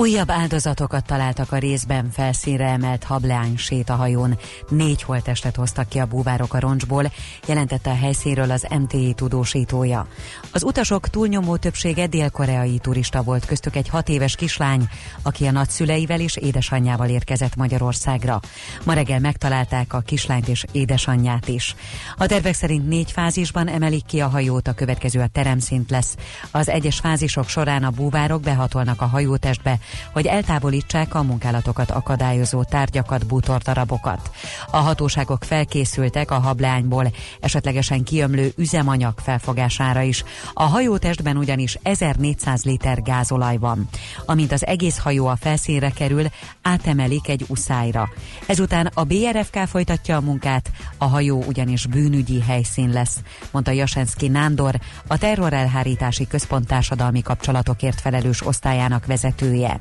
Újabb 0.00 0.30
áldozatokat 0.30 1.06
találtak 1.06 1.52
a 1.52 1.58
részben 1.58 2.10
felszínre 2.10 2.66
emelt 2.66 3.04
hableány 3.04 3.56
sétahajón. 3.56 4.38
Négy 4.68 5.02
holtestet 5.02 5.56
hoztak 5.56 5.88
ki 5.88 5.98
a 5.98 6.06
búvárok 6.06 6.54
a 6.54 6.60
roncsból, 6.60 7.12
jelentette 7.46 7.90
a 7.90 7.96
helyszínről 7.96 8.50
az 8.50 8.66
MTI 8.78 9.12
tudósítója. 9.12 10.06
Az 10.52 10.62
utasok 10.62 11.08
túlnyomó 11.08 11.56
többsége 11.56 12.06
dél-koreai 12.06 12.78
turista 12.78 13.22
volt, 13.22 13.44
köztük 13.44 13.76
egy 13.76 13.88
hat 13.88 14.08
éves 14.08 14.36
kislány, 14.36 14.88
aki 15.22 15.46
a 15.46 15.50
nagyszüleivel 15.50 16.20
és 16.20 16.36
édesanyjával 16.36 17.08
érkezett 17.08 17.56
Magyarországra. 17.56 18.40
Ma 18.84 18.92
reggel 18.92 19.20
megtalálták 19.20 19.92
a 19.92 20.00
kislányt 20.00 20.48
és 20.48 20.64
édesanyját 20.72 21.48
is. 21.48 21.74
A 22.16 22.26
tervek 22.26 22.54
szerint 22.54 22.88
négy 22.88 23.10
fázisban 23.10 23.68
emelik 23.68 24.06
ki 24.06 24.20
a 24.20 24.28
hajót, 24.28 24.68
a 24.68 24.74
következő 24.74 25.20
a 25.20 25.26
teremszint 25.26 25.90
lesz. 25.90 26.16
Az 26.50 26.68
egyes 26.68 26.98
fázisok 26.98 27.48
során 27.48 27.84
a 27.84 27.90
búvárok 27.90 28.40
behatolnak 28.40 29.00
a 29.00 29.06
hajótestbe, 29.06 29.78
hogy 30.12 30.26
eltávolítsák 30.26 31.14
a 31.14 31.22
munkálatokat 31.22 31.90
akadályozó 31.90 32.62
tárgyakat, 32.62 33.26
bútordarabokat. 33.26 34.30
A 34.70 34.76
hatóságok 34.76 35.44
felkészültek 35.44 36.30
a 36.30 36.38
hableányból 36.38 37.12
esetlegesen 37.40 38.04
kiömlő 38.04 38.52
üzemanyag 38.56 39.18
felfogására 39.18 40.02
is. 40.02 40.24
A 40.52 40.62
hajótestben 40.62 41.36
ugyanis 41.36 41.78
1400 41.82 42.64
liter 42.64 43.02
gázolaj 43.02 43.56
van. 43.56 43.88
Amint 44.26 44.52
az 44.52 44.66
egész 44.66 44.98
hajó 44.98 45.26
a 45.26 45.36
felszínre 45.36 45.90
kerül, 45.90 46.26
átemelik 46.62 47.28
egy 47.28 47.44
uszályra. 47.48 48.08
Ezután 48.46 48.90
a 48.94 49.04
BRFK 49.04 49.56
folytatja 49.56 50.16
a 50.16 50.20
munkát, 50.20 50.70
a 50.98 51.04
hajó 51.04 51.44
ugyanis 51.46 51.86
bűnügyi 51.86 52.40
helyszín 52.40 52.90
lesz, 52.90 53.20
mondta 53.50 53.70
Jasenszki 53.70 54.28
Nándor, 54.28 54.74
a 55.06 55.18
terrorelhárítási 55.18 56.26
központ 56.26 56.66
társadalmi 56.66 57.22
kapcsolatokért 57.22 58.00
felelős 58.00 58.46
osztályának 58.46 59.06
vezetője. 59.06 59.79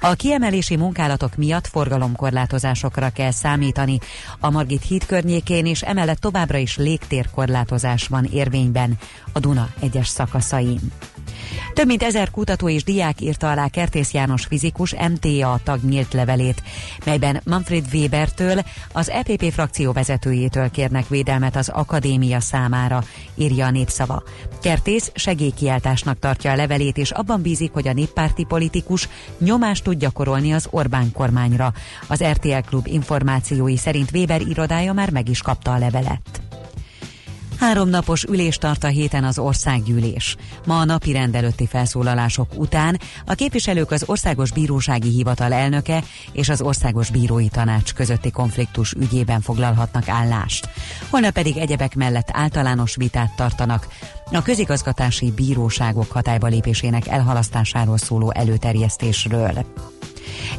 A 0.00 0.14
kiemelési 0.14 0.76
munkálatok 0.76 1.36
miatt 1.36 1.66
forgalomkorlátozásokra 1.66 3.10
kell 3.10 3.30
számítani 3.30 3.98
a 4.40 4.50
Margit 4.50 4.82
híd 4.82 5.06
környékén, 5.06 5.66
és 5.66 5.82
emellett 5.82 6.20
továbbra 6.20 6.58
is 6.58 6.76
légtérkorlátozás 6.76 8.06
van 8.06 8.24
érvényben 8.24 8.98
a 9.32 9.38
Duna 9.38 9.68
egyes 9.80 10.08
szakaszain. 10.08 10.80
Több 11.74 11.86
mint 11.86 12.02
ezer 12.02 12.30
kutató 12.30 12.68
és 12.68 12.84
diák 12.84 13.20
írta 13.20 13.50
alá 13.50 13.68
Kertész 13.68 14.12
János 14.12 14.44
fizikus 14.44 14.94
MTA 14.94 15.60
tag 15.64 15.84
nyílt 15.84 16.12
levelét, 16.12 16.62
melyben 17.04 17.40
Manfred 17.44 17.84
Webertől, 17.92 18.62
az 18.92 19.10
EPP 19.10 19.52
frakció 19.52 19.92
vezetőjétől 19.92 20.70
kérnek 20.70 21.08
védelmet 21.08 21.56
az 21.56 21.68
akadémia 21.68 22.40
számára, 22.40 23.04
írja 23.34 23.66
a 23.66 23.70
népszava. 23.70 24.22
Kertész 24.62 25.10
segélykiáltásnak 25.14 26.18
tartja 26.18 26.50
a 26.50 26.56
levelét, 26.56 26.96
és 26.96 27.10
abban 27.10 27.42
bízik, 27.42 27.72
hogy 27.72 27.88
a 27.88 27.92
néppárti 27.92 28.44
politikus 28.44 29.08
nyomást 29.38 29.84
tud 29.84 29.98
gyakorolni 29.98 30.52
az 30.52 30.66
Orbán 30.70 31.12
kormányra. 31.12 31.72
Az 32.06 32.24
RTL 32.24 32.58
Klub 32.66 32.86
információi 32.86 33.76
szerint 33.76 34.10
Weber 34.10 34.40
irodája 34.40 34.92
már 34.92 35.10
meg 35.10 35.28
is 35.28 35.42
kapta 35.42 35.72
a 35.72 35.78
levelet. 35.78 36.49
Három 37.60 37.88
napos 37.88 38.24
ülés 38.24 38.56
tart 38.56 38.84
a 38.84 38.88
héten 38.88 39.24
az 39.24 39.38
országgyűlés. 39.38 40.36
Ma 40.66 40.78
a 40.78 40.84
napi 40.84 41.12
rendelőtti 41.12 41.66
felszólalások 41.66 42.48
után 42.56 43.00
a 43.26 43.34
képviselők 43.34 43.90
az 43.90 44.04
Országos 44.06 44.52
Bírósági 44.52 45.08
Hivatal 45.08 45.52
elnöke 45.52 46.02
és 46.32 46.48
az 46.48 46.60
Országos 46.60 47.10
Bírói 47.10 47.48
Tanács 47.48 47.94
közötti 47.94 48.30
konfliktus 48.30 48.92
ügyében 48.92 49.40
foglalhatnak 49.40 50.08
állást. 50.08 50.68
Holnap 51.10 51.32
pedig 51.32 51.56
egyebek 51.56 51.94
mellett 51.94 52.28
általános 52.32 52.96
vitát 52.96 53.36
tartanak 53.36 53.88
a 54.32 54.42
közigazgatási 54.42 55.30
bíróságok 55.30 56.10
hatályba 56.10 56.46
lépésének 56.46 57.06
elhalasztásáról 57.06 57.98
szóló 57.98 58.32
előterjesztésről. 58.32 59.64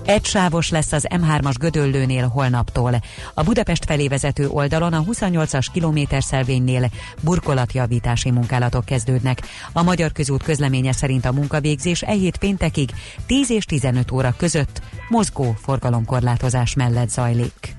Egysávos 0.05 0.69
lesz 0.69 0.91
az 0.91 1.07
M3-as 1.09 1.55
Gödöllőnél 1.59 2.27
holnaptól. 2.27 3.01
A 3.33 3.43
Budapest 3.43 3.85
felé 3.85 4.07
vezető 4.07 4.47
oldalon 4.47 4.93
a 4.93 5.03
28-as 5.03 5.65
kilométerszelvénynél 5.73 6.89
burkolatjavítási 7.21 8.31
munkálatok 8.31 8.85
kezdődnek. 8.85 9.41
A 9.73 9.83
Magyar 9.83 10.11
Közút 10.11 10.43
közleménye 10.43 10.91
szerint 10.91 11.25
a 11.25 11.31
munkavégzés 11.31 12.01
e 12.01 12.11
hét 12.11 12.37
péntekig 12.37 12.89
10 13.25 13.49
és 13.49 13.65
15 13.65 14.11
óra 14.11 14.33
között 14.37 14.81
mozgó 15.09 15.55
forgalomkorlátozás 15.61 16.73
mellett 16.73 17.09
zajlik. 17.09 17.75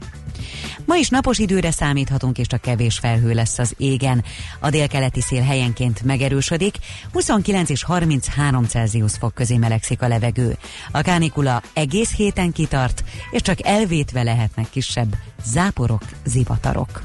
Ma 0.85 0.97
is 0.97 1.09
napos 1.09 1.39
időre 1.39 1.71
számíthatunk, 1.71 2.39
és 2.39 2.47
csak 2.47 2.61
kevés 2.61 2.99
felhő 2.99 3.33
lesz 3.33 3.59
az 3.59 3.75
égen. 3.77 4.25
A 4.61 4.71
délkeleti 4.71 5.21
szél 5.21 5.43
helyenként 5.43 6.03
megerősödik, 6.03 6.77
29 7.13 7.71
és 7.71 7.85
33 7.85 8.65
Celsius 8.65 9.13
fok 9.13 9.35
közé 9.35 9.57
melegszik 9.57 10.03
a 10.03 10.09
levegő. 10.09 10.57
A 10.91 11.01
kánikula 11.01 11.63
egész 11.73 12.15
héten 12.15 12.53
kitart, 12.53 13.05
és 13.31 13.41
csak 13.41 13.67
elvétve 13.67 14.23
lehetnek 14.23 14.71
kisebb 14.71 15.17
záporok, 15.45 16.03
zivatarok. 16.25 17.03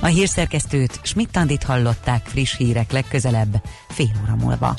A 0.00 0.06
hírszerkesztőt 0.06 1.00
Schmidt-Tandit 1.02 1.62
hallották 1.62 2.26
friss 2.26 2.56
hírek 2.56 2.92
legközelebb, 2.92 3.62
fél 3.88 4.10
óra 4.22 4.36
múlva. 4.36 4.74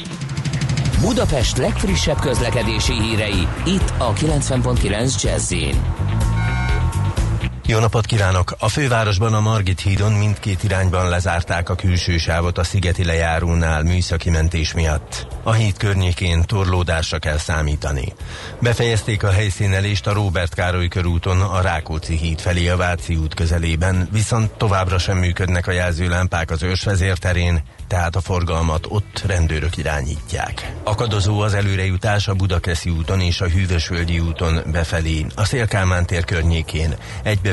Budapest 1.01 1.57
legfrissebb 1.57 2.19
közlekedési 2.19 2.93
hírei, 2.93 3.47
itt 3.65 3.93
a 3.97 4.13
90.9 4.13 5.23
jazz 5.23 5.53
jó 7.69 7.79
napot 7.79 8.05
kívánok! 8.05 8.55
A 8.59 8.69
fővárosban 8.69 9.33
a 9.33 9.39
Margit 9.39 9.79
hídon 9.79 10.11
mindkét 10.11 10.63
irányban 10.63 11.09
lezárták 11.09 11.69
a 11.69 11.75
külső 11.75 12.17
sávot 12.17 12.57
a 12.57 12.63
szigeti 12.63 13.05
lejárónál 13.05 13.83
műszaki 13.83 14.29
mentés 14.29 14.73
miatt. 14.73 15.27
A 15.43 15.51
híd 15.51 15.77
környékén 15.77 16.43
torlódásra 16.43 17.19
kell 17.19 17.37
számítani. 17.37 18.13
Befejezték 18.61 19.23
a 19.23 19.31
helyszínelést 19.31 20.07
a 20.07 20.13
Róbert 20.13 20.53
Károly 20.53 20.87
körúton 20.87 21.41
a 21.41 21.61
Rákóczi 21.61 22.17
híd 22.17 22.39
felé 22.39 22.67
a 22.67 22.77
Váci 22.77 23.15
út 23.15 23.33
közelében, 23.33 24.07
viszont 24.11 24.51
továbbra 24.51 24.97
sem 24.97 25.17
működnek 25.17 25.67
a 25.67 25.71
jelzőlámpák 25.71 26.51
az 26.51 26.63
ősvezér 26.63 27.17
terén, 27.17 27.61
tehát 27.87 28.15
a 28.15 28.21
forgalmat 28.21 28.85
ott 28.89 29.23
rendőrök 29.27 29.77
irányítják. 29.77 30.73
Akadozó 30.83 31.39
az 31.39 31.53
előrejutás 31.53 32.27
a 32.27 32.33
Budakeszi 32.33 32.89
úton 32.89 33.21
és 33.21 33.41
a 33.41 33.47
Hűvösvölgyi 33.47 34.19
úton 34.19 34.59
befelé, 34.71 35.25
a 35.35 35.45
Szélkálmán 35.45 36.05
tér 36.05 36.25
környékén. 36.25 36.95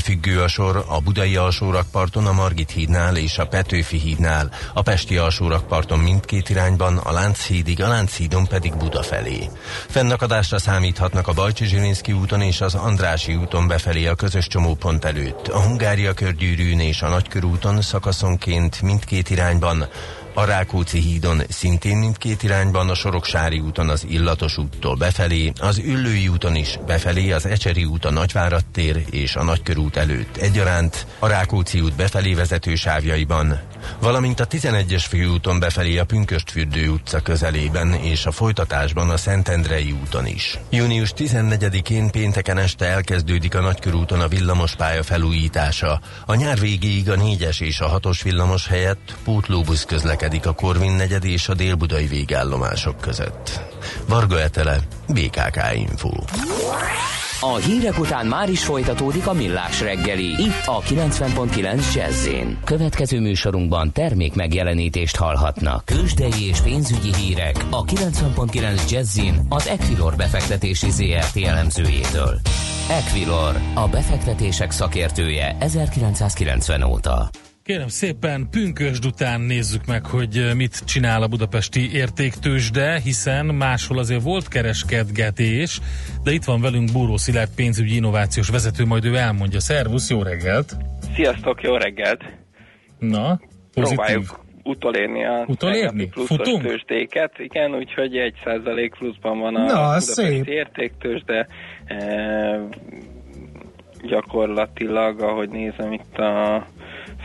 Egybefüggő 0.07 0.43
a 0.43 0.49
sor 0.49 0.85
a 0.89 1.01
Budai 1.01 1.37
alsórakparton, 1.37 2.27
a 2.27 2.33
Margit 2.33 2.71
hídnál 2.71 3.17
és 3.17 3.39
a 3.39 3.47
Petőfi 3.47 3.99
hídnál, 3.99 4.51
a 4.75 4.83
Pesti 4.83 5.17
alsórakparton 5.17 5.99
mindkét 5.99 6.49
irányban, 6.49 6.97
a 6.97 7.13
Lánchídig, 7.13 7.83
a 7.83 7.89
Lánchídon 7.89 8.47
pedig 8.47 8.77
Buda 8.77 9.03
felé. 9.03 9.51
Fennakadásra 9.89 10.59
számíthatnak 10.59 11.29
a 11.29 11.33
Bajcsi 11.33 11.65
Zsilinszki 11.65 12.13
úton 12.13 12.41
és 12.41 12.61
az 12.61 12.75
Andrási 12.75 13.35
úton 13.35 13.69
befelé 13.69 14.07
a 14.07 14.15
közös 14.15 14.47
csomópont 14.47 15.05
előtt, 15.05 15.49
a 15.49 15.61
Hungária 15.61 16.13
körgyűrűn 16.13 16.81
és 16.81 17.03
a 17.03 17.09
Nagykörúton 17.09 17.83
szakaszonként 17.83 18.83
mindkét 18.83 19.31
irányban, 19.31 19.89
A 20.39 20.45
Rákóczi 20.45 20.99
hídon 20.99 21.43
szintén 21.49 21.97
mindkét 21.97 22.43
irányban, 22.43 22.89
a 22.89 22.95
Soroksári 22.95 23.59
úton 23.59 23.89
az 23.89 24.07
Illatos 24.09 24.59
úttól 24.59 24.95
befelé, 24.95 25.53
az 25.61 25.79
Üllői 25.79 26.29
úton 26.29 26.55
is 26.55 26.79
befelé, 26.87 27.33
az 27.33 27.47
Ecseri 27.47 27.85
út 27.85 28.05
a 28.05 28.11
Nagyvárad 28.11 28.65
tér 28.73 29.05
és 29.11 29.37
a 29.37 29.45
Nagykörút 29.45 29.97
előtt 29.97 30.37
egyaránt, 30.37 31.07
a 31.19 31.27
Rákóczi 31.27 31.81
út 31.81 31.97
befelé 31.97 32.35
vezető 32.35 32.75
sávjaiban, 32.75 33.61
valamint 34.01 34.41
a 34.41 34.47
11-es 34.47 35.05
főúton 35.09 35.59
befelé 35.59 35.99
a 35.99 36.05
Pünköstfürdő 36.05 36.89
utca 36.89 37.21
közelében 37.21 37.93
és 37.93 38.27
a 38.27 38.31
folytatásban 38.31 39.11
a 39.11 39.17
Szentendrei 39.17 39.95
úton 40.03 40.27
is. 40.27 40.59
Június 40.71 41.13
14-én 41.17 42.11
pénteken 42.11 42.59
este 42.59 42.87
elkezdődik 42.87 43.55
a 43.55 43.61
Nagykörúton 43.61 44.21
a 44.21 44.29
villamospálya 44.29 45.03
felújítása. 45.03 46.01
A 46.27 46.35
nyár 46.35 46.59
végéig 46.59 47.11
a 47.11 47.15
4-es 47.15 47.61
és 47.61 47.81
a 47.81 48.01
6-os 48.01 48.21
villamos 48.23 48.67
helyett 48.67 49.15
pótlóbusz 49.25 49.85
közlekedik 49.85 50.25
a 50.45 50.53
Korvin 50.53 50.93
negyed 50.93 51.25
és 51.25 51.49
a 51.49 51.55
délbudai 51.55 52.07
végállomások 52.07 53.01
között. 53.01 53.61
Varga 54.09 54.41
Etele, 54.41 54.79
BKK 55.09 55.59
Info. 55.75 56.11
A 57.41 57.55
hírek 57.55 57.99
után 57.99 58.27
már 58.27 58.49
is 58.49 58.65
folytatódik 58.65 59.27
a 59.27 59.33
millás 59.33 59.81
reggeli, 59.81 60.25
itt 60.25 60.63
a 60.65 60.81
90.9 60.81 61.95
jazz 61.95 62.29
Következő 62.65 63.21
műsorunkban 63.21 63.93
termék 63.93 64.35
megjelenítést 64.35 65.17
hallhatnak. 65.17 65.85
Kősdei 65.85 66.49
és 66.49 66.61
pénzügyi 66.61 67.15
hírek 67.15 67.65
a 67.71 67.85
90.9 67.85 68.91
jazz 68.91 69.21
az 69.49 69.69
Equilor 69.69 70.17
befektetési 70.17 70.91
ZRT 70.91 71.37
elemzőjétől. 71.45 72.41
Equilor, 72.91 73.61
a 73.75 73.89
befektetések 73.89 74.71
szakértője 74.71 75.57
1990 75.61 76.83
óta. 76.83 77.31
Kérem 77.67 77.89
szépen, 77.89 78.49
pünkösd 78.51 79.05
után 79.05 79.41
nézzük 79.41 79.87
meg, 79.87 80.07
hogy 80.07 80.51
mit 80.57 80.85
csinál 80.85 81.23
a 81.23 81.27
budapesti 81.27 81.93
értéktősde, 81.93 83.01
hiszen 83.05 83.47
máshol 83.47 83.99
azért 83.99 84.23
volt 84.23 84.49
kereskedgetés, 84.49 85.81
de 86.25 86.31
itt 86.33 86.45
van 86.45 86.61
velünk 86.61 86.93
Búró 86.93 87.17
Szilárd 87.17 87.51
pénzügyi 87.57 87.95
innovációs 87.95 88.49
vezető, 88.49 88.85
majd 88.85 89.05
ő 89.05 89.17
elmondja. 89.17 89.61
Szervusz, 89.61 90.11
jó 90.11 90.23
reggelt! 90.23 90.77
Sziasztok, 91.15 91.63
jó 91.63 91.77
reggelt! 91.77 92.25
Na, 92.99 93.41
pozitív. 93.75 93.97
Próbáljuk 93.97 94.45
utolérni 94.63 95.25
a 95.25 95.45
utolérni? 95.47 96.09
pluszos 96.09 96.37
Futunk? 96.37 96.63
tőzsdéket, 96.63 97.39
igen, 97.39 97.75
úgyhogy 97.75 98.17
egy 98.17 98.35
százalék 98.45 98.95
pluszban 98.99 99.39
van 99.39 99.55
a 99.57 99.59
Na, 99.61 99.67
budapesti 99.67 100.13
szép. 100.13 100.47
értéktősde. 100.47 101.47
E, 101.87 102.61
gyakorlatilag, 104.03 105.21
ahogy 105.21 105.49
nézem 105.49 105.93
itt 105.93 106.17
a 106.19 106.67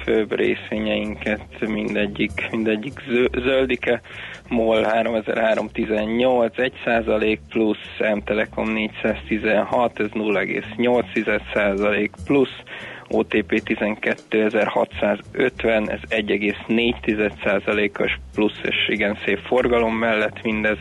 főbb 0.03 0.35
részvényeinket, 0.35 1.67
mindegyik, 1.67 2.47
mindegyik 2.51 2.99
zöldike, 3.37 4.01
MOL 4.49 4.83
3318, 4.83 6.57
1 6.57 7.39
plusz, 7.49 7.99
M-Telekom 8.15 8.69
416, 8.69 9.99
ez 9.99 10.07
0,8 10.13 12.09
plusz, 12.25 12.63
OTP 13.11 13.63
12650, 13.63 15.89
ez 15.89 15.99
1,4%-os 16.09 18.19
plusz, 18.33 18.59
és 18.63 18.75
igen 18.87 19.17
szép 19.25 19.39
forgalom 19.39 19.95
mellett 19.95 20.43
mindez, 20.43 20.77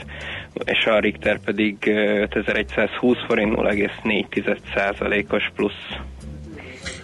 és 0.65 0.85
a 0.85 0.99
Richter 0.99 1.41
pedig 1.45 1.77
5120 1.87 3.17
forint 3.27 3.57
0,4%-os 3.57 5.51
plusz. 5.55 5.99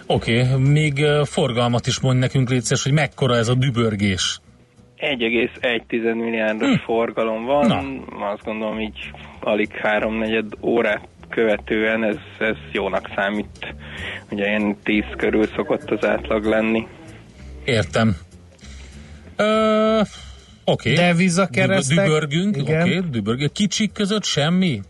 Oké, 0.09 0.41
okay, 0.41 0.59
még 0.59 1.05
forgalmat 1.23 1.87
is 1.87 1.99
mond 1.99 2.19
nekünk 2.19 2.49
létszés, 2.49 2.83
hogy 2.83 2.91
mekkora 2.91 3.35
ez 3.35 3.47
a 3.47 3.53
dübörgés. 3.53 4.39
1,1 4.97 6.15
milliárdos 6.15 6.69
hm. 6.69 6.83
forgalom 6.83 7.45
van, 7.45 7.67
Na. 7.67 8.27
azt 8.31 8.43
gondolom 8.43 8.79
így 8.79 9.11
alig 9.39 9.71
háromnegyed 9.71 10.45
órát 10.61 11.07
követően 11.29 12.03
ez, 12.03 12.15
ez 12.39 12.55
jónak 12.71 13.09
számít. 13.15 13.75
Ugye 14.31 14.47
ilyen 14.47 14.77
10 14.83 15.03
körül 15.17 15.47
szokott 15.55 15.91
az 15.91 16.05
átlag 16.05 16.45
lenni. 16.45 16.87
Értem. 17.65 18.15
Ö, 19.35 19.99
oké. 20.63 20.93
Okay. 20.93 21.05
Devizakeresztek. 21.05 22.05
Dübörgünk, 22.05 22.57
oké, 22.61 22.75
okay, 22.75 22.99
dübörgünk. 23.09 23.53
Kicsik 23.53 23.91
között 23.91 24.23
semmi? 24.23 24.81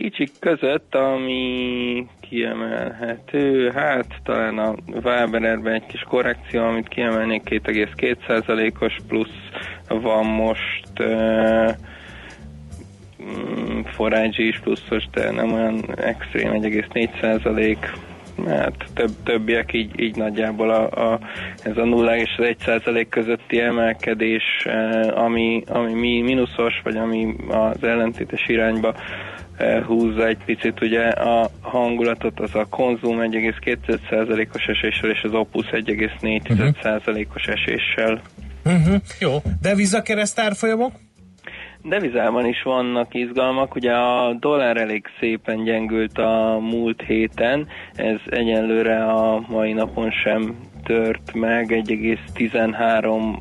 Kicsik 0.00 0.30
között, 0.38 0.94
ami 0.94 2.06
kiemelhető, 2.20 3.70
hát 3.70 4.06
talán 4.22 4.58
a 4.58 4.74
Wabererben 4.86 5.72
egy 5.72 5.86
kis 5.86 6.00
korrekció, 6.00 6.62
amit 6.62 6.88
kiemelnék 6.88 7.42
2,2%-os 7.44 8.96
plusz 9.08 9.38
van 9.88 10.26
most 10.26 10.88
uh, 10.98 11.70
forrágyi 13.84 14.46
is 14.46 14.58
pluszos, 14.58 15.04
de 15.12 15.30
nem 15.30 15.52
olyan 15.52 15.94
extrém, 15.96 16.52
1,4 16.52 17.76
hát 18.46 18.84
több, 18.94 19.10
többiek 19.24 19.72
így, 19.72 20.00
így 20.00 20.16
nagyjából 20.16 20.70
a, 20.70 21.12
a, 21.12 21.20
ez 21.62 21.76
a 21.76 21.84
0 21.84 22.16
és 22.16 22.34
az 22.38 22.44
1 22.44 22.56
százalék 22.58 23.08
közötti 23.08 23.60
emelkedés, 23.60 24.66
ami, 25.14 25.62
ami 25.66 25.92
mi 25.92 26.20
mínuszos, 26.20 26.80
vagy 26.84 26.96
ami 26.96 27.34
az 27.48 27.84
ellentétes 27.84 28.48
irányba 28.48 28.94
húzza 29.86 30.26
egy 30.26 30.44
picit 30.44 30.80
ugye 30.80 31.08
a 31.08 31.50
hangulatot, 31.60 32.40
az 32.40 32.54
a 32.54 32.66
konzum 32.70 33.18
1,2%-os 33.20 34.66
eséssel, 34.66 35.10
és 35.10 35.22
az 35.22 35.34
Opus 35.34 35.66
1,4%-os 35.70 37.46
eséssel. 37.46 38.20
Uh-huh. 38.64 38.94
Jó. 39.18 39.36
Devizakereszt 39.60 40.38
árfolyamok? 40.38 40.92
Devizában 41.82 42.46
is 42.46 42.62
vannak 42.62 43.14
izgalmak, 43.14 43.74
ugye 43.74 43.92
a 43.92 44.34
dollár 44.38 44.76
elég 44.76 45.04
szépen 45.20 45.64
gyengült 45.64 46.18
a 46.18 46.58
múlt 46.60 47.02
héten, 47.06 47.66
ez 47.94 48.18
egyenlőre 48.30 49.04
a 49.04 49.44
mai 49.48 49.72
napon 49.72 50.10
sem 50.10 50.56
tört 50.84 51.34
meg, 51.34 51.66
1,13 51.68 53.38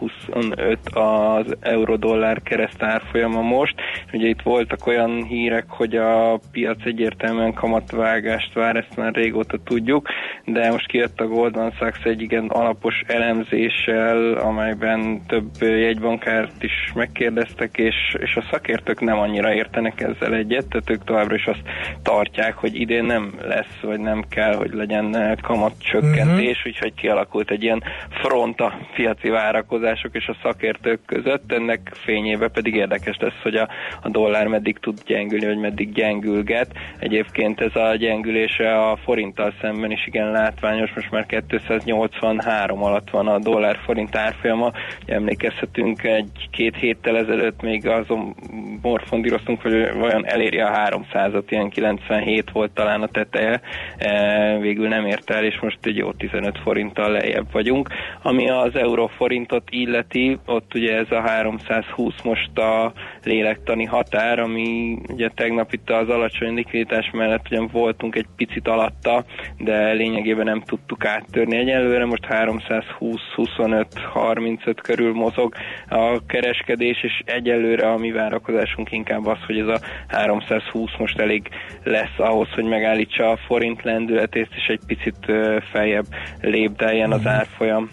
25 0.00 0.78
az 0.92 1.56
euró-dollár 1.60 2.42
kereszt 2.42 2.82
árfolyama 2.82 3.40
most. 3.40 3.74
Ugye 4.12 4.28
itt 4.28 4.42
voltak 4.42 4.86
olyan 4.86 5.24
hírek, 5.24 5.64
hogy 5.68 5.96
a 5.96 6.40
piac 6.52 6.84
egyértelműen 6.84 7.54
kamatvágást 7.54 8.52
vár, 8.52 8.76
ezt 8.76 8.96
már 8.96 9.14
régóta 9.14 9.58
tudjuk, 9.64 10.08
de 10.44 10.70
most 10.70 10.86
kijött 10.86 11.20
a 11.20 11.26
Goldman 11.26 11.72
Sachs 11.78 12.02
egy 12.04 12.20
igen 12.20 12.46
alapos 12.46 13.02
elemzéssel, 13.06 14.32
amelyben 14.32 15.22
több 15.26 15.50
jegybankárt 15.60 16.62
is 16.62 16.92
megkérdeztek, 16.94 17.78
és, 17.78 18.16
és 18.18 18.36
a 18.36 18.46
szakértők 18.50 19.00
nem 19.00 19.18
annyira 19.18 19.54
értenek 19.54 20.00
ezzel 20.00 20.34
egyet, 20.34 20.68
tehát 20.68 20.90
ők 20.90 21.04
továbbra 21.04 21.34
is 21.34 21.46
azt 21.46 21.62
tartják, 22.02 22.54
hogy 22.54 22.80
idén 22.80 23.04
nem 23.04 23.32
lesz, 23.42 23.78
vagy 23.82 24.00
nem 24.00 24.24
kell, 24.28 24.54
hogy 24.54 24.72
legyen 24.72 25.38
kamatcsökkentés, 25.42 26.56
uh-huh. 26.56 26.66
úgyhogy 26.66 26.94
kialakult 26.94 27.50
egy 27.50 27.62
ilyen 27.62 27.82
front 28.10 28.60
a 28.60 28.78
piaci 28.94 29.28
várakozás 29.28 29.89
várakozások 29.90 30.14
és 30.14 30.26
a 30.26 30.36
szakértők 30.42 31.00
között, 31.06 31.52
ennek 31.52 31.90
fényébe 31.94 32.48
pedig 32.48 32.74
érdekes 32.74 33.16
lesz, 33.20 33.40
hogy 33.42 33.54
a, 33.54 33.68
a 34.02 34.08
dollár 34.08 34.46
meddig 34.46 34.78
tud 34.78 34.98
gyengülni, 35.06 35.46
vagy 35.46 35.58
meddig 35.58 35.92
gyengülget. 35.92 36.72
Egyébként 36.98 37.60
ez 37.60 37.76
a 37.76 37.94
gyengülése 37.94 38.88
a 38.88 38.96
forinttal 38.96 39.54
szemben 39.60 39.90
is 39.90 40.06
igen 40.06 40.30
látványos, 40.30 40.92
most 40.94 41.10
már 41.10 41.26
283 41.48 42.82
alatt 42.82 43.10
van 43.10 43.26
a 43.28 43.38
dollár 43.38 43.78
forint 43.84 44.16
árfolyama. 44.16 44.72
Emlékezhetünk 45.06 46.02
egy-két 46.02 46.76
héttel 46.76 47.16
ezelőtt 47.16 47.62
még 47.62 47.86
azon 47.86 48.34
morfondíroztunk, 48.82 49.60
hogy 49.60 49.92
vajon 49.94 50.26
eléri 50.26 50.60
a 50.60 50.70
300-at, 50.70 51.44
ilyen 51.48 51.68
97 51.68 52.50
volt 52.50 52.70
talán 52.70 53.02
a 53.02 53.06
teteje, 53.06 53.60
e, 53.98 54.58
végül 54.58 54.88
nem 54.88 55.06
ért 55.06 55.30
el, 55.30 55.44
és 55.44 55.58
most 55.60 55.78
egy 55.82 55.96
jó 55.96 56.12
15 56.12 56.58
forinttal 56.58 57.10
lejjebb 57.10 57.52
vagyunk. 57.52 57.88
Ami 58.22 58.50
az 58.50 58.74
euróforintot 58.74 59.70
illeti, 59.80 60.38
ott 60.46 60.74
ugye 60.74 60.96
ez 60.96 61.10
a 61.10 61.20
320 61.20 62.22
most 62.22 62.58
a 62.58 62.92
lélektani 63.24 63.84
határ, 63.84 64.38
ami 64.38 64.98
ugye 65.08 65.30
tegnap 65.34 65.72
itt 65.72 65.90
az 65.90 66.08
alacsony 66.08 66.54
likviditás 66.54 67.10
mellett 67.12 67.46
ugyan 67.50 67.68
voltunk 67.72 68.16
egy 68.16 68.26
picit 68.36 68.68
alatta, 68.68 69.24
de 69.58 69.92
lényegében 69.92 70.44
nem 70.44 70.60
tudtuk 70.60 71.04
áttörni 71.04 71.56
egyelőre, 71.56 72.04
most 72.04 72.26
320-25-35 72.28 74.76
körül 74.82 75.12
mozog 75.12 75.54
a 75.88 76.26
kereskedés, 76.26 77.02
és 77.02 77.22
egyelőre 77.24 77.90
a 77.90 77.96
mi 77.96 78.10
várakozásunk 78.10 78.92
inkább 78.92 79.26
az, 79.26 79.38
hogy 79.46 79.58
ez 79.58 79.66
a 79.66 79.80
320 80.08 80.90
most 80.98 81.18
elég 81.18 81.48
lesz 81.84 82.18
ahhoz, 82.18 82.48
hogy 82.54 82.64
megállítsa 82.64 83.30
a 83.30 83.38
forint 83.46 83.82
lendületét, 83.82 84.48
és 84.56 84.66
egy 84.66 84.80
picit 84.86 85.26
feljebb 85.72 86.06
lépdeljen 86.40 87.12
az 87.12 87.20
mhm. 87.20 87.28
árfolyam. 87.28 87.88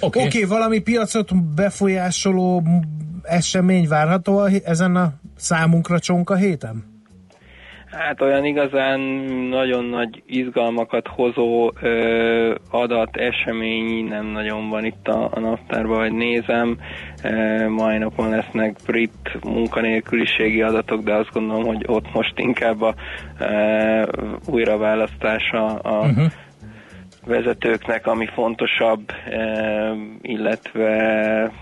Oké, 0.00 0.18
okay. 0.18 0.26
okay, 0.26 0.44
valami 0.44 0.78
piacot 0.78 1.54
befolyásoló 1.54 2.62
esemény 3.22 3.88
várható 3.88 4.44
ezen 4.44 4.96
a 4.96 5.12
számunkra 5.36 5.98
csonka 5.98 6.34
héten? 6.34 6.94
Hát 7.96 8.20
olyan 8.20 8.44
igazán 8.44 9.00
nagyon 9.50 9.84
nagy 9.84 10.22
izgalmakat 10.26 11.06
hozó 11.08 11.72
ö, 11.80 12.54
adat, 12.70 13.16
esemény 13.16 14.04
nem 14.08 14.26
nagyon 14.26 14.68
van 14.68 14.84
itt 14.84 15.08
a, 15.08 15.30
a 15.32 15.40
naptárban, 15.40 15.98
hogy 15.98 16.12
nézem. 16.12 16.78
E, 17.22 17.68
mai 17.68 17.98
napon 17.98 18.28
lesznek 18.28 18.76
brit 18.86 19.38
munkanélküliségi 19.44 20.62
adatok, 20.62 21.02
de 21.02 21.14
azt 21.14 21.32
gondolom, 21.32 21.64
hogy 21.64 21.84
ott 21.86 22.12
most 22.12 22.38
inkább 22.38 22.82
a 22.82 22.94
e, 23.38 24.08
újraválasztása 24.46 25.64
a 25.66 26.06
uh-huh. 26.06 26.32
Vezetőknek, 27.26 28.06
ami 28.06 28.26
fontosabb, 28.34 29.10
e, 29.30 29.92
illetve 30.22 31.52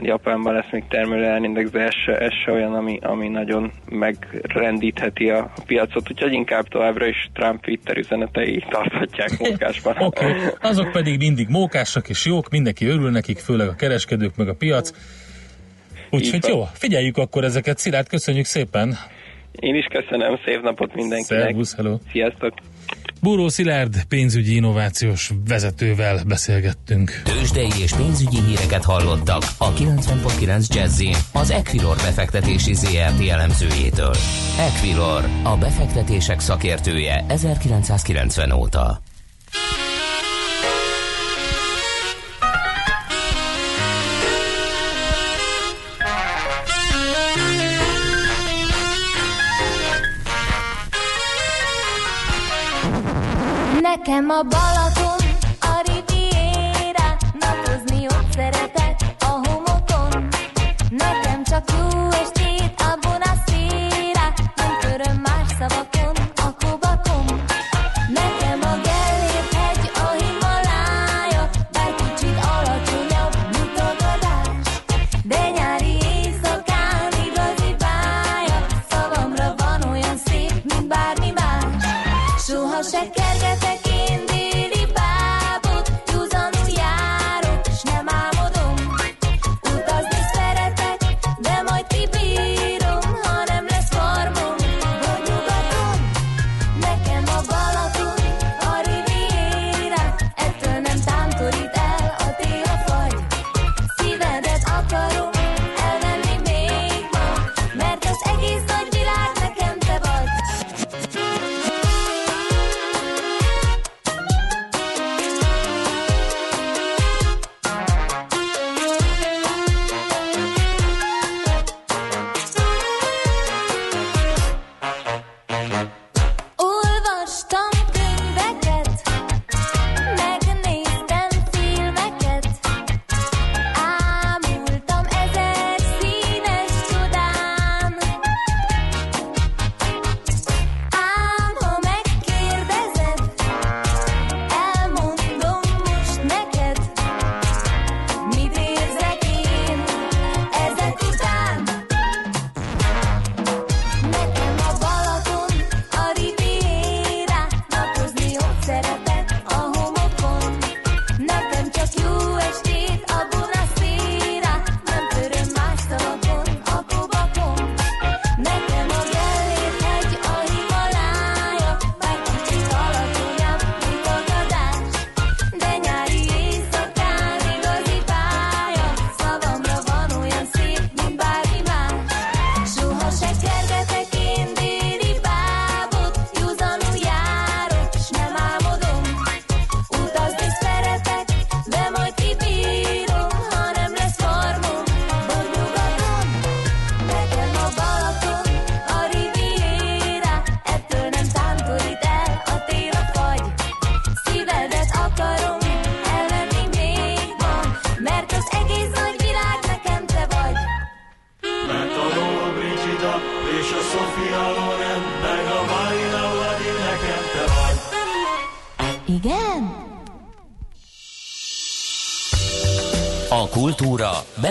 Japánban 0.00 0.54
lesz 0.54 0.70
még 0.70 0.84
termelő 0.88 1.24
elindex, 1.24 1.70
de 1.70 1.80
ez 1.80 1.94
se, 2.04 2.18
ez 2.18 2.32
se 2.44 2.52
olyan, 2.52 2.74
ami, 2.74 2.98
ami 3.02 3.28
nagyon 3.28 3.72
megrendítheti 3.88 5.30
a, 5.30 5.38
a 5.56 5.62
piacot, 5.66 6.10
úgyhogy 6.10 6.32
inkább 6.32 6.68
továbbra 6.68 7.06
is 7.06 7.30
Trump 7.32 7.62
Twitter 7.62 7.96
üzenetei 7.96 8.64
tarthatják 8.68 9.38
mókásban. 9.48 9.96
Oké, 9.98 10.24
okay. 10.24 10.48
azok 10.60 10.92
pedig 10.92 11.18
mindig 11.18 11.48
mókásak 11.48 12.08
és 12.08 12.26
jók, 12.26 12.50
mindenki 12.50 12.86
örül 12.86 13.10
nekik, 13.10 13.38
főleg 13.38 13.68
a 13.68 13.74
kereskedők 13.74 14.36
meg 14.36 14.48
a 14.48 14.54
piac. 14.54 14.92
Úgyhogy 16.10 16.44
jó, 16.48 16.64
figyeljük 16.72 17.16
akkor 17.16 17.44
ezeket. 17.44 17.78
Szilárd, 17.78 18.08
köszönjük 18.08 18.44
szépen! 18.44 18.94
Én 19.52 19.74
is 19.74 19.86
köszönöm, 19.86 20.38
szép 20.44 20.62
napot 20.62 20.94
mindenkinek! 20.94 21.42
Szervusz, 21.42 21.76
hello! 21.76 21.98
Sziasztok! 22.10 22.52
Búró 23.24 23.48
Szilárd 23.48 24.04
pénzügyi 24.04 24.54
innovációs 24.54 25.32
vezetővel 25.48 26.20
beszélgettünk. 26.26 27.22
Tőzsdei 27.24 27.70
és 27.82 27.92
pénzügyi 27.92 28.40
híreket 28.40 28.84
hallottak 28.84 29.42
a 29.58 29.72
90.9 29.72 30.66
jazz 30.68 31.02
az 31.32 31.50
Equilor 31.50 31.96
befektetési 31.96 32.74
ZRT 32.74 33.28
elemzőjétől. 33.28 34.14
Equilor, 34.58 35.28
a 35.42 35.56
befektetések 35.56 36.40
szakértője 36.40 37.24
1990 37.28 38.52
óta. 38.52 39.02
Nekem 54.06 54.30
a 54.30 54.42
Balaton 54.42 55.24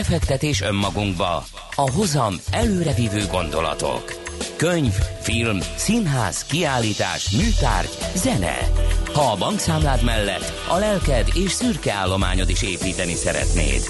befektetés 0.03 0.61
önmagunkba, 0.61 1.43
a 1.75 1.91
hozam 1.91 2.33
előrevívő 2.51 3.25
gondolatok. 3.31 4.13
Könyv, 4.55 4.93
film, 5.21 5.59
színház, 5.75 6.45
kiállítás, 6.45 7.29
műtárgy, 7.29 7.97
zene. 8.15 8.57
Ha 9.13 9.31
a 9.31 9.37
bankszámlád 9.37 10.03
mellett 10.03 10.53
a 10.69 10.77
lelked 10.77 11.27
és 11.45 11.51
szürke 11.51 11.93
állományod 11.93 12.49
is 12.49 12.61
építeni 12.61 13.13
szeretnéd. 13.13 13.81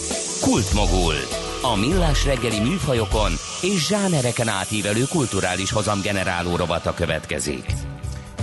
Kultmogul. 0.41 1.15
A 1.61 1.75
millás 1.75 2.25
reggeli 2.25 2.59
műfajokon 2.59 3.31
és 3.61 3.87
zsánereken 3.87 4.47
átívelő 4.47 5.03
kulturális 5.09 5.71
hozamgeneráló 5.71 6.55
rovata 6.55 6.93
következik. 6.93 7.65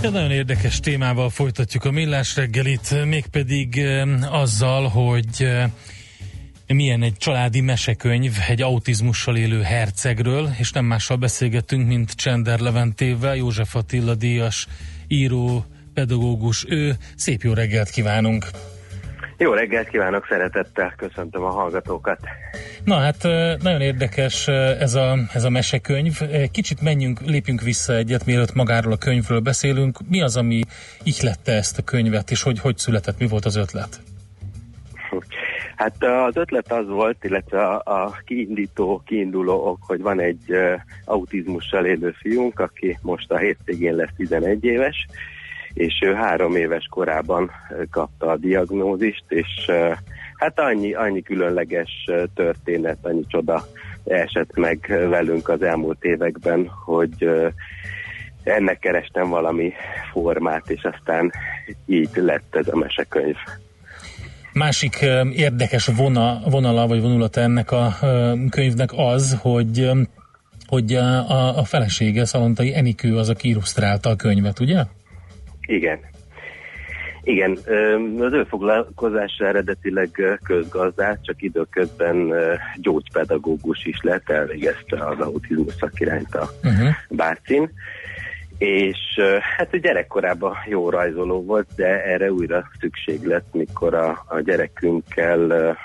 Egy 0.01 0.11
nagyon 0.11 0.31
érdekes 0.31 0.79
témával 0.79 1.29
folytatjuk 1.29 1.85
a 1.85 1.91
millás 1.91 2.35
reggelit, 2.35 3.05
mégpedig 3.05 3.81
azzal, 4.31 4.87
hogy 4.87 5.47
milyen 6.73 7.03
egy 7.03 7.17
családi 7.17 7.61
mesekönyv 7.61 8.37
egy 8.47 8.61
autizmussal 8.61 9.37
élő 9.37 9.61
hercegről, 9.61 10.49
és 10.57 10.71
nem 10.71 10.85
mással 10.85 11.17
beszélgetünk, 11.17 11.87
mint 11.87 12.11
Csender 12.11 12.59
Leventével, 12.59 13.35
József 13.35 13.75
Attila 13.75 14.15
díjas 14.15 14.67
író, 15.07 15.65
pedagógus 15.93 16.65
ő. 16.69 16.95
Szép 17.15 17.41
jó 17.41 17.53
reggelt 17.53 17.89
kívánunk! 17.89 18.45
Jó 19.37 19.53
reggelt 19.53 19.89
kívánok, 19.89 20.25
szeretettel 20.29 20.93
köszöntöm 20.97 21.43
a 21.43 21.49
hallgatókat! 21.49 22.19
Na 22.83 22.95
hát 22.95 23.23
nagyon 23.61 23.81
érdekes 23.81 24.47
ez 24.47 24.93
a, 24.93 25.17
ez 25.33 25.43
a 25.43 25.49
mesekönyv. 25.49 26.19
Kicsit 26.51 26.81
menjünk, 26.81 27.19
lépjünk 27.21 27.61
vissza 27.61 27.95
egyet, 27.95 28.25
mielőtt 28.25 28.53
magáról 28.53 28.93
a 28.93 28.97
könyvről 28.97 29.39
beszélünk. 29.39 29.99
Mi 30.09 30.21
az, 30.21 30.37
ami 30.37 30.61
ihlette 31.03 31.51
ezt 31.51 31.77
a 31.77 31.81
könyvet, 31.83 32.31
és 32.31 32.41
hogy, 32.41 32.59
hogy 32.59 32.77
született, 32.77 33.19
mi 33.19 33.27
volt 33.27 33.45
az 33.45 33.55
ötlet? 33.55 34.01
Hát 35.81 36.03
az 36.03 36.35
ötlet 36.35 36.71
az 36.71 36.87
volt, 36.87 37.23
illetve 37.23 37.65
a, 37.65 37.81
a 37.85 38.21
kiindító, 38.25 39.01
kiinduló 39.05 39.67
ok, 39.67 39.79
hogy 39.87 40.01
van 40.01 40.19
egy 40.19 40.55
autizmussal 41.05 41.85
élő 41.85 42.11
fiunk, 42.11 42.59
aki 42.59 42.97
most 43.01 43.31
a 43.31 43.37
hétvégén 43.37 43.95
lesz 43.95 44.09
11 44.17 44.63
éves, 44.63 45.07
és 45.73 46.01
ő 46.05 46.13
három 46.13 46.55
éves 46.55 46.87
korában 46.89 47.51
kapta 47.91 48.27
a 48.27 48.37
diagnózist, 48.37 49.23
és 49.27 49.71
hát 50.35 50.59
annyi, 50.59 50.93
annyi 50.93 51.21
különleges 51.21 52.09
történet, 52.35 52.97
annyi 53.01 53.25
csoda 53.27 53.65
esett 54.03 54.57
meg 54.57 54.85
velünk 55.09 55.49
az 55.49 55.61
elmúlt 55.61 56.03
években, 56.03 56.67
hogy 56.85 57.29
ennek 58.43 58.79
kerestem 58.79 59.29
valami 59.29 59.73
formát, 60.11 60.69
és 60.69 60.83
aztán 60.83 61.31
így 61.85 62.09
lett 62.15 62.55
ez 62.55 62.67
a 62.67 62.77
mesekönyv. 62.77 63.35
Másik 64.53 64.95
érdekes 65.35 65.85
vona, 65.85 66.41
vonala 66.49 66.87
vagy 66.87 67.01
vonulata 67.01 67.41
ennek 67.41 67.71
a 67.71 67.93
könyvnek 68.49 68.89
az, 68.95 69.37
hogy 69.41 69.91
hogy 70.67 70.93
a, 70.93 71.57
a 71.57 71.63
felesége, 71.63 72.25
Szalontai 72.25 72.75
Enikő 72.75 73.17
az, 73.17 73.29
aki 73.29 73.49
illusztrálta 73.49 74.09
a 74.09 74.15
könyvet, 74.15 74.59
ugye? 74.59 74.83
Igen. 75.67 75.99
Igen, 77.23 77.51
az 78.19 78.33
ő 78.33 78.43
foglalkozása 78.43 79.47
eredetileg 79.47 80.39
közgazdás, 80.43 81.17
csak 81.21 81.41
időközben 81.41 82.33
gyógypedagógus 82.75 83.85
is 83.85 83.99
lett, 84.01 84.29
elvégezte 84.29 85.05
az 85.05 85.19
autizmus 85.19 85.73
szakirányt 85.73 86.35
a 86.35 86.49
uh-huh. 86.63 86.89
Bárcin 87.09 87.71
és 88.61 89.19
hát 89.57 89.73
a 89.73 89.77
gyerekkorában 89.77 90.55
jó 90.65 90.89
rajzoló 90.89 91.43
volt, 91.43 91.67
de 91.75 92.03
erre 92.03 92.31
újra 92.31 92.67
szükség 92.79 93.23
lett, 93.23 93.53
mikor 93.53 93.93
a, 93.93 94.23
a 94.27 94.39
gyerekünkkel 94.39 95.77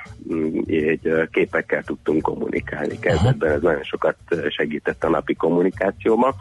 egy 0.67 1.29
képekkel 1.31 1.83
tudtunk 1.83 2.23
kommunikálni. 2.23 2.99
Kezdetben. 2.99 3.53
Ez 3.53 3.61
nagyon 3.61 3.83
sokat 3.83 4.17
segített 4.49 5.05
a 5.05 5.09
napi 5.09 5.35
kommunikációban, 5.35 6.35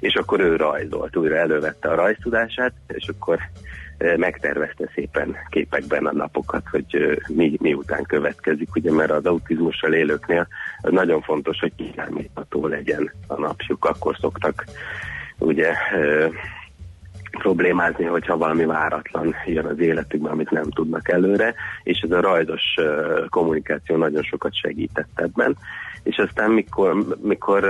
és 0.00 0.14
akkor 0.14 0.40
ő 0.40 0.56
rajzolt, 0.56 1.16
újra 1.16 1.36
elővette 1.36 1.88
a 1.88 1.94
rajztudását, 1.94 2.72
és 2.86 3.08
akkor 3.08 3.38
megtervezte 4.16 4.90
szépen 4.94 5.36
képekben 5.48 6.06
a 6.06 6.12
napokat, 6.12 6.68
hogy 6.70 7.20
mi, 7.28 7.56
mi 7.60 7.74
után 7.74 8.02
következik, 8.02 8.74
ugye, 8.74 8.92
mert 8.92 9.10
az 9.10 9.26
autizmussal 9.26 9.92
élőknél 9.92 10.46
az 10.80 10.92
nagyon 10.92 11.20
fontos, 11.20 11.58
hogy 11.58 11.72
kiszámítható 11.76 12.66
legyen 12.66 13.12
a 13.26 13.40
napjuk, 13.40 13.84
akkor 13.84 14.16
szoktak 14.20 14.64
ugye 15.38 15.72
problémázni, 17.38 18.04
hogyha 18.04 18.36
valami 18.36 18.64
váratlan 18.64 19.34
jön 19.46 19.66
az 19.66 19.78
életükben, 19.78 20.32
amit 20.32 20.50
nem 20.50 20.70
tudnak 20.70 21.08
előre, 21.08 21.54
és 21.82 22.00
ez 22.00 22.10
a 22.10 22.20
rajzos 22.20 22.62
kommunikáció 23.28 23.96
nagyon 23.96 24.22
sokat 24.22 24.54
segített 24.54 25.10
ebben. 25.14 25.56
És 26.02 26.16
aztán 26.16 26.50
mikor, 26.50 27.16
mikor 27.20 27.64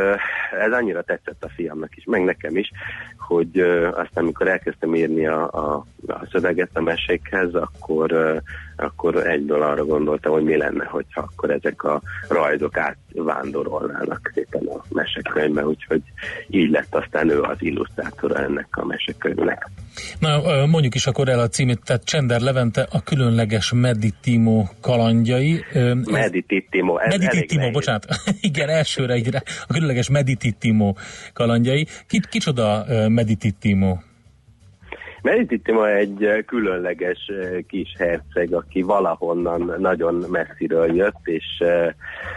ez 0.65 0.73
annyira 0.73 1.03
tetszett 1.03 1.45
a 1.45 1.49
fiamnak 1.49 1.97
is, 1.97 2.05
meg 2.05 2.25
nekem 2.25 2.57
is, 2.57 2.71
hogy 3.19 3.61
aztán 3.95 4.25
mikor 4.25 4.49
elkezdtem 4.49 4.95
írni 4.95 5.27
a, 5.27 5.51
a, 5.51 5.87
a 6.07 6.27
szöveget 6.31 6.71
a 6.73 6.81
mesékhez, 6.81 7.55
akkor, 7.55 8.43
akkor 8.77 9.27
egyből 9.27 9.63
arra 9.63 9.85
gondoltam, 9.85 10.33
hogy 10.33 10.43
mi 10.43 10.57
lenne, 10.57 10.85
hogyha 10.85 11.21
akkor 11.21 11.51
ezek 11.51 11.83
a 11.83 12.01
rajzok 12.29 12.77
átvándorolnának 12.77 14.31
szépen 14.35 14.67
a 14.67 14.83
mesekönyvbe, 14.89 15.67
úgyhogy 15.67 16.03
így 16.49 16.71
lett 16.71 16.95
aztán 16.95 17.31
ő 17.31 17.41
az 17.41 17.57
illusztrátora 17.59 18.39
ennek 18.39 18.69
a 18.71 18.85
mesekönyvnek. 18.85 19.71
Na, 20.19 20.67
mondjuk 20.67 20.95
is 20.95 21.07
akkor 21.07 21.29
el 21.29 21.41
a 21.41 21.49
címét, 21.49 21.81
tehát 21.85 22.05
Csender 22.05 22.41
Levente 22.41 22.87
a 22.91 23.03
különleges 23.03 23.73
Meditimo 23.75 24.65
kalandjai. 24.81 25.65
Medititimo. 26.11 26.95
Medititimo, 27.09 27.71
bocsánat. 27.71 28.07
Igen, 28.41 28.69
elsőre 28.69 29.17
így 29.17 29.35
a 29.35 29.73
különleges 29.73 30.09
Medititimo 30.09 30.95
kalandjai. 31.33 31.87
Kit, 32.07 32.27
kicsoda 32.27 32.85
Medititimo? 33.09 33.97
Medititimo 35.23 35.85
egy 35.85 36.45
különleges 36.47 37.31
kis 37.69 37.95
herceg, 37.99 38.53
aki 38.53 38.83
valahonnan 38.83 39.75
nagyon 39.79 40.25
messziről 40.29 40.95
jött, 40.95 41.21
és 41.25 41.65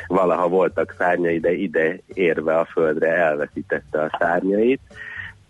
valaha 0.08 0.48
voltak 0.48 0.96
szárnyai, 0.98 1.40
de 1.40 1.52
ide 1.54 2.00
érve 2.14 2.58
a 2.58 2.66
földre 2.66 3.08
elveszítette 3.08 4.02
a 4.02 4.18
szárnyait. 4.20 4.80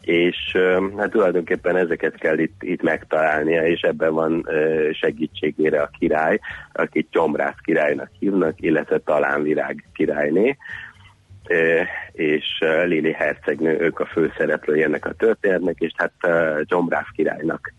És 0.02 0.58
hát 0.98 1.10
tulajdonképpen 1.12 1.76
ezeket 1.76 2.16
kell 2.16 2.38
itt, 2.38 2.64
itt 2.64 2.82
megtalálnia, 2.82 3.68
és 3.68 3.82
ebben 3.82 4.14
van 4.14 4.48
segítségére 4.92 5.82
a 5.82 5.90
király, 6.00 6.40
akit 6.74 7.08
Gyomrász 7.12 7.60
királynak 7.64 8.10
hívnak, 8.20 8.62
illetve 8.62 9.00
talán 9.00 9.44
Virág 9.44 9.84
királyné, 9.94 10.58
és 12.12 12.46
Lili 12.86 13.12
hercegnő, 13.12 13.80
ők 13.80 14.00
a 14.00 14.06
főszereplői 14.06 14.84
ennek 14.84 15.06
a 15.06 15.14
történetnek, 15.14 15.76
és 15.80 15.92
hát 15.96 16.14
Gyomrász 16.66 17.10
királynak 17.16 17.74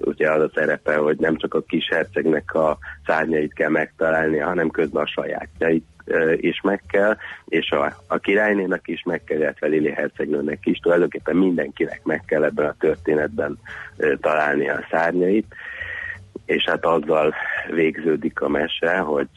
ugye 0.00 0.30
az 0.30 0.42
a 0.42 0.50
szerepe, 0.54 0.96
hogy 0.96 1.18
nem 1.18 1.36
csak 1.36 1.54
a 1.54 1.62
kis 1.62 1.88
hercegnek 1.88 2.54
a 2.54 2.78
szárnyait 3.06 3.52
kell 3.52 3.70
megtalálnia, 3.70 4.46
hanem 4.46 4.70
közben 4.70 5.02
a 5.02 5.06
sajátjait 5.06 5.84
is 6.36 6.60
meg 6.60 6.82
kell, 6.88 7.16
és 7.44 7.70
a, 7.70 7.96
a 8.06 8.18
királynének 8.18 8.82
is 8.84 9.02
meg 9.02 9.24
kell, 9.24 9.38
illetve 9.38 9.66
Lili 9.66 9.90
hercegnőnek 9.90 10.66
is, 10.66 10.78
tulajdonképpen 10.78 11.36
mindenkinek 11.36 12.00
meg 12.04 12.22
kell 12.26 12.44
ebben 12.44 12.66
a 12.66 12.76
történetben 12.78 13.58
találni 14.20 14.68
a 14.68 14.86
szárnyait, 14.90 15.54
és 16.48 16.64
hát 16.64 16.84
azzal 16.84 17.34
végződik 17.70 18.40
a 18.40 18.48
mese, 18.48 18.98
hogy 18.98 19.28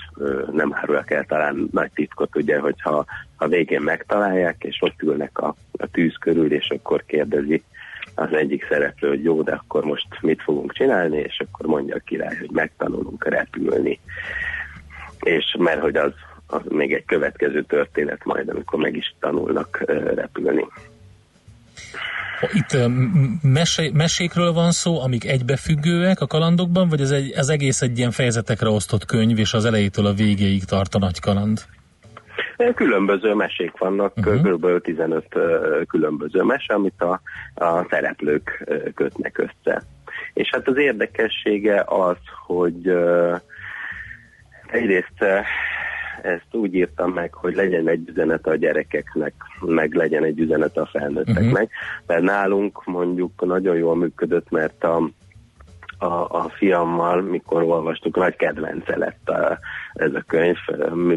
nem 0.52 0.74
árulják 0.74 1.12
el 1.12 1.26
talán 1.26 1.68
nagy 1.72 1.92
titkot, 1.94 2.36
ugye, 2.36 2.60
hogyha 2.60 3.06
a 3.38 3.48
végén 3.48 3.82
megtalálják, 3.82 4.56
és 4.64 4.78
ott 4.82 5.02
ülnek 5.02 5.38
a, 5.38 5.56
a 5.72 5.88
tűz 5.88 6.16
körül, 6.20 6.54
és 6.54 6.70
akkor 6.70 7.04
kérdezi 7.06 7.64
az 8.16 8.34
egyik 8.34 8.66
szereplő, 8.70 9.10
hogy 9.10 9.24
jó, 9.24 9.42
de 9.42 9.52
akkor 9.52 9.84
most 9.84 10.08
mit 10.22 10.42
fogunk 10.42 10.74
csinálni, 10.74 11.18
és 11.18 11.40
akkor 11.40 11.66
mondja 11.66 11.96
a 11.96 12.02
király, 12.06 12.36
hogy 12.36 12.52
megtanulunk 12.52 13.26
repülni. 13.26 14.00
És 15.20 15.56
mert 15.60 15.82
hogy 15.82 15.96
az 15.96 16.14
az 16.48 16.62
még 16.70 16.94
egy 16.94 17.06
következő 17.06 17.64
történet 17.64 18.24
majd, 18.24 18.50
amikor 18.50 18.80
meg 18.80 18.96
is 18.96 19.16
tanulnak 19.20 19.84
repülni. 20.16 20.66
Itt 22.54 22.78
mesé, 23.42 23.92
mesékről 23.94 24.54
van 24.54 24.72
szó, 24.72 25.02
amik 25.02 25.26
egybefüggőek 25.26 26.20
a 26.20 26.28
kalandokban, 26.28 26.90
vagy 26.90 27.02
ez 27.02 27.12
egy, 27.12 27.34
az 27.38 27.50
egész 27.50 27.82
egy 27.82 27.98
ilyen 27.98 28.12
fejezetekre 28.12 28.70
osztott 28.70 29.06
könyv, 29.06 29.40
és 29.40 29.54
az 29.54 29.66
elejétől 29.66 30.06
a 30.06 30.14
végéig 30.14 30.64
tart 30.64 30.94
a 30.96 31.00
nagy 31.00 31.20
kaland? 31.20 31.60
Különböző 32.76 33.34
mesék 33.34 33.78
vannak, 33.78 34.18
uh-huh. 34.18 34.52
kb. 34.52 34.82
15 34.82 35.26
különböző 35.88 36.42
mese, 36.42 36.74
amit 36.74 37.02
a, 37.02 37.22
a 37.54 37.86
szereplők 37.90 38.70
kötnek 38.96 39.38
össze. 39.38 39.84
És 40.34 40.50
hát 40.52 40.68
az 40.68 40.78
érdekessége 40.78 41.84
az, 41.88 42.18
hogy 42.46 42.94
egyrészt 44.68 45.26
ezt 46.22 46.48
úgy 46.52 46.76
írtam 46.76 47.12
meg, 47.12 47.34
hogy 47.34 47.56
legyen 47.56 47.88
egy 47.88 48.10
üzenet 48.10 48.48
a 48.48 48.56
gyerekeknek, 48.56 49.34
meg 49.60 49.94
legyen 49.94 50.24
egy 50.24 50.40
üzenet 50.40 50.78
a 50.78 50.86
felnőtteknek, 50.86 51.48
uh-huh. 51.48 51.70
mert 52.06 52.22
nálunk 52.22 52.86
mondjuk 52.86 53.46
nagyon 53.46 53.76
jól 53.76 53.96
működött, 53.96 54.50
mert 54.50 54.84
a, 54.84 55.10
a, 55.98 56.38
a 56.38 56.50
fiammal, 56.50 57.22
mikor 57.22 57.64
olvastuk, 57.64 58.16
nagy 58.16 58.36
kedvence 58.36 58.98
lett 58.98 59.30
a, 59.30 59.60
ez 59.94 60.14
a 60.14 60.24
könyv. 60.28 60.58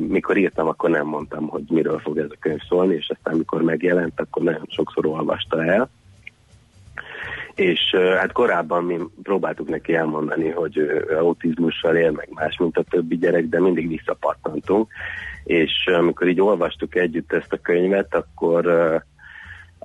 Mikor 0.09 0.37
írtam, 0.37 0.69
akkor 0.69 0.91
nem 0.91 1.07
mondtam, 1.07 1.49
hogy 1.49 1.65
miről 1.69 1.99
fog 1.99 2.19
ez 2.19 2.31
a 2.31 2.37
könyv 2.41 2.61
szólni, 2.69 2.95
és 2.95 3.13
aztán 3.17 3.37
mikor 3.37 3.63
megjelent, 3.63 4.21
akkor 4.21 4.43
nagyon 4.43 4.67
sokszor 4.69 5.07
olvasta 5.07 5.65
el 5.65 5.91
és 7.55 7.81
hát 8.19 8.33
korábban 8.33 8.85
mi 8.85 8.99
próbáltuk 9.23 9.69
neki 9.69 9.95
elmondani, 9.95 10.51
hogy 10.51 11.05
autizmussal 11.19 11.97
él, 11.97 12.11
meg 12.11 12.29
más, 12.31 12.57
mint 12.59 12.77
a 12.77 12.85
többi 12.91 13.19
gyerek, 13.19 13.49
de 13.49 13.61
mindig 13.61 13.89
visszapattantunk, 13.89 14.93
és 15.45 15.87
amikor 15.87 16.29
így 16.29 16.41
olvastuk 16.41 16.95
együtt 16.95 17.33
ezt 17.33 17.53
a 17.53 17.61
könyvet, 17.63 18.15
akkor 18.15 18.67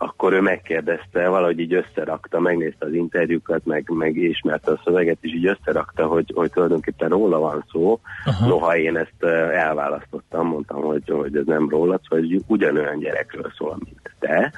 akkor 0.01 0.33
ő 0.33 0.41
megkérdezte, 0.41 1.27
valahogy 1.27 1.59
így 1.59 1.73
összerakta, 1.73 2.39
megnézte 2.39 2.85
az 2.85 2.93
interjúkat, 2.93 3.65
meg, 3.65 3.89
meg 3.89 4.15
ismerte 4.15 4.71
a 4.71 4.81
szöveget, 4.83 5.17
és 5.21 5.33
így 5.33 5.45
összerakta, 5.45 6.05
hogy, 6.05 6.31
hogy 6.35 6.51
tulajdonképpen 6.51 7.09
róla 7.09 7.39
van 7.39 7.65
szó. 7.71 7.99
Aha. 8.25 8.47
Noha 8.47 8.77
én 8.77 8.97
ezt 8.97 9.23
elválasztottam, 9.53 10.47
mondtam, 10.47 10.81
hogy, 10.81 11.09
hogy 11.09 11.35
ez 11.35 11.45
nem 11.45 11.69
róla, 11.69 11.99
hogy 12.07 12.43
ugyanolyan 12.47 12.99
gyerekről 12.99 13.51
szól, 13.57 13.77
mint 13.83 14.15
te 14.19 14.53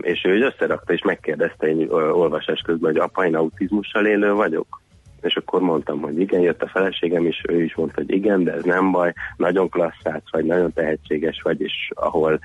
és 0.00 0.24
ő 0.24 0.40
összerakta 0.40 0.92
és 0.92 1.02
megkérdezte 1.02 1.66
egy 1.66 1.86
olvasás 1.90 2.60
közben, 2.60 2.92
hogy 2.92 3.00
apa, 3.00 3.26
én 3.26 3.36
autizmussal 3.36 4.06
élő 4.06 4.32
vagyok? 4.32 4.80
És 5.20 5.36
akkor 5.36 5.60
mondtam, 5.60 6.00
hogy 6.00 6.20
igen, 6.20 6.40
jött 6.40 6.62
a 6.62 6.68
feleségem 6.68 7.26
is, 7.26 7.42
ő 7.48 7.62
is 7.62 7.74
mondta, 7.74 8.00
hogy 8.00 8.10
igen, 8.10 8.44
de 8.44 8.52
ez 8.52 8.62
nem 8.62 8.90
baj, 8.90 9.12
nagyon 9.36 9.68
klasszát 9.68 10.22
vagy, 10.30 10.44
nagyon 10.44 10.72
tehetséges 10.72 11.40
vagy, 11.42 11.60
és 11.60 11.90
ahol 11.94 12.38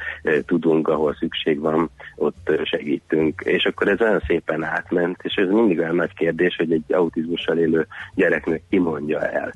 tudunk, 0.45 0.87
ahol 0.87 1.15
szükség 1.19 1.59
van, 1.59 1.89
ott 2.15 2.51
segítünk. 2.63 3.41
És 3.45 3.65
akkor 3.65 3.87
ez 3.87 4.01
olyan 4.01 4.23
szépen 4.27 4.63
átment, 4.63 5.19
és 5.23 5.33
ez 5.33 5.49
mindig 5.49 5.79
olyan 5.79 5.95
nagy 5.95 6.13
kérdés, 6.13 6.55
hogy 6.55 6.71
egy 6.71 6.93
autizmussal 6.93 7.57
élő 7.57 7.87
gyereknek 8.15 8.61
ki 8.69 8.77
mondja 8.77 9.19
el, 9.19 9.53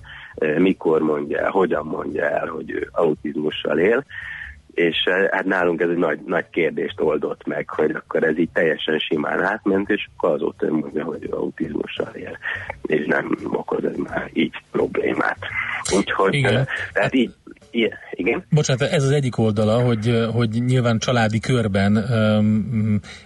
mikor 0.58 1.02
mondja 1.02 1.40
el, 1.40 1.50
hogyan 1.50 1.86
mondja 1.86 2.24
el, 2.24 2.48
hogy 2.48 2.72
ő 2.72 2.90
autizmussal 2.92 3.80
él, 3.80 4.06
és 4.76 5.04
eh, 5.06 5.28
hát 5.32 5.46
nálunk 5.46 5.82
ez 5.82 5.90
egy 5.90 5.98
nagy, 5.98 6.20
nagy 6.26 6.50
kérdést 6.50 7.02
oldott 7.02 7.46
meg, 7.46 7.70
hogy 7.70 7.92
akkor 7.92 8.24
ez 8.24 8.38
így 8.38 8.50
teljesen 8.54 8.98
simán 8.98 9.44
átment, 9.44 9.90
és 9.90 10.08
akkor 10.16 10.34
azóta 10.34 10.72
mondja, 10.72 11.04
hogy 11.04 11.28
autizmussal 11.32 12.14
él, 12.14 12.38
és 12.82 13.06
nem 13.06 13.38
okoz 13.52 13.84
ez 13.84 13.96
már 13.96 14.30
így 14.34 14.54
problémát. 14.72 15.38
Úgyhogy, 15.96 16.34
Igen. 16.34 16.56
Eh, 16.56 16.66
tehát 16.94 17.14
így, 17.14 17.34
igen. 18.12 18.46
Bocsánat, 18.50 18.82
ez 18.82 19.04
az 19.04 19.10
egyik 19.10 19.38
oldala, 19.38 19.80
hogy, 19.84 20.28
hogy 20.32 20.50
nyilván 20.66 21.00
családi 21.00 21.40
körben 21.40 21.98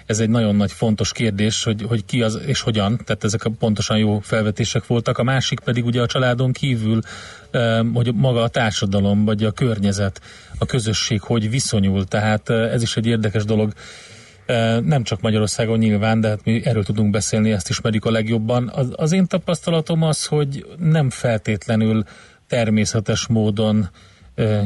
ez 0.05 0.19
egy 0.19 0.29
nagyon 0.29 0.55
nagy 0.55 0.71
fontos 0.71 1.11
kérdés, 1.11 1.63
hogy, 1.63 1.83
hogy 1.87 2.05
ki 2.05 2.21
az 2.21 2.41
és 2.45 2.61
hogyan, 2.61 2.99
tehát 3.05 3.23
ezek 3.23 3.43
a 3.43 3.51
pontosan 3.59 3.97
jó 3.97 4.19
felvetések 4.19 4.87
voltak. 4.87 5.17
A 5.17 5.23
másik 5.23 5.59
pedig 5.59 5.85
ugye 5.85 6.01
a 6.01 6.05
családon 6.05 6.51
kívül, 6.51 6.99
hogy 7.93 8.13
maga 8.15 8.41
a 8.41 8.47
társadalom, 8.47 9.25
vagy 9.25 9.43
a 9.43 9.51
környezet, 9.51 10.21
a 10.57 10.65
közösség 10.65 11.21
hogy 11.21 11.49
viszonyul, 11.49 12.05
tehát 12.05 12.49
ez 12.49 12.81
is 12.81 12.97
egy 12.97 13.05
érdekes 13.05 13.45
dolog 13.45 13.73
nem 14.83 15.03
csak 15.03 15.21
Magyarországon 15.21 15.77
nyilván, 15.77 16.21
de 16.21 16.27
hát 16.27 16.43
mi 16.43 16.61
erről 16.65 16.83
tudunk 16.83 17.11
beszélni, 17.11 17.51
ezt 17.51 17.69
ismerjük 17.69 18.05
a 18.05 18.11
legjobban. 18.11 18.71
Az, 18.95 19.11
én 19.11 19.27
tapasztalatom 19.27 20.03
az, 20.03 20.25
hogy 20.25 20.65
nem 20.77 21.09
feltétlenül 21.09 22.03
természetes 22.47 23.27
módon 23.27 23.89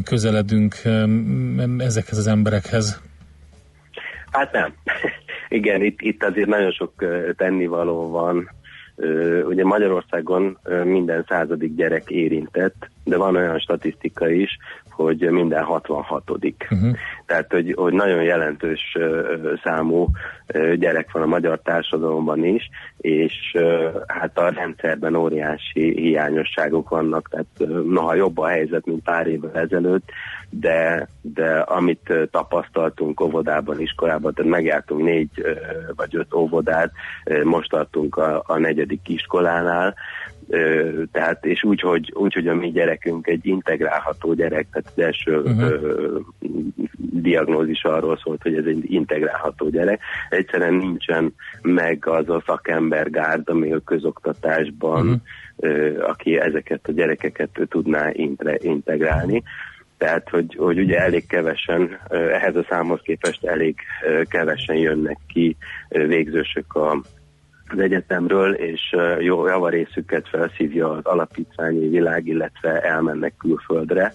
közeledünk 0.03 0.75
ezekhez 1.77 2.17
az 2.17 2.27
emberekhez? 2.27 3.01
Hát 4.31 4.51
nem. 4.51 4.73
Igen, 5.59 5.81
itt, 5.81 6.01
itt 6.01 6.23
azért 6.23 6.47
nagyon 6.47 6.71
sok 6.71 6.93
tennivaló 7.37 8.09
van. 8.09 8.49
Ugye 9.47 9.63
Magyarországon 9.63 10.59
minden 10.83 11.25
századik 11.27 11.75
gyerek 11.75 12.09
érintett, 12.09 12.89
de 13.03 13.17
van 13.17 13.35
olyan 13.35 13.59
statisztika 13.59 14.29
is, 14.29 14.57
hogy 14.89 15.29
minden 15.31 15.63
66 15.63 16.29
uh-huh. 16.29 16.95
Tehát, 17.25 17.51
hogy, 17.51 17.73
hogy 17.77 17.93
nagyon 17.93 18.23
jelentős 18.23 18.97
számú 19.63 20.09
gyerek 20.75 21.11
van 21.11 21.23
a 21.23 21.25
magyar 21.25 21.59
társadalomban 21.63 22.45
is, 22.45 22.69
és 22.97 23.57
hát 24.07 24.37
a 24.37 24.49
rendszerben 24.49 25.15
óriási 25.15 26.01
hiányosságok 26.01 26.89
vannak, 26.89 27.29
tehát 27.29 27.73
noha 27.85 28.13
jobb 28.13 28.37
a 28.37 28.47
helyzet, 28.47 28.85
mint 28.85 29.03
pár 29.03 29.27
évvel 29.27 29.61
ezelőtt, 29.61 30.09
de, 30.49 31.07
de 31.21 31.59
amit 31.59 32.13
tapasztaltunk 32.31 33.21
óvodában, 33.21 33.81
iskolában, 33.81 34.33
tehát 34.33 34.51
megjártunk 34.51 35.03
négy 35.03 35.29
vagy 35.95 36.15
öt 36.15 36.33
óvodát, 36.33 36.91
most 37.43 37.69
tartunk 37.69 38.15
a, 38.15 38.43
a 38.45 38.57
negyedik 38.57 39.09
iskolánál, 39.09 39.95
tehát, 41.11 41.45
és 41.45 41.63
úgy 41.63 41.81
hogy, 41.81 42.11
úgy, 42.15 42.33
hogy 42.33 42.47
a 42.47 42.55
mi 42.55 42.71
gyerekünk 42.71 43.27
egy 43.27 43.45
integrálható 43.45 44.33
gyerek, 44.33 44.67
tehát 44.71 44.91
az 44.95 45.03
első 45.03 45.37
uh-huh. 45.37 45.61
ö, 45.61 46.19
diagnózis 46.97 47.83
arról 47.83 48.19
szólt, 48.23 48.41
hogy 48.41 48.55
ez 48.55 48.65
egy 48.65 48.91
integrálható 48.91 49.69
gyerek. 49.69 50.01
Egyszerűen 50.29 50.73
nincsen 50.73 51.33
meg 51.61 52.07
az 52.07 52.29
a 52.29 52.43
szakembergárd, 52.45 53.49
ami 53.49 53.73
a 53.73 53.79
közoktatásban, 53.79 55.05
uh-huh. 55.05 55.21
ö, 55.57 56.03
aki 56.03 56.39
ezeket 56.39 56.87
a 56.87 56.91
gyerekeket 56.91 57.49
tudná 57.69 58.09
intre, 58.11 58.57
integrálni. 58.61 59.43
Tehát, 59.97 60.29
hogy, 60.29 60.55
hogy 60.55 60.79
ugye 60.79 60.99
elég 60.99 61.27
kevesen, 61.27 61.99
ehhez 62.09 62.55
a 62.55 62.65
számhoz 62.69 62.99
képest 63.03 63.45
elég 63.45 63.75
kevesen 64.27 64.75
jönnek 64.75 65.17
ki 65.27 65.55
végzősök 65.89 66.75
a 66.75 67.01
az 67.73 67.79
egyetemről, 67.79 68.53
és 68.53 68.95
jó 69.19 69.47
javarészüket 69.47 70.29
felszívja 70.29 70.91
az 70.91 71.05
alapítványi 71.05 71.87
világ, 71.87 72.27
illetve 72.27 72.81
elmennek 72.81 73.33
külföldre 73.37 74.13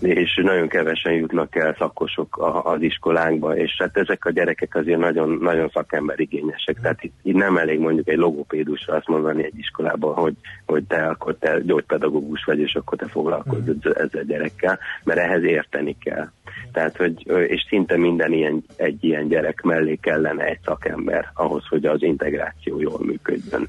és 0.00 0.40
nagyon 0.42 0.68
kevesen 0.68 1.12
jutnak 1.12 1.56
el 1.56 1.74
szakosok 1.78 2.60
az 2.64 2.82
iskolánkba, 2.82 3.56
és 3.56 3.76
hát 3.78 3.96
ezek 3.96 4.24
a 4.24 4.30
gyerekek 4.30 4.74
azért 4.74 4.98
nagyon, 4.98 5.38
nagyon 5.40 5.68
szakemberigényesek, 5.68 6.80
tehát 6.80 7.02
itt, 7.02 7.14
itt 7.22 7.34
nem 7.34 7.56
elég 7.56 7.78
mondjuk 7.78 8.08
egy 8.08 8.16
logopédusra 8.16 8.94
azt 8.94 9.08
mondani 9.08 9.44
egy 9.44 9.58
iskolában, 9.58 10.14
hogy, 10.14 10.34
hogy 10.66 10.84
te 10.84 11.06
akkor 11.06 11.36
te 11.38 11.60
gyógypedagógus 11.60 12.44
vagy, 12.44 12.58
és 12.58 12.74
akkor 12.74 12.98
te 12.98 13.06
foglalkozz 13.06 13.68
mm. 13.68 13.90
ezzel 13.94 14.20
a 14.20 14.26
gyerekkel, 14.26 14.78
mert 15.04 15.18
ehhez 15.18 15.42
érteni 15.42 15.96
kell. 15.98 16.28
Tehát, 16.74 16.96
hogy, 16.96 17.26
és 17.48 17.66
szinte 17.68 17.96
minden 17.96 18.32
ilyen, 18.32 18.64
egy 18.76 19.04
ilyen 19.04 19.28
gyerek 19.28 19.62
mellé 19.62 19.94
kellene 19.94 20.44
egy 20.44 20.58
szakember 20.64 21.30
ahhoz, 21.34 21.66
hogy 21.68 21.84
az 21.84 22.02
integráció 22.02 22.80
jól 22.80 22.98
működjön. 23.04 23.68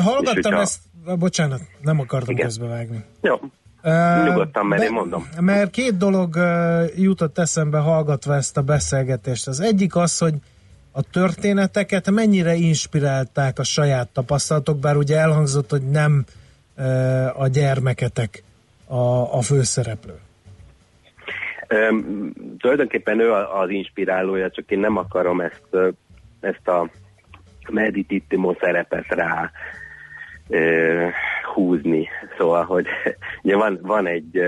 hallgattam 0.00 0.36
és, 0.36 0.44
hogyha... 0.44 0.60
ezt, 0.60 0.80
bocsánat, 1.18 1.60
nem 1.80 2.00
akartam 2.00 2.34
Igen. 2.34 2.46
közbevágni. 2.46 3.04
Jó, 3.20 3.40
Nyugodtan, 4.24 4.66
mert 4.66 4.82
én 4.82 4.92
mondom. 4.92 5.28
Mert 5.40 5.70
két 5.70 5.96
dolog 5.96 6.38
jutott 6.96 7.38
eszembe 7.38 7.78
hallgatva 7.78 8.34
ezt 8.34 8.56
a 8.56 8.62
beszélgetést. 8.62 9.48
Az 9.48 9.60
egyik 9.60 9.96
az, 9.96 10.18
hogy 10.18 10.34
a 10.92 11.02
történeteket 11.02 12.10
mennyire 12.10 12.54
inspirálták 12.54 13.58
a 13.58 13.64
saját 13.64 14.08
tapasztalatok, 14.08 14.78
bár 14.78 14.96
ugye 14.96 15.18
elhangzott, 15.18 15.70
hogy 15.70 15.82
nem 15.90 16.24
a 17.36 17.46
gyermeketek 17.46 18.42
a, 18.86 19.36
a 19.36 19.40
főszereplő. 19.40 20.18
Um, 21.72 22.32
tulajdonképpen 22.58 23.20
ő 23.20 23.32
az 23.32 23.70
inspirálója, 23.70 24.50
csak 24.50 24.70
én 24.70 24.78
nem 24.78 24.96
akarom 24.96 25.40
ezt, 25.40 25.76
ezt 26.40 26.68
a 26.68 26.90
medititimo 27.70 28.54
szerepet 28.60 29.06
rá 29.08 29.50
húzni. 31.54 32.08
Szóval, 32.38 32.64
hogy 32.64 32.86
ugye 33.42 33.56
van, 33.56 33.78
van 33.82 34.06
egy 34.06 34.40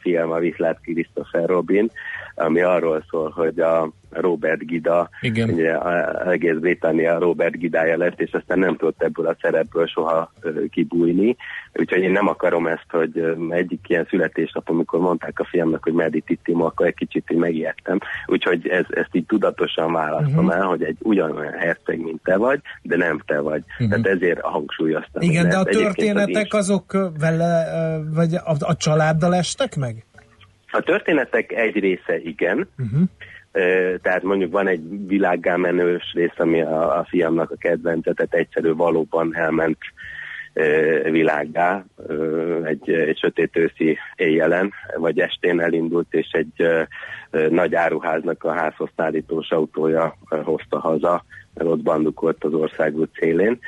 film, 0.00 0.30
a 0.30 0.38
Viszlát 0.38 0.80
Christopher 0.80 1.48
Robin, 1.48 1.90
ami 2.34 2.60
arról 2.60 3.04
szól, 3.10 3.30
hogy 3.30 3.60
a 3.60 3.90
Robert 4.12 4.66
Gida, 4.66 5.08
Igen. 5.20 5.50
ugye 5.50 5.72
a 5.72 6.30
egész 6.30 6.56
Britannia 6.56 7.18
Robert 7.18 7.58
Gidája 7.58 7.96
lett, 7.96 8.20
és 8.20 8.32
aztán 8.32 8.58
nem 8.58 8.76
tudott 8.76 9.02
ebből 9.02 9.26
a 9.26 9.36
szerepből 9.40 9.86
soha 9.86 10.32
kibújni. 10.70 11.36
Úgyhogy 11.74 12.02
én 12.02 12.10
nem 12.10 12.28
akarom 12.28 12.66
ezt, 12.66 12.86
hogy 12.90 13.36
egyik 13.50 13.88
ilyen 13.88 14.06
születésnap, 14.10 14.68
amikor 14.68 15.00
mondták 15.00 15.38
a 15.40 15.44
filmnek, 15.44 15.82
hogy 15.82 15.92
meditittim, 15.92 16.62
akkor 16.62 16.86
egy 16.86 16.94
kicsit 16.94 17.30
így 17.30 17.38
megijedtem. 17.38 17.98
Úgyhogy 18.26 18.68
ez, 18.68 18.84
ezt 18.88 19.10
így 19.12 19.26
tudatosan 19.26 19.92
választom 19.92 20.44
uh-huh. 20.44 20.60
el, 20.60 20.66
hogy 20.66 20.82
egy 20.82 20.96
ugyanolyan 21.00 21.52
herceg, 21.52 22.00
mint 22.00 22.22
te 22.22 22.36
vagy, 22.36 22.60
de 22.82 22.96
nem 22.96 23.22
te 23.26 23.40
vagy. 23.40 23.62
Uh-huh. 23.68 23.88
Tehát 23.88 24.06
ezért 24.06 24.40
hangsúlyoztam. 24.40 25.22
Igen, 25.22 25.48
de 25.48 25.56
a 25.56 25.64
történetek 25.64 26.54
azok 26.54 26.92
vele, 27.18 27.66
vagy 28.14 28.34
a, 28.34 28.54
a 28.58 28.76
családdal 28.76 29.34
estek 29.34 29.76
meg? 29.76 30.04
A 30.70 30.80
történetek 30.80 31.52
egy 31.52 31.78
része 31.78 32.18
igen, 32.22 32.68
uh-huh. 32.78 33.02
Tehát 34.02 34.22
mondjuk 34.22 34.52
van 34.52 34.66
egy 34.66 35.06
világgá 35.06 35.56
menős 35.56 36.12
rész, 36.14 36.38
ami 36.38 36.62
a, 36.62 36.98
a 36.98 37.04
fiamnak 37.08 37.50
a 37.50 37.56
kedvence, 37.56 38.12
tehát 38.12 38.34
egyszerű 38.34 38.72
valóban 38.74 39.36
elment 39.36 39.78
világgá 41.10 41.84
egy, 42.64 42.90
egy 42.90 43.18
sötét 43.18 43.56
őszi 43.56 43.98
éjjelen, 44.16 44.72
vagy 44.96 45.18
estén 45.18 45.60
elindult, 45.60 46.14
és 46.14 46.28
egy 46.30 46.86
nagy 47.50 47.74
áruháznak 47.74 48.44
a 48.44 48.52
házhoz 48.52 48.90
szállítós 48.96 49.50
autója 49.50 50.16
hozta 50.44 50.78
haza, 50.78 51.24
mert 51.54 51.70
ott 51.70 51.82
bandukolt 51.82 52.44
az 52.44 52.54
országút 52.54 53.10
szélén, 53.18 53.58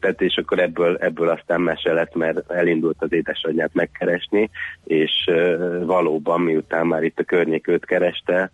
tehát 0.00 0.20
és 0.20 0.36
akkor 0.36 0.58
ebből, 0.58 0.96
ebből 1.00 1.28
aztán 1.28 1.60
mese 1.60 1.92
lett, 1.92 2.14
mert 2.14 2.50
elindult 2.50 2.96
az 2.98 3.12
édesanyját 3.12 3.70
megkeresni, 3.74 4.50
és 4.84 5.30
valóban 5.84 6.40
miután 6.40 6.86
már 6.86 7.02
itt 7.02 7.18
a 7.18 7.24
környék 7.24 7.68
őt 7.68 7.84
kereste, 7.84 8.50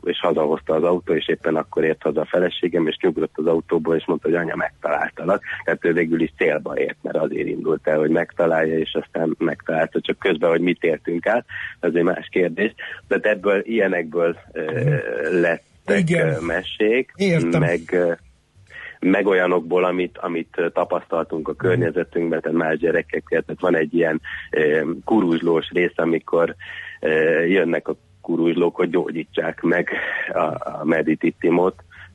és 0.00 0.20
hazahozta 0.20 0.74
az 0.74 0.82
autó, 0.82 1.14
és 1.14 1.28
éppen 1.28 1.56
akkor 1.56 1.84
ért 1.84 2.02
haza 2.02 2.20
a 2.20 2.26
feleségem, 2.30 2.86
és 2.86 2.96
nyugodott 3.00 3.32
az 3.34 3.46
autóból, 3.46 3.96
és 3.96 4.06
mondta, 4.06 4.28
hogy 4.28 4.36
anya 4.36 4.56
megtaláltalak. 4.56 5.42
Tehát 5.64 5.84
ő 5.84 5.92
végül 5.92 6.20
is 6.20 6.32
célba 6.36 6.78
ért, 6.78 6.96
mert 7.02 7.16
azért 7.16 7.48
indult 7.48 7.88
el, 7.88 7.98
hogy 7.98 8.10
megtalálja, 8.10 8.78
és 8.78 8.98
aztán 9.02 9.34
megtalálta. 9.38 10.00
Csak 10.00 10.18
közben, 10.18 10.50
hogy 10.50 10.60
mit 10.60 10.82
értünk 10.82 11.26
át, 11.26 11.44
az 11.80 11.94
egy 11.94 12.02
más 12.02 12.28
kérdés. 12.30 12.74
De 13.08 13.18
ebből, 13.22 13.62
ilyenekből 13.64 14.36
Igen. 15.86 16.42
mesék, 16.42 17.12
Értem. 17.16 17.60
meg 17.60 17.80
meg 19.04 19.26
olyanokból, 19.26 19.84
amit, 19.84 20.18
amit 20.18 20.70
tapasztaltunk 20.72 21.48
a 21.48 21.54
környezetünkben, 21.54 22.40
tehát 22.40 22.58
más 22.58 22.78
gyerekekkel. 22.78 23.42
Tehát 23.42 23.60
van 23.60 23.76
egy 23.76 23.94
ilyen 23.94 24.20
kuruzslós 25.04 25.70
rész, 25.70 25.94
amikor 25.96 26.54
jönnek 27.46 27.88
a 27.88 27.96
kuruzslók, 28.20 28.76
hogy 28.76 28.90
gyógyítsák 28.90 29.62
meg 29.62 29.90
a, 30.32 30.38
a 30.38 30.80
meditittimot, 30.84 31.74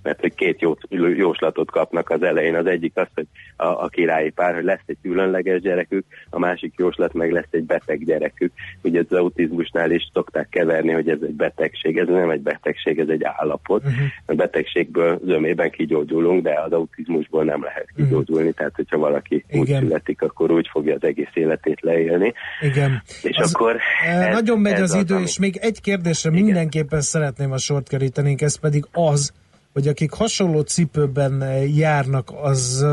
mert 0.10 0.22
hogy 0.22 0.36
két 0.36 0.62
jó, 0.62 0.76
jóslatot 1.16 1.72
kapnak 1.72 2.10
az 2.10 2.24
elején. 2.24 2.56
Az 2.56 2.66
egyik 2.66 2.92
az, 2.96 3.08
hogy 3.14 3.28
a, 3.56 3.66
a 3.66 3.88
királyi 3.88 4.30
pár, 4.30 4.54
hogy 4.54 4.64
lesz 4.64 4.84
egy 4.86 4.98
különleges 5.02 5.62
gyerekük, 5.62 6.06
a 6.30 6.40
másik 6.40 6.74
jóslat 6.78 7.14
meg 7.14 7.32
lesz 7.32 7.52
egy 7.52 7.64
beteg 7.64 8.06
gyerekük. 8.06 8.52
Ugye 8.82 9.04
az 9.10 9.18
autizmusnál 9.18 9.92
is 9.92 10.10
szokták 10.14 10.50
keverni, 10.50 10.92
hogy 10.92 11.10
ez 11.10 11.18
egy 11.22 11.36
betegség. 11.36 11.98
Ez 11.98 12.08
nem 12.08 12.30
egy 12.30 12.42
betegség, 12.42 13.00
ez 13.00 13.08
egy 13.08 13.24
állapot. 13.24 13.84
Uh-huh. 13.84 14.06
A 14.26 14.34
betegségből 14.34 15.20
zömében 15.26 15.70
kigyógyulunk, 15.70 16.44
de 16.44 16.62
az 16.66 16.72
autizmusból 16.72 17.44
nem 17.44 17.64
lehet 17.64 17.88
mhm. 17.94 18.04
kigyógyulni, 18.04 18.42
uh-huh. 18.42 18.58
tehát 18.58 18.76
hogyha 18.76 18.98
valaki 18.98 19.46
Igen. 19.50 19.62
úgy 19.62 19.88
születik, 19.88 20.22
akkor 20.22 20.52
úgy 20.52 20.68
fogja 20.72 20.96
az 20.96 21.04
egész 21.04 21.34
életét 21.34 21.82
leélni. 21.82 22.34
Igen. 22.62 23.02
És 23.24 23.38
az, 23.38 23.54
akkor 23.54 23.78
ez, 24.08 24.34
nagyon 24.34 24.60
megy 24.60 24.82
az, 24.82 24.94
az 24.94 25.02
idő, 25.02 25.14
ami... 25.16 25.24
és 25.24 25.40
még 25.40 25.58
egy 25.62 25.82
kérdésre 25.82 26.30
Igen. 26.30 26.44
mindenképpen 26.44 27.02
szeretném 27.02 27.52
a 27.52 27.58
sort 27.58 27.88
keríteni, 27.88 28.36
ez 28.40 28.60
pedig 28.60 28.86
az, 28.92 29.34
hogy 29.80 29.88
akik 29.88 30.12
hasonló 30.12 30.62
cipőben 30.62 31.64
járnak, 31.66 32.32
az 32.42 32.86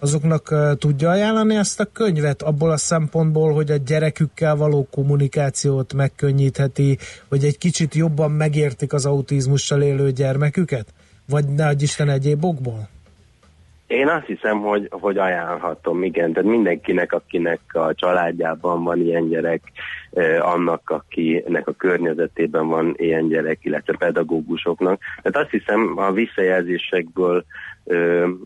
azoknak 0.00 0.54
tudja 0.78 1.10
ajánlani 1.10 1.56
ezt 1.56 1.80
a 1.80 1.84
könyvet 1.84 2.42
abból 2.42 2.70
a 2.70 2.76
szempontból, 2.76 3.52
hogy 3.52 3.70
a 3.70 3.76
gyerekükkel 3.76 4.56
való 4.56 4.88
kommunikációt 4.90 5.92
megkönnyítheti, 5.92 6.98
hogy 7.28 7.44
egy 7.44 7.58
kicsit 7.58 7.94
jobban 7.94 8.30
megértik 8.30 8.92
az 8.92 9.06
autizmussal 9.06 9.82
élő 9.82 10.10
gyermeküket? 10.10 10.94
Vagy 11.28 11.48
ne 11.48 11.72
Isten 11.78 12.08
egyéb 12.08 12.44
okból? 12.44 12.88
Én 13.90 14.08
azt 14.08 14.26
hiszem, 14.26 14.60
hogy, 14.60 14.88
hogy 14.90 15.18
ajánlhatom, 15.18 16.02
igen. 16.02 16.32
Tehát 16.32 16.50
mindenkinek, 16.50 17.12
akinek 17.12 17.60
a 17.68 17.94
családjában 17.94 18.82
van 18.82 19.00
ilyen 19.00 19.28
gyerek, 19.28 19.62
annak, 20.40 20.90
akinek 20.90 21.68
a 21.68 21.72
környezetében 21.72 22.68
van 22.68 22.94
ilyen 22.96 23.28
gyerek, 23.28 23.58
illetve 23.62 23.96
pedagógusoknak. 23.98 25.00
Tehát 25.22 25.46
azt 25.46 25.50
hiszem, 25.50 25.92
a 25.96 26.12
visszajelzésekből 26.12 27.44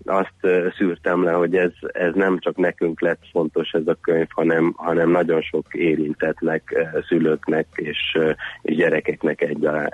azt 0.05 0.47
szűrtem 0.76 1.22
le, 1.22 1.32
hogy 1.32 1.57
ez, 1.57 1.72
ez 1.92 2.14
nem 2.14 2.38
csak 2.38 2.57
nekünk 2.57 3.01
lett 3.01 3.22
fontos 3.32 3.70
ez 3.70 3.86
a 3.86 3.97
könyv, 4.01 4.28
hanem, 4.28 4.72
hanem 4.76 5.11
nagyon 5.11 5.40
sok 5.42 5.74
érintetnek, 5.74 6.88
szülőknek 7.09 7.66
és, 7.74 8.18
és 8.62 8.76
gyerekeknek 8.76 9.40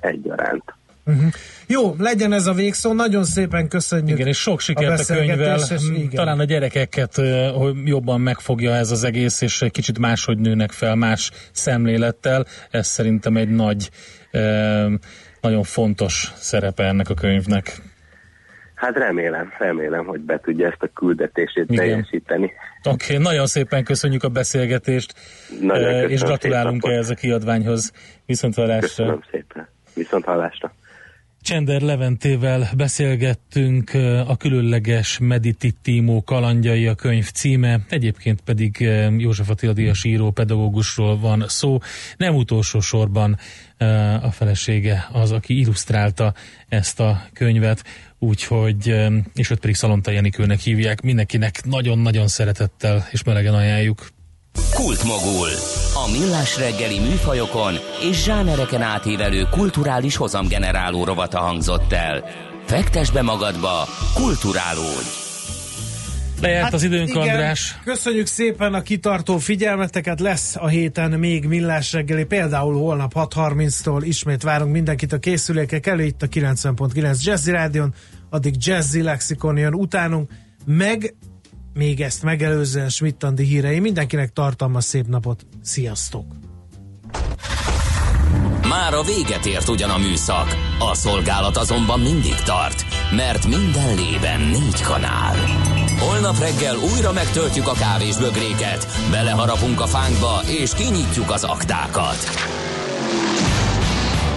egyaránt. 0.00 0.74
Uh-huh. 1.06 1.30
Jó, 1.66 1.94
legyen 1.98 2.32
ez 2.32 2.46
a 2.46 2.52
végszó, 2.52 2.92
nagyon 2.92 3.24
szépen 3.24 3.68
köszönjük. 3.68 4.18
Igen, 4.18 4.26
és 4.26 4.38
sok 4.38 4.60
sikert 4.60 5.10
a, 5.10 5.12
a 5.12 5.16
könyvvel. 5.16 5.60
Talán 6.14 6.38
a 6.38 6.44
gyerekeket 6.44 7.14
hogy 7.54 7.76
jobban 7.84 8.20
megfogja 8.20 8.74
ez 8.74 8.90
az 8.90 9.04
egész, 9.04 9.40
és 9.40 9.62
egy 9.62 9.70
kicsit 9.70 9.98
máshogy 9.98 10.38
nőnek 10.38 10.70
fel, 10.70 10.94
más 10.94 11.30
szemlélettel. 11.52 12.46
Ez 12.70 12.86
szerintem 12.86 13.36
egy 13.36 13.48
nagy, 13.48 13.90
nagyon 15.40 15.62
fontos 15.62 16.32
szerepe 16.34 16.84
ennek 16.84 17.08
a 17.10 17.14
könyvnek. 17.14 17.82
Hát 18.74 18.96
remélem, 18.96 19.52
remélem, 19.58 20.04
hogy 20.04 20.20
be 20.20 20.40
tudja 20.40 20.66
ezt 20.66 20.82
a 20.82 20.88
küldetését 20.94 21.64
Igen. 21.70 21.76
teljesíteni. 21.76 22.52
Oké, 22.82 23.12
okay, 23.12 23.24
nagyon 23.24 23.46
szépen 23.46 23.84
köszönjük 23.84 24.22
a 24.22 24.28
beszélgetést, 24.28 25.14
nagyon 25.60 26.10
és 26.10 26.20
gratulálunk 26.20 26.84
ehhez 26.84 27.10
a 27.10 27.14
kiadványhoz. 27.14 27.92
Viszont 28.26 28.54
hallásra. 28.54 28.86
Köszönöm 28.86 29.22
szépen. 29.30 29.68
Viszont 29.94 30.24
hallásra. 30.24 30.74
Csender 31.42 31.80
Leventével 31.80 32.70
beszélgettünk 32.76 33.90
a 34.26 34.36
különleges 34.36 35.18
Medititimo 35.18 36.22
kalandjai 36.22 36.86
a 36.86 36.94
könyv 36.94 37.30
címe, 37.30 37.80
egyébként 37.88 38.40
pedig 38.40 38.88
József 39.16 39.50
Attila 39.50 39.72
Díjas 39.72 40.04
író 40.04 40.30
pedagógusról 40.30 41.18
van 41.18 41.44
szó. 41.48 41.78
Nem 42.16 42.34
utolsó 42.34 42.80
sorban 42.80 43.38
a 44.22 44.30
felesége 44.30 45.08
az, 45.12 45.32
aki 45.32 45.58
illusztrálta 45.58 46.34
ezt 46.68 47.00
a 47.00 47.22
könyvet, 47.32 47.84
úgyhogy, 48.18 48.94
és 49.34 49.50
őt 49.50 49.60
pedig 49.60 49.74
Szalonta 49.74 50.10
Jenikőnek 50.10 50.58
hívják. 50.58 51.00
Mindenkinek 51.00 51.64
nagyon-nagyon 51.64 52.28
szeretettel 52.28 53.08
és 53.10 53.22
melegen 53.22 53.54
ajánljuk. 53.54 54.08
Kultmogul. 54.74 55.48
A 55.94 56.10
millás 56.10 56.58
reggeli 56.58 56.98
műfajokon 56.98 57.74
és 58.10 58.22
zsánereken 58.22 58.82
átívelő 58.82 59.46
kulturális 59.50 60.16
hozamgeneráló 60.16 61.04
rovata 61.04 61.38
hangzott 61.38 61.92
el. 61.92 62.24
Fektes 62.66 63.10
be 63.10 63.22
magadba, 63.22 63.88
kulturálódj! 64.14 65.28
Lejárt 66.40 66.64
hát 66.64 66.72
az 66.72 66.82
időnk, 66.82 67.08
igen, 67.08 67.20
András. 67.20 67.78
Köszönjük 67.84 68.26
szépen 68.26 68.74
a 68.74 68.82
kitartó 68.82 69.38
figyelmeteket. 69.38 70.20
Lesz 70.20 70.56
a 70.56 70.68
héten 70.68 71.10
még 71.10 71.44
millás 71.44 71.92
reggeli, 71.92 72.24
például 72.24 72.74
holnap 72.74 73.12
6.30-tól 73.14 74.00
ismét 74.04 74.42
várunk 74.42 74.72
mindenkit 74.72 75.12
a 75.12 75.18
készülékek 75.18 75.86
elő, 75.86 76.04
itt 76.04 76.22
a 76.22 76.26
90.9 76.26 77.22
Jazzy 77.22 77.50
Rádion, 77.50 77.94
addig 78.30 78.54
Jazzy 78.58 79.02
Lexikon 79.02 79.56
jön 79.56 79.74
utánunk, 79.74 80.30
meg 80.64 81.14
még 81.72 82.00
ezt 82.00 82.22
megelőzően 82.22 82.88
Schmidt-Andi 82.88 83.44
hírei. 83.44 83.78
Mindenkinek 83.78 84.32
tartalmas 84.32 84.84
szép 84.84 85.06
napot. 85.06 85.46
Sziasztok! 85.62 86.24
Már 88.68 88.94
a 88.94 89.02
véget 89.02 89.46
ért 89.46 89.68
ugyan 89.68 89.90
a 89.90 89.98
műszak. 89.98 90.56
A 90.78 90.94
szolgálat 90.94 91.56
azonban 91.56 92.00
mindig 92.00 92.34
tart, 92.34 92.84
mert 93.16 93.46
minden 93.46 93.94
lében 93.94 94.40
négy 94.40 94.80
kanál. 94.80 95.36
Holnap 95.98 96.38
reggel 96.38 96.76
újra 96.76 97.12
megtöltjük 97.12 97.66
a 97.66 97.72
kávés 97.72 98.16
bögréket, 98.16 98.86
beleharapunk 99.10 99.80
a 99.80 99.86
fánkba 99.86 100.40
és 100.46 100.74
kinyitjuk 100.74 101.30
az 101.30 101.44
aktákat. 101.44 102.18